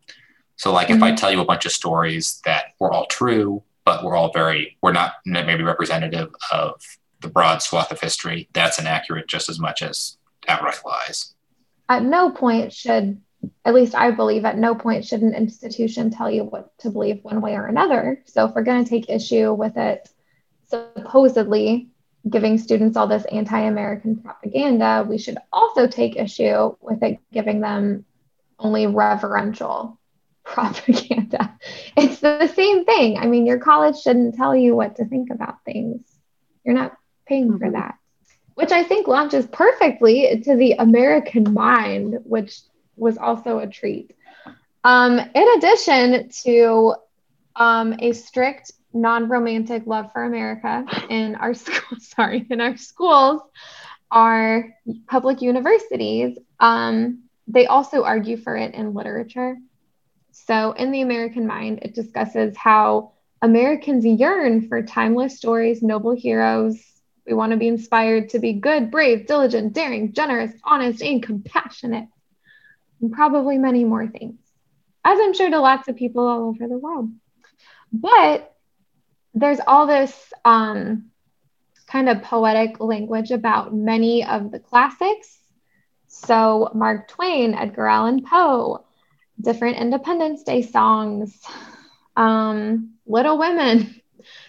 So 0.57 0.72
like 0.72 0.88
mm-hmm. 0.88 0.97
if 0.97 1.03
I 1.03 1.09
mm-hmm. 1.09 1.16
tell 1.16 1.32
you 1.32 1.40
a 1.40 1.45
bunch 1.45 1.66
of 1.66 1.72
stories 1.72 2.40
that 2.45 2.74
were 2.78 2.92
all 2.92 3.07
true, 3.07 3.62
but 3.85 4.03
we're 4.03 4.16
all 4.16 4.32
very, 4.32 4.76
we're 4.82 4.93
not 4.93 5.14
maybe 5.24 5.62
representative 5.62 6.35
of 6.53 6.80
the 7.20 7.28
broad 7.28 7.62
swath 7.62 7.91
of 7.91 8.01
history. 8.01 8.49
That's 8.53 8.78
inaccurate 8.78 9.28
just 9.28 9.49
as 9.49 9.59
much 9.59 9.82
as 9.82 10.16
outright 10.49 10.80
lies. 10.85 11.35
At 11.89 12.03
no 12.03 12.30
point 12.30 12.72
should, 12.72 13.20
at 13.64 13.74
least 13.74 13.95
I 13.95 14.11
believe, 14.11 14.45
at 14.45 14.59
no 14.59 14.74
point 14.74 15.05
should 15.05 15.22
an 15.22 15.35
institution 15.35 16.11
tell 16.11 16.30
you 16.30 16.45
what 16.45 16.76
to 16.78 16.91
believe 16.91 17.22
one 17.22 17.41
way 17.41 17.55
or 17.55 17.66
another. 17.66 18.22
So 18.26 18.47
if 18.47 18.55
we're 18.55 18.62
going 18.62 18.85
to 18.85 18.91
take 18.91 19.11
issue 19.11 19.53
with 19.53 19.76
it 19.76 20.09
supposedly 20.68 21.89
giving 22.28 22.57
students 22.57 22.97
all 22.97 23.07
this 23.07 23.26
anti 23.26 23.61
American 23.61 24.16
propaganda, 24.16 25.05
we 25.09 25.18
should 25.18 25.37
also 25.53 25.87
take 25.87 26.16
issue 26.16 26.74
with 26.80 27.03
it 27.03 27.18
giving 27.32 27.61
them 27.61 28.07
only 28.59 28.87
reverential 28.87 29.99
propaganda. 30.55 31.57
It's 31.97 32.20
the 32.20 32.47
same 32.49 32.84
thing. 32.84 33.18
I 33.18 33.26
mean, 33.26 33.47
your 33.47 33.59
college 33.59 34.01
shouldn't 34.01 34.34
tell 34.34 34.55
you 34.55 34.76
what 34.76 34.97
to 34.97 35.05
think 35.05 35.30
about 35.30 35.64
things. 35.64 36.01
You're 36.64 36.74
not 36.74 36.97
paying 37.26 37.49
mm-hmm. 37.49 37.59
for 37.59 37.70
that, 37.72 37.99
which 38.55 38.72
I 38.72 38.82
think 38.82 39.09
launches 39.09 39.47
perfectly 39.47 40.42
to 40.45 40.57
the 40.57 40.72
American 40.72 41.53
mind, 41.53 42.18
which 42.24 42.61
was 42.97 43.18
also 43.18 43.59
a 43.59 43.66
treat. 43.66 44.14
Um, 44.84 45.18
in 45.18 45.49
addition 45.57 46.28
to 46.45 46.95
um, 47.57 47.95
a 47.99 48.12
strict 48.12 48.72
non-romantic 48.92 49.86
love 49.86 50.12
for 50.12 50.24
America 50.24 50.84
in 51.09 51.34
our 51.36 51.55
school, 51.55 51.99
sorry, 51.99 52.47
in 52.51 52.61
our 52.61 52.76
schools, 52.76 53.42
our 54.11 54.72
public 55.09 55.42
universities, 55.42 56.38
um, 56.61 57.22
they 57.49 57.66
also 57.66 58.05
argue 58.05 58.36
for 58.36 58.57
it 58.57 58.74
in 58.74 58.95
literature. 58.95 59.57
So, 60.37 60.72
in 60.72 60.91
The 60.91 61.01
American 61.01 61.47
Mind, 61.47 61.78
it 61.82 61.95
discusses 61.95 62.57
how 62.57 63.12
Americans 63.41 64.05
yearn 64.05 64.66
for 64.66 64.82
timeless 64.82 65.37
stories, 65.37 65.80
noble 65.80 66.11
heroes. 66.11 66.82
We 67.24 67.35
want 67.35 67.53
to 67.53 67.57
be 67.57 67.68
inspired 67.68 68.30
to 68.30 68.41
be 68.41 68.55
good, 68.55 68.91
brave, 68.91 69.28
diligent, 69.28 69.74
daring, 69.74 70.12
generous, 70.12 70.53
honest, 70.64 71.03
and 71.03 71.22
compassionate, 71.22 72.09
and 73.01 73.12
probably 73.12 73.59
many 73.59 73.85
more 73.85 74.09
things, 74.09 74.41
as 75.05 75.20
I'm 75.22 75.35
sure 75.35 75.51
to 75.51 75.61
lots 75.61 75.87
of 75.87 75.95
people 75.95 76.26
all 76.26 76.49
over 76.49 76.66
the 76.66 76.78
world. 76.78 77.11
But 77.93 78.53
there's 79.35 79.61
all 79.64 79.87
this 79.87 80.32
um, 80.45 81.12
kind 81.87 82.09
of 82.09 82.22
poetic 82.22 82.80
language 82.80 83.30
about 83.30 83.72
many 83.72 84.24
of 84.24 84.51
the 84.51 84.59
classics. 84.59 85.39
So, 86.09 86.72
Mark 86.74 87.07
Twain, 87.07 87.55
Edgar 87.55 87.87
Allan 87.87 88.24
Poe, 88.24 88.85
different 89.41 89.78
Independence 89.78 90.43
Day 90.43 90.62
songs, 90.62 91.41
um, 92.16 92.95
Little 93.07 93.39
Women. 93.39 94.01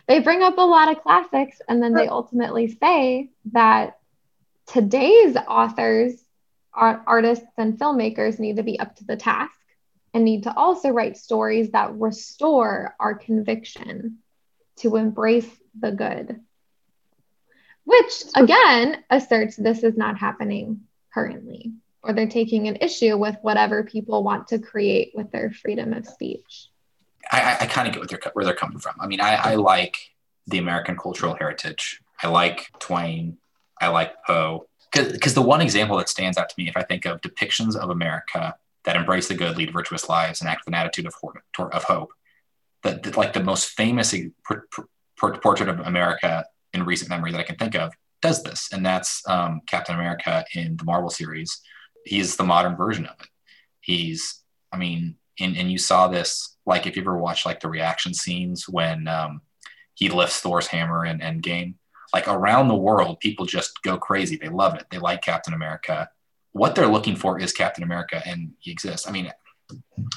They 0.07 0.19
bring 0.19 0.41
up 0.41 0.57
a 0.57 0.61
lot 0.61 0.89
of 0.89 1.01
classics, 1.03 1.61
and 1.67 1.83
then 1.83 1.93
they 1.93 2.07
ultimately 2.07 2.67
say 2.67 3.29
that 3.51 3.99
today's 4.67 5.35
authors, 5.35 6.13
art, 6.73 7.01
artists, 7.07 7.45
and 7.57 7.77
filmmakers 7.77 8.39
need 8.39 8.57
to 8.57 8.63
be 8.63 8.79
up 8.79 8.95
to 8.97 9.05
the 9.05 9.17
task 9.17 9.53
and 10.13 10.23
need 10.23 10.43
to 10.43 10.55
also 10.55 10.89
write 10.89 11.17
stories 11.17 11.71
that 11.71 11.93
restore 11.99 12.95
our 12.99 13.15
conviction 13.15 14.19
to 14.77 14.95
embrace 14.95 15.49
the 15.77 15.91
good, 15.91 16.39
which 17.83 18.23
again 18.35 19.03
asserts 19.09 19.57
this 19.57 19.83
is 19.83 19.97
not 19.97 20.17
happening 20.17 20.81
currently, 21.13 21.73
or 22.05 22.13
they're 22.13 22.27
taking 22.27 22.67
an 22.67 22.77
issue 22.77 23.17
with 23.17 23.35
whatever 23.41 23.83
people 23.83 24.23
want 24.23 24.47
to 24.49 24.59
create 24.59 25.11
with 25.15 25.31
their 25.31 25.51
freedom 25.51 25.93
of 25.93 26.05
speech. 26.05 26.67
I, 27.31 27.57
I 27.61 27.65
kind 27.65 27.87
of 27.87 27.93
get 27.93 27.99
what 27.99 28.09
they're, 28.09 28.31
where 28.33 28.45
they're 28.45 28.53
coming 28.53 28.79
from. 28.79 28.95
I 28.99 29.07
mean, 29.07 29.19
I, 29.19 29.35
I 29.35 29.55
like 29.55 29.97
the 30.47 30.59
American 30.59 30.95
cultural 30.95 31.35
heritage. 31.35 32.01
I 32.21 32.27
like 32.27 32.67
Twain. 32.79 33.37
I 33.81 33.87
like 33.87 34.23
Poe. 34.25 34.67
Because 34.93 35.33
the 35.33 35.41
one 35.41 35.61
example 35.61 35.97
that 35.97 36.07
stands 36.07 36.37
out 36.37 36.47
to 36.49 36.55
me, 36.57 36.69
if 36.69 36.77
I 36.77 36.83
think 36.83 37.05
of 37.05 37.19
depictions 37.21 37.75
of 37.75 37.89
America 37.89 38.55
that 38.83 38.95
embrace 38.95 39.27
the 39.27 39.33
good, 39.33 39.57
lead 39.57 39.73
virtuous 39.73 40.07
lives, 40.07 40.39
and 40.39 40.49
act 40.49 40.61
with 40.61 40.67
an 40.67 40.79
attitude 40.79 41.07
of, 41.07 41.15
of 41.59 41.83
hope, 41.83 42.11
that, 42.83 43.17
like 43.17 43.33
the 43.33 43.43
most 43.43 43.69
famous 43.69 44.13
portrait 45.17 45.69
of 45.69 45.79
America 45.79 46.45
in 46.73 46.83
recent 46.83 47.09
memory 47.09 47.31
that 47.31 47.39
I 47.39 47.43
can 47.43 47.55
think 47.55 47.75
of 47.75 47.91
does 48.21 48.43
this, 48.43 48.69
and 48.71 48.85
that's 48.85 49.27
um, 49.27 49.61
Captain 49.67 49.95
America 49.95 50.45
in 50.53 50.77
the 50.77 50.83
Marvel 50.83 51.09
series. 51.09 51.61
He's 52.05 52.37
the 52.37 52.43
modern 52.43 52.77
version 52.77 53.05
of 53.05 53.15
it. 53.19 53.27
He's, 53.81 54.41
I 54.71 54.77
mean, 54.77 55.15
and, 55.39 55.57
and 55.57 55.71
you 55.71 55.77
saw 55.77 56.07
this 56.07 56.55
like 56.65 56.87
if 56.87 56.95
you 56.95 57.01
ever 57.01 57.17
watched 57.17 57.45
like 57.45 57.59
the 57.59 57.69
reaction 57.69 58.13
scenes 58.13 58.67
when 58.67 59.07
um, 59.07 59.41
he 59.93 60.09
lifts 60.09 60.39
Thor's 60.39 60.67
hammer 60.67 61.05
in 61.05 61.19
Endgame, 61.19 61.75
like 62.13 62.27
around 62.27 62.67
the 62.67 62.75
world, 62.75 63.19
people 63.19 63.45
just 63.45 63.81
go 63.83 63.97
crazy. 63.97 64.37
They 64.37 64.49
love 64.49 64.75
it. 64.75 64.85
They 64.89 64.97
like 64.97 65.21
Captain 65.21 65.53
America. 65.53 66.09
What 66.53 66.75
they're 66.75 66.87
looking 66.87 67.15
for 67.15 67.39
is 67.39 67.51
Captain 67.51 67.83
America, 67.83 68.21
and 68.25 68.53
he 68.59 68.71
exists. 68.71 69.07
I 69.07 69.11
mean, 69.11 69.31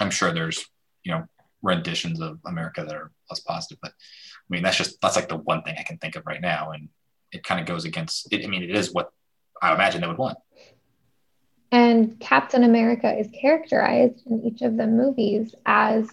I'm 0.01 0.11
sure 0.11 0.33
there's 0.33 0.65
you 1.03 1.13
know 1.13 1.25
renditions 1.63 2.21
of 2.21 2.39
America 2.47 2.85
that 2.85 2.95
are 2.95 3.11
less 3.31 3.41
positive, 3.41 3.79
but 3.83 3.91
I 3.91 4.49
mean 4.49 4.63
that's 4.63 4.77
just 4.77 5.01
that's 5.01 5.17
like 5.17 5.29
the 5.29 5.37
one 5.37 5.63
thing 5.63 5.75
I 5.79 5.83
can 5.83 5.99
think 5.99 6.17
of 6.17 6.27
right 6.27 6.41
now, 6.41 6.71
and 6.71 6.89
it 7.33 7.43
kind 7.43 7.61
of 7.61 7.67
goes 7.67 7.85
against. 7.85 8.33
It, 8.33 8.45
I 8.45 8.49
mean, 8.49 8.63
it 8.63 8.77
is 8.77 8.93
what 8.93 9.11
I 9.61 9.75
imagine 9.75 10.01
they 10.01 10.07
would 10.07 10.19
want. 10.19 10.39
And 11.71 12.19
Captain 12.19 12.65
America 12.65 13.13
is 13.13 13.29
characterized 13.39 14.27
in 14.27 14.43
each 14.43 14.63
of 14.63 14.77
the 14.77 14.87
movies 14.87 15.55
as 15.67 16.09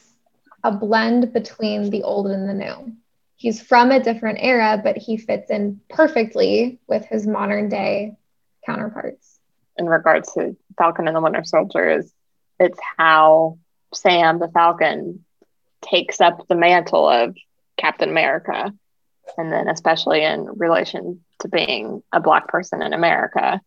a 0.64 0.72
blend 0.72 1.32
between 1.32 1.90
the 1.90 2.04
old 2.04 2.28
and 2.28 2.50
the 2.50 2.54
new. 2.54 2.96
He's 3.38 3.62
from 3.62 3.92
a 3.92 4.02
different 4.02 4.40
era, 4.42 4.80
but 4.84 4.98
he 4.98 5.18
fits 5.18 5.50
in 5.50 5.80
perfectly 5.90 6.80
with 6.88 7.06
his 7.06 7.28
modern 7.28 7.70
day 7.70 8.16
counterparts. 8.66 9.40
In 9.78 9.88
regards 9.88 10.32
to 10.34 10.56
Falcon 10.78 11.08
and 11.08 11.16
the 11.16 11.22
Winter 11.22 11.44
Soldier, 11.44 12.00
is 12.00 12.12
it's 12.60 12.80
how 12.98 13.60
Sam 13.94 14.40
the 14.40 14.48
Falcon 14.48 15.26
takes 15.82 16.22
up 16.22 16.48
the 16.48 16.56
mantle 16.56 17.08
of 17.08 17.36
Captain 17.78 18.10
America. 18.10 18.74
And 19.38 19.52
then 19.52 19.68
especially 19.68 20.24
in 20.24 20.46
relation 20.46 21.24
to 21.42 21.48
being 21.48 22.04
a 22.12 22.20
black 22.20 22.48
person 22.48 22.82
in 22.82 22.94
America 22.94 23.60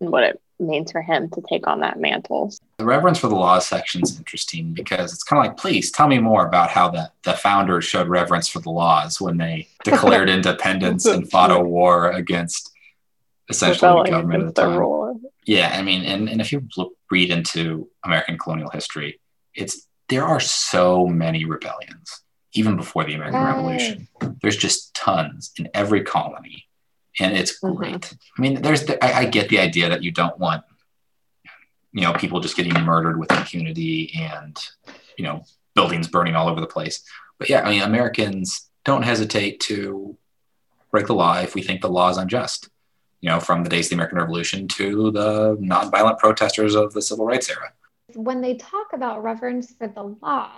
and 0.00 0.10
what 0.10 0.24
it 0.24 0.40
means 0.62 0.92
for 0.92 1.02
him 1.02 1.28
to 1.30 1.42
take 1.48 1.66
on 1.66 1.80
that 1.80 1.98
mantle. 1.98 2.52
The 2.78 2.84
reverence 2.84 3.18
for 3.18 3.28
the 3.28 3.34
laws 3.34 3.66
section 3.66 4.02
is 4.02 4.16
interesting 4.16 4.72
because 4.72 5.12
it's 5.12 5.22
kind 5.22 5.44
of 5.44 5.50
like, 5.50 5.56
please 5.56 5.90
tell 5.90 6.08
me 6.08 6.18
more 6.18 6.46
about 6.46 6.70
how 6.70 6.88
the, 6.88 7.10
the 7.24 7.34
founders 7.34 7.84
showed 7.84 8.08
reverence 8.08 8.48
for 8.48 8.60
the 8.60 8.70
laws 8.70 9.20
when 9.20 9.36
they 9.36 9.68
declared 9.84 10.28
independence 10.28 11.06
and 11.06 11.30
fought 11.30 11.50
a 11.50 11.60
war 11.60 12.10
against 12.10 12.70
essentially 13.48 14.04
the 14.04 14.10
government 14.10 14.44
at 14.44 14.54
the 14.54 14.62
time. 14.62 15.22
Yeah, 15.44 15.74
I 15.76 15.82
mean, 15.82 16.04
and, 16.04 16.28
and 16.28 16.40
if 16.40 16.52
you 16.52 16.66
look, 16.76 16.94
read 17.10 17.30
into 17.30 17.88
American 18.04 18.38
colonial 18.38 18.70
history, 18.70 19.20
it's 19.54 19.86
there 20.08 20.24
are 20.24 20.40
so 20.40 21.06
many 21.06 21.44
rebellions, 21.44 22.22
even 22.54 22.76
before 22.76 23.04
the 23.04 23.14
American 23.14 23.42
Revolution. 23.42 24.08
There's 24.40 24.56
just 24.56 24.94
tons 24.94 25.52
in 25.58 25.68
every 25.74 26.02
colony 26.02 26.66
and 27.20 27.36
it's 27.36 27.60
mm-hmm. 27.60 27.76
great. 27.76 27.94
Mm-hmm. 27.94 28.16
I 28.38 28.40
mean, 28.40 28.62
there's 28.62 28.86
the, 28.86 29.02
I, 29.04 29.20
I, 29.20 29.24
get 29.26 29.48
the 29.48 29.58
idea 29.58 29.88
that 29.88 30.02
you 30.02 30.10
don't 30.10 30.38
want 30.38 30.64
you 31.92 32.02
know 32.02 32.12
people 32.14 32.40
just 32.40 32.56
getting 32.56 32.72
murdered 32.84 33.18
with 33.18 33.30
impunity 33.30 34.12
and 34.18 34.58
you 35.16 35.24
know 35.24 35.44
buildings 35.74 36.08
burning 36.08 36.34
all 36.34 36.48
over 36.48 36.60
the 36.60 36.66
place. 36.66 37.02
But 37.38 37.48
yeah, 37.48 37.62
I 37.62 37.70
mean, 37.70 37.82
Americans 37.82 38.68
don't 38.84 39.02
hesitate 39.02 39.60
to 39.60 40.16
break 40.90 41.06
the 41.06 41.14
law 41.14 41.38
if 41.38 41.54
we 41.54 41.62
think 41.62 41.80
the 41.80 41.88
law 41.88 42.10
is 42.10 42.16
unjust. 42.16 42.68
You 43.20 43.30
know, 43.30 43.40
from 43.40 43.62
the 43.62 43.70
days 43.70 43.86
of 43.86 43.90
the 43.90 43.94
American 43.96 44.18
Revolution 44.18 44.66
to 44.68 45.12
the 45.12 45.56
nonviolent 45.58 46.18
protesters 46.18 46.74
of 46.74 46.92
the 46.92 47.00
civil 47.00 47.24
rights 47.24 47.48
era. 47.48 47.72
When 48.14 48.40
they 48.40 48.56
talk 48.56 48.88
about 48.92 49.22
reverence 49.22 49.72
for 49.72 49.86
the 49.86 50.16
law, 50.20 50.50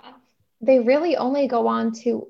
they 0.61 0.79
really 0.79 1.15
only 1.15 1.47
go 1.47 1.67
on 1.67 1.93
to 2.03 2.27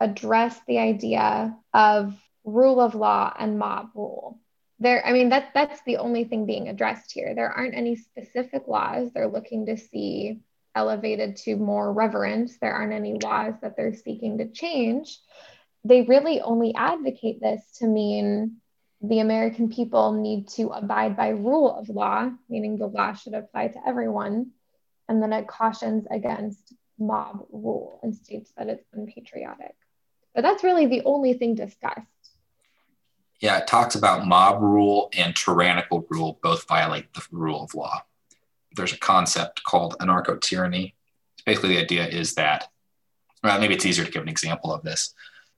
address 0.00 0.58
the 0.68 0.78
idea 0.78 1.56
of 1.74 2.14
rule 2.44 2.80
of 2.80 2.94
law 2.94 3.32
and 3.38 3.58
mob 3.58 3.90
rule. 3.94 4.38
There, 4.78 5.04
I 5.06 5.12
mean, 5.12 5.28
that 5.28 5.50
that's 5.54 5.80
the 5.82 5.98
only 5.98 6.24
thing 6.24 6.46
being 6.46 6.68
addressed 6.68 7.12
here. 7.12 7.34
There 7.34 7.50
aren't 7.50 7.74
any 7.74 7.96
specific 7.96 8.66
laws 8.66 9.12
they're 9.12 9.28
looking 9.28 9.66
to 9.66 9.76
see 9.76 10.40
elevated 10.74 11.36
to 11.36 11.56
more 11.56 11.92
reverence. 11.92 12.58
There 12.58 12.72
aren't 12.72 12.92
any 12.92 13.18
laws 13.18 13.54
that 13.62 13.76
they're 13.76 13.94
seeking 13.94 14.38
to 14.38 14.48
change. 14.48 15.18
They 15.84 16.02
really 16.02 16.40
only 16.40 16.74
advocate 16.74 17.40
this 17.40 17.60
to 17.78 17.86
mean 17.86 18.56
the 19.00 19.18
American 19.18 19.68
people 19.68 20.12
need 20.12 20.48
to 20.50 20.68
abide 20.68 21.16
by 21.16 21.30
rule 21.30 21.74
of 21.76 21.88
law, 21.88 22.30
meaning 22.48 22.78
the 22.78 22.86
law 22.86 23.12
should 23.12 23.34
apply 23.34 23.68
to 23.68 23.86
everyone. 23.86 24.52
And 25.08 25.22
then 25.22 25.32
it 25.32 25.48
cautions 25.48 26.06
against 26.10 26.72
mob 26.98 27.46
rule 27.50 27.98
and 28.02 28.14
states 28.14 28.52
that 28.56 28.68
it's 28.68 28.84
unpatriotic. 28.92 29.74
But 30.34 30.42
that's 30.42 30.64
really 30.64 30.86
the 30.86 31.02
only 31.04 31.34
thing 31.34 31.54
discussed 31.54 32.21
yeah, 33.42 33.58
it 33.58 33.66
talks 33.66 33.96
about 33.96 34.26
mob 34.26 34.62
rule 34.62 35.10
and 35.18 35.34
tyrannical 35.34 36.06
rule 36.08 36.38
both 36.42 36.66
violate 36.68 37.12
the 37.12 37.22
rule 37.32 37.64
of 37.64 37.74
law. 37.74 38.00
There's 38.76 38.92
a 38.92 38.98
concept 38.98 39.64
called 39.64 39.96
anarcho 39.98 40.40
tyranny. 40.40 40.94
Basically, 41.44 41.70
the 41.70 41.80
idea 41.80 42.06
is 42.06 42.34
that, 42.36 42.68
well, 43.42 43.58
maybe 43.58 43.74
it's 43.74 43.84
easier 43.84 44.04
to 44.04 44.10
give 44.10 44.22
an 44.22 44.28
example 44.28 44.72
of 44.72 44.84
this. 44.84 45.12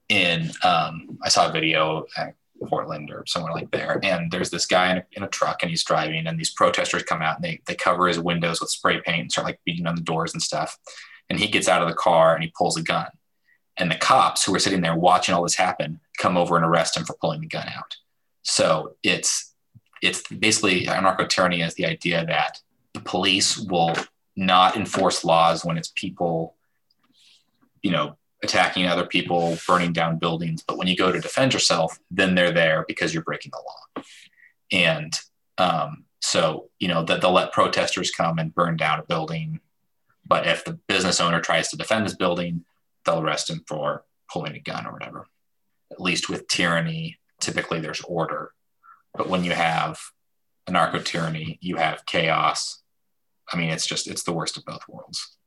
In, 0.09 0.51
um, 0.63 1.19
I 1.23 1.29
saw 1.29 1.47
a 1.47 1.51
video 1.51 2.07
at 2.17 2.33
Portland 2.67 3.11
or 3.11 3.23
somewhere 3.27 3.53
like 3.53 3.69
there, 3.69 3.99
and 4.03 4.31
there's 4.31 4.49
this 4.49 4.65
guy 4.65 4.91
in 4.91 4.97
a, 4.97 5.05
in 5.11 5.23
a 5.23 5.27
truck 5.27 5.61
and 5.61 5.69
he's 5.69 5.83
driving, 5.83 6.25
and 6.25 6.39
these 6.39 6.53
protesters 6.53 7.03
come 7.03 7.21
out 7.21 7.35
and 7.35 7.43
they, 7.43 7.61
they 7.67 7.75
cover 7.75 8.07
his 8.07 8.19
windows 8.19 8.61
with 8.61 8.71
spray 8.71 8.99
paint 9.05 9.21
and 9.21 9.31
start 9.31 9.45
like 9.45 9.59
beating 9.63 9.85
on 9.85 9.95
the 9.95 10.01
doors 10.01 10.33
and 10.33 10.41
stuff. 10.41 10.75
And 11.29 11.39
he 11.39 11.47
gets 11.47 11.67
out 11.67 11.83
of 11.83 11.87
the 11.87 11.95
car 11.95 12.33
and 12.33 12.43
he 12.43 12.51
pulls 12.57 12.77
a 12.77 12.83
gun 12.83 13.09
and 13.77 13.91
the 13.91 13.95
cops 13.95 14.45
who 14.45 14.55
are 14.55 14.59
sitting 14.59 14.81
there 14.81 14.95
watching 14.95 15.35
all 15.35 15.43
this 15.43 15.55
happen 15.55 15.99
come 16.17 16.37
over 16.37 16.55
and 16.55 16.65
arrest 16.65 16.97
him 16.97 17.05
for 17.05 17.15
pulling 17.19 17.41
the 17.41 17.47
gun 17.47 17.67
out. 17.67 17.97
So 18.43 18.95
it's 19.03 19.53
it's 20.01 20.21
basically 20.27 20.85
anarcho 20.85 21.27
tyranny 21.27 21.61
is 21.61 21.73
the 21.75 21.85
idea 21.85 22.25
that 22.25 22.61
the 22.93 22.99
police 22.99 23.57
will 23.57 23.95
not 24.35 24.75
enforce 24.75 25.23
laws 25.25 25.65
when 25.65 25.77
it's 25.77 25.91
people, 25.95 26.55
you 27.81 27.91
know, 27.91 28.17
attacking 28.43 28.87
other 28.87 29.05
people, 29.05 29.57
burning 29.67 29.93
down 29.93 30.19
buildings. 30.19 30.63
But 30.67 30.77
when 30.77 30.87
you 30.87 30.95
go 30.95 31.11
to 31.11 31.19
defend 31.19 31.53
yourself, 31.53 31.99
then 32.11 32.35
they're 32.35 32.51
there 32.51 32.85
because 32.87 33.13
you're 33.13 33.23
breaking 33.23 33.51
the 33.51 33.63
law. 33.65 34.03
And 34.71 35.19
um, 35.57 36.05
so, 36.21 36.69
you 36.79 36.87
know, 36.87 37.03
that 37.03 37.21
they'll 37.21 37.31
let 37.31 37.51
protesters 37.53 38.11
come 38.11 38.39
and 38.39 38.53
burn 38.53 38.77
down 38.77 38.99
a 38.99 39.03
building 39.03 39.61
But 40.25 40.47
if 40.47 40.65
the 40.65 40.73
business 40.73 41.21
owner 41.21 41.39
tries 41.39 41.69
to 41.69 41.77
defend 41.77 42.05
this 42.05 42.15
building, 42.15 42.65
they'll 43.05 43.21
arrest 43.21 43.49
him 43.49 43.63
for 43.67 44.03
pulling 44.31 44.55
a 44.55 44.59
gun 44.59 44.85
or 44.85 44.93
whatever. 44.93 45.27
At 45.91 46.01
least 46.01 46.29
with 46.29 46.47
tyranny, 46.47 47.19
typically 47.39 47.79
there's 47.79 48.01
order. 48.01 48.51
But 49.13 49.29
when 49.29 49.43
you 49.43 49.51
have 49.51 49.99
anarcho 50.67 51.05
tyranny, 51.05 51.59
you 51.61 51.77
have 51.77 52.05
chaos. 52.05 52.81
I 53.51 53.57
mean, 53.57 53.69
it's 53.69 53.85
just, 53.85 54.07
it's 54.07 54.23
the 54.23 54.33
worst 54.33 54.57
of 54.57 54.65
both 54.65 54.81
worlds. 54.89 55.37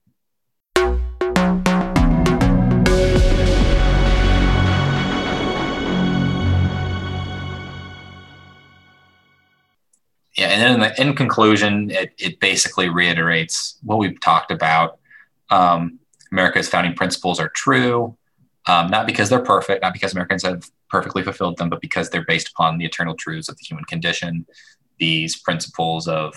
yeah, 10.38 10.46
and 10.50 10.62
then 10.62 10.74
in, 10.74 10.80
the, 10.80 11.02
in 11.02 11.16
conclusion, 11.16 11.90
it, 11.90 12.14
it 12.16 12.38
basically 12.38 12.88
reiterates 12.88 13.76
what 13.82 13.98
we've 13.98 14.20
talked 14.20 14.52
about. 14.52 15.00
Um, 15.50 15.98
America's 16.32 16.68
founding 16.68 16.94
principles 16.94 17.40
are 17.40 17.48
true, 17.48 18.16
um, 18.66 18.90
not 18.90 19.06
because 19.06 19.28
they're 19.28 19.38
perfect, 19.42 19.82
not 19.82 19.92
because 19.92 20.12
Americans 20.12 20.42
have 20.42 20.70
perfectly 20.90 21.22
fulfilled 21.22 21.56
them, 21.56 21.68
but 21.68 21.80
because 21.80 22.10
they're 22.10 22.24
based 22.24 22.48
upon 22.48 22.78
the 22.78 22.84
eternal 22.84 23.14
truths 23.14 23.48
of 23.48 23.56
the 23.56 23.64
human 23.64 23.84
condition. 23.84 24.46
These 24.98 25.36
principles 25.36 26.08
of 26.08 26.34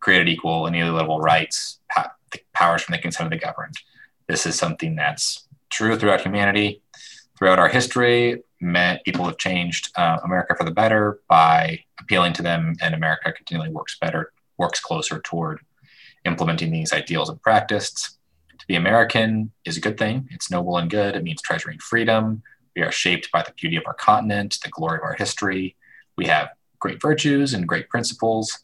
created 0.00 0.28
equal, 0.28 0.66
and 0.66 0.74
inalienable 0.74 1.20
rights, 1.20 1.78
the 2.32 2.40
powers 2.52 2.82
from 2.82 2.92
the 2.94 2.98
consent 2.98 3.26
of 3.26 3.30
the 3.30 3.44
governed. 3.44 3.74
This 4.26 4.46
is 4.46 4.56
something 4.56 4.96
that's 4.96 5.46
true 5.70 5.96
throughout 5.96 6.22
humanity, 6.22 6.82
throughout 7.38 7.58
our 7.58 7.68
history 7.68 8.42
met 8.60 9.04
people 9.04 9.26
have 9.26 9.38
changed 9.38 9.90
uh, 9.96 10.18
America 10.24 10.54
for 10.56 10.64
the 10.64 10.70
better 10.70 11.20
by 11.28 11.78
appealing 12.00 12.32
to 12.32 12.42
them, 12.42 12.74
and 12.80 12.94
America 12.94 13.32
continually 13.32 13.70
works 13.70 13.98
better, 14.00 14.32
works 14.56 14.80
closer 14.80 15.20
toward 15.20 15.60
implementing 16.24 16.72
these 16.72 16.92
ideals 16.92 17.28
in 17.28 17.36
practice. 17.38 18.18
To 18.58 18.66
be 18.66 18.76
American 18.76 19.52
is 19.64 19.76
a 19.76 19.80
good 19.80 19.98
thing. 19.98 20.28
It's 20.30 20.50
noble 20.50 20.78
and 20.78 20.90
good. 20.90 21.16
It 21.16 21.22
means 21.22 21.42
treasuring 21.42 21.78
freedom. 21.78 22.42
We 22.76 22.82
are 22.82 22.92
shaped 22.92 23.30
by 23.30 23.42
the 23.42 23.52
beauty 23.52 23.76
of 23.76 23.84
our 23.86 23.94
continent, 23.94 24.58
the 24.62 24.70
glory 24.70 24.98
of 24.98 25.04
our 25.04 25.14
history. 25.14 25.76
We 26.16 26.26
have 26.26 26.50
great 26.78 27.00
virtues 27.00 27.54
and 27.54 27.68
great 27.68 27.88
principles, 27.88 28.58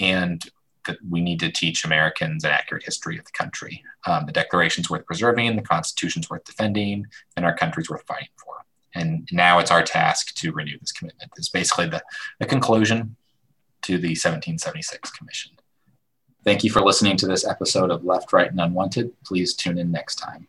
and 0.00 0.42
that 0.86 0.98
we 1.08 1.20
need 1.20 1.40
to 1.40 1.50
teach 1.50 1.84
Americans 1.84 2.44
an 2.44 2.50
accurate 2.50 2.84
history 2.84 3.18
of 3.18 3.24
the 3.24 3.32
country. 3.32 3.82
Um, 4.06 4.26
the 4.26 4.32
Declaration's 4.32 4.88
worth 4.88 5.06
preserving, 5.06 5.56
the 5.56 5.62
Constitution's 5.62 6.30
worth 6.30 6.44
defending, 6.44 7.06
and 7.36 7.44
our 7.44 7.56
country's 7.56 7.90
worth 7.90 8.06
fighting 8.06 8.28
for. 8.36 8.64
And 8.94 9.28
now 9.30 9.58
it's 9.58 9.70
our 9.70 9.82
task 9.82 10.34
to 10.36 10.52
renew 10.52 10.78
this 10.78 10.92
commitment. 10.92 11.32
It's 11.36 11.48
basically 11.48 11.88
the, 11.88 12.02
the 12.38 12.46
conclusion 12.46 13.16
to 13.82 13.98
the 13.98 14.10
1776 14.10 15.10
Commission. 15.10 15.55
Thank 16.46 16.62
you 16.62 16.70
for 16.70 16.80
listening 16.80 17.16
to 17.16 17.26
this 17.26 17.44
episode 17.44 17.90
of 17.90 18.04
Left, 18.04 18.32
Right, 18.32 18.48
and 18.48 18.60
Unwanted. 18.60 19.12
Please 19.24 19.52
tune 19.52 19.78
in 19.78 19.90
next 19.90 20.14
time. 20.14 20.44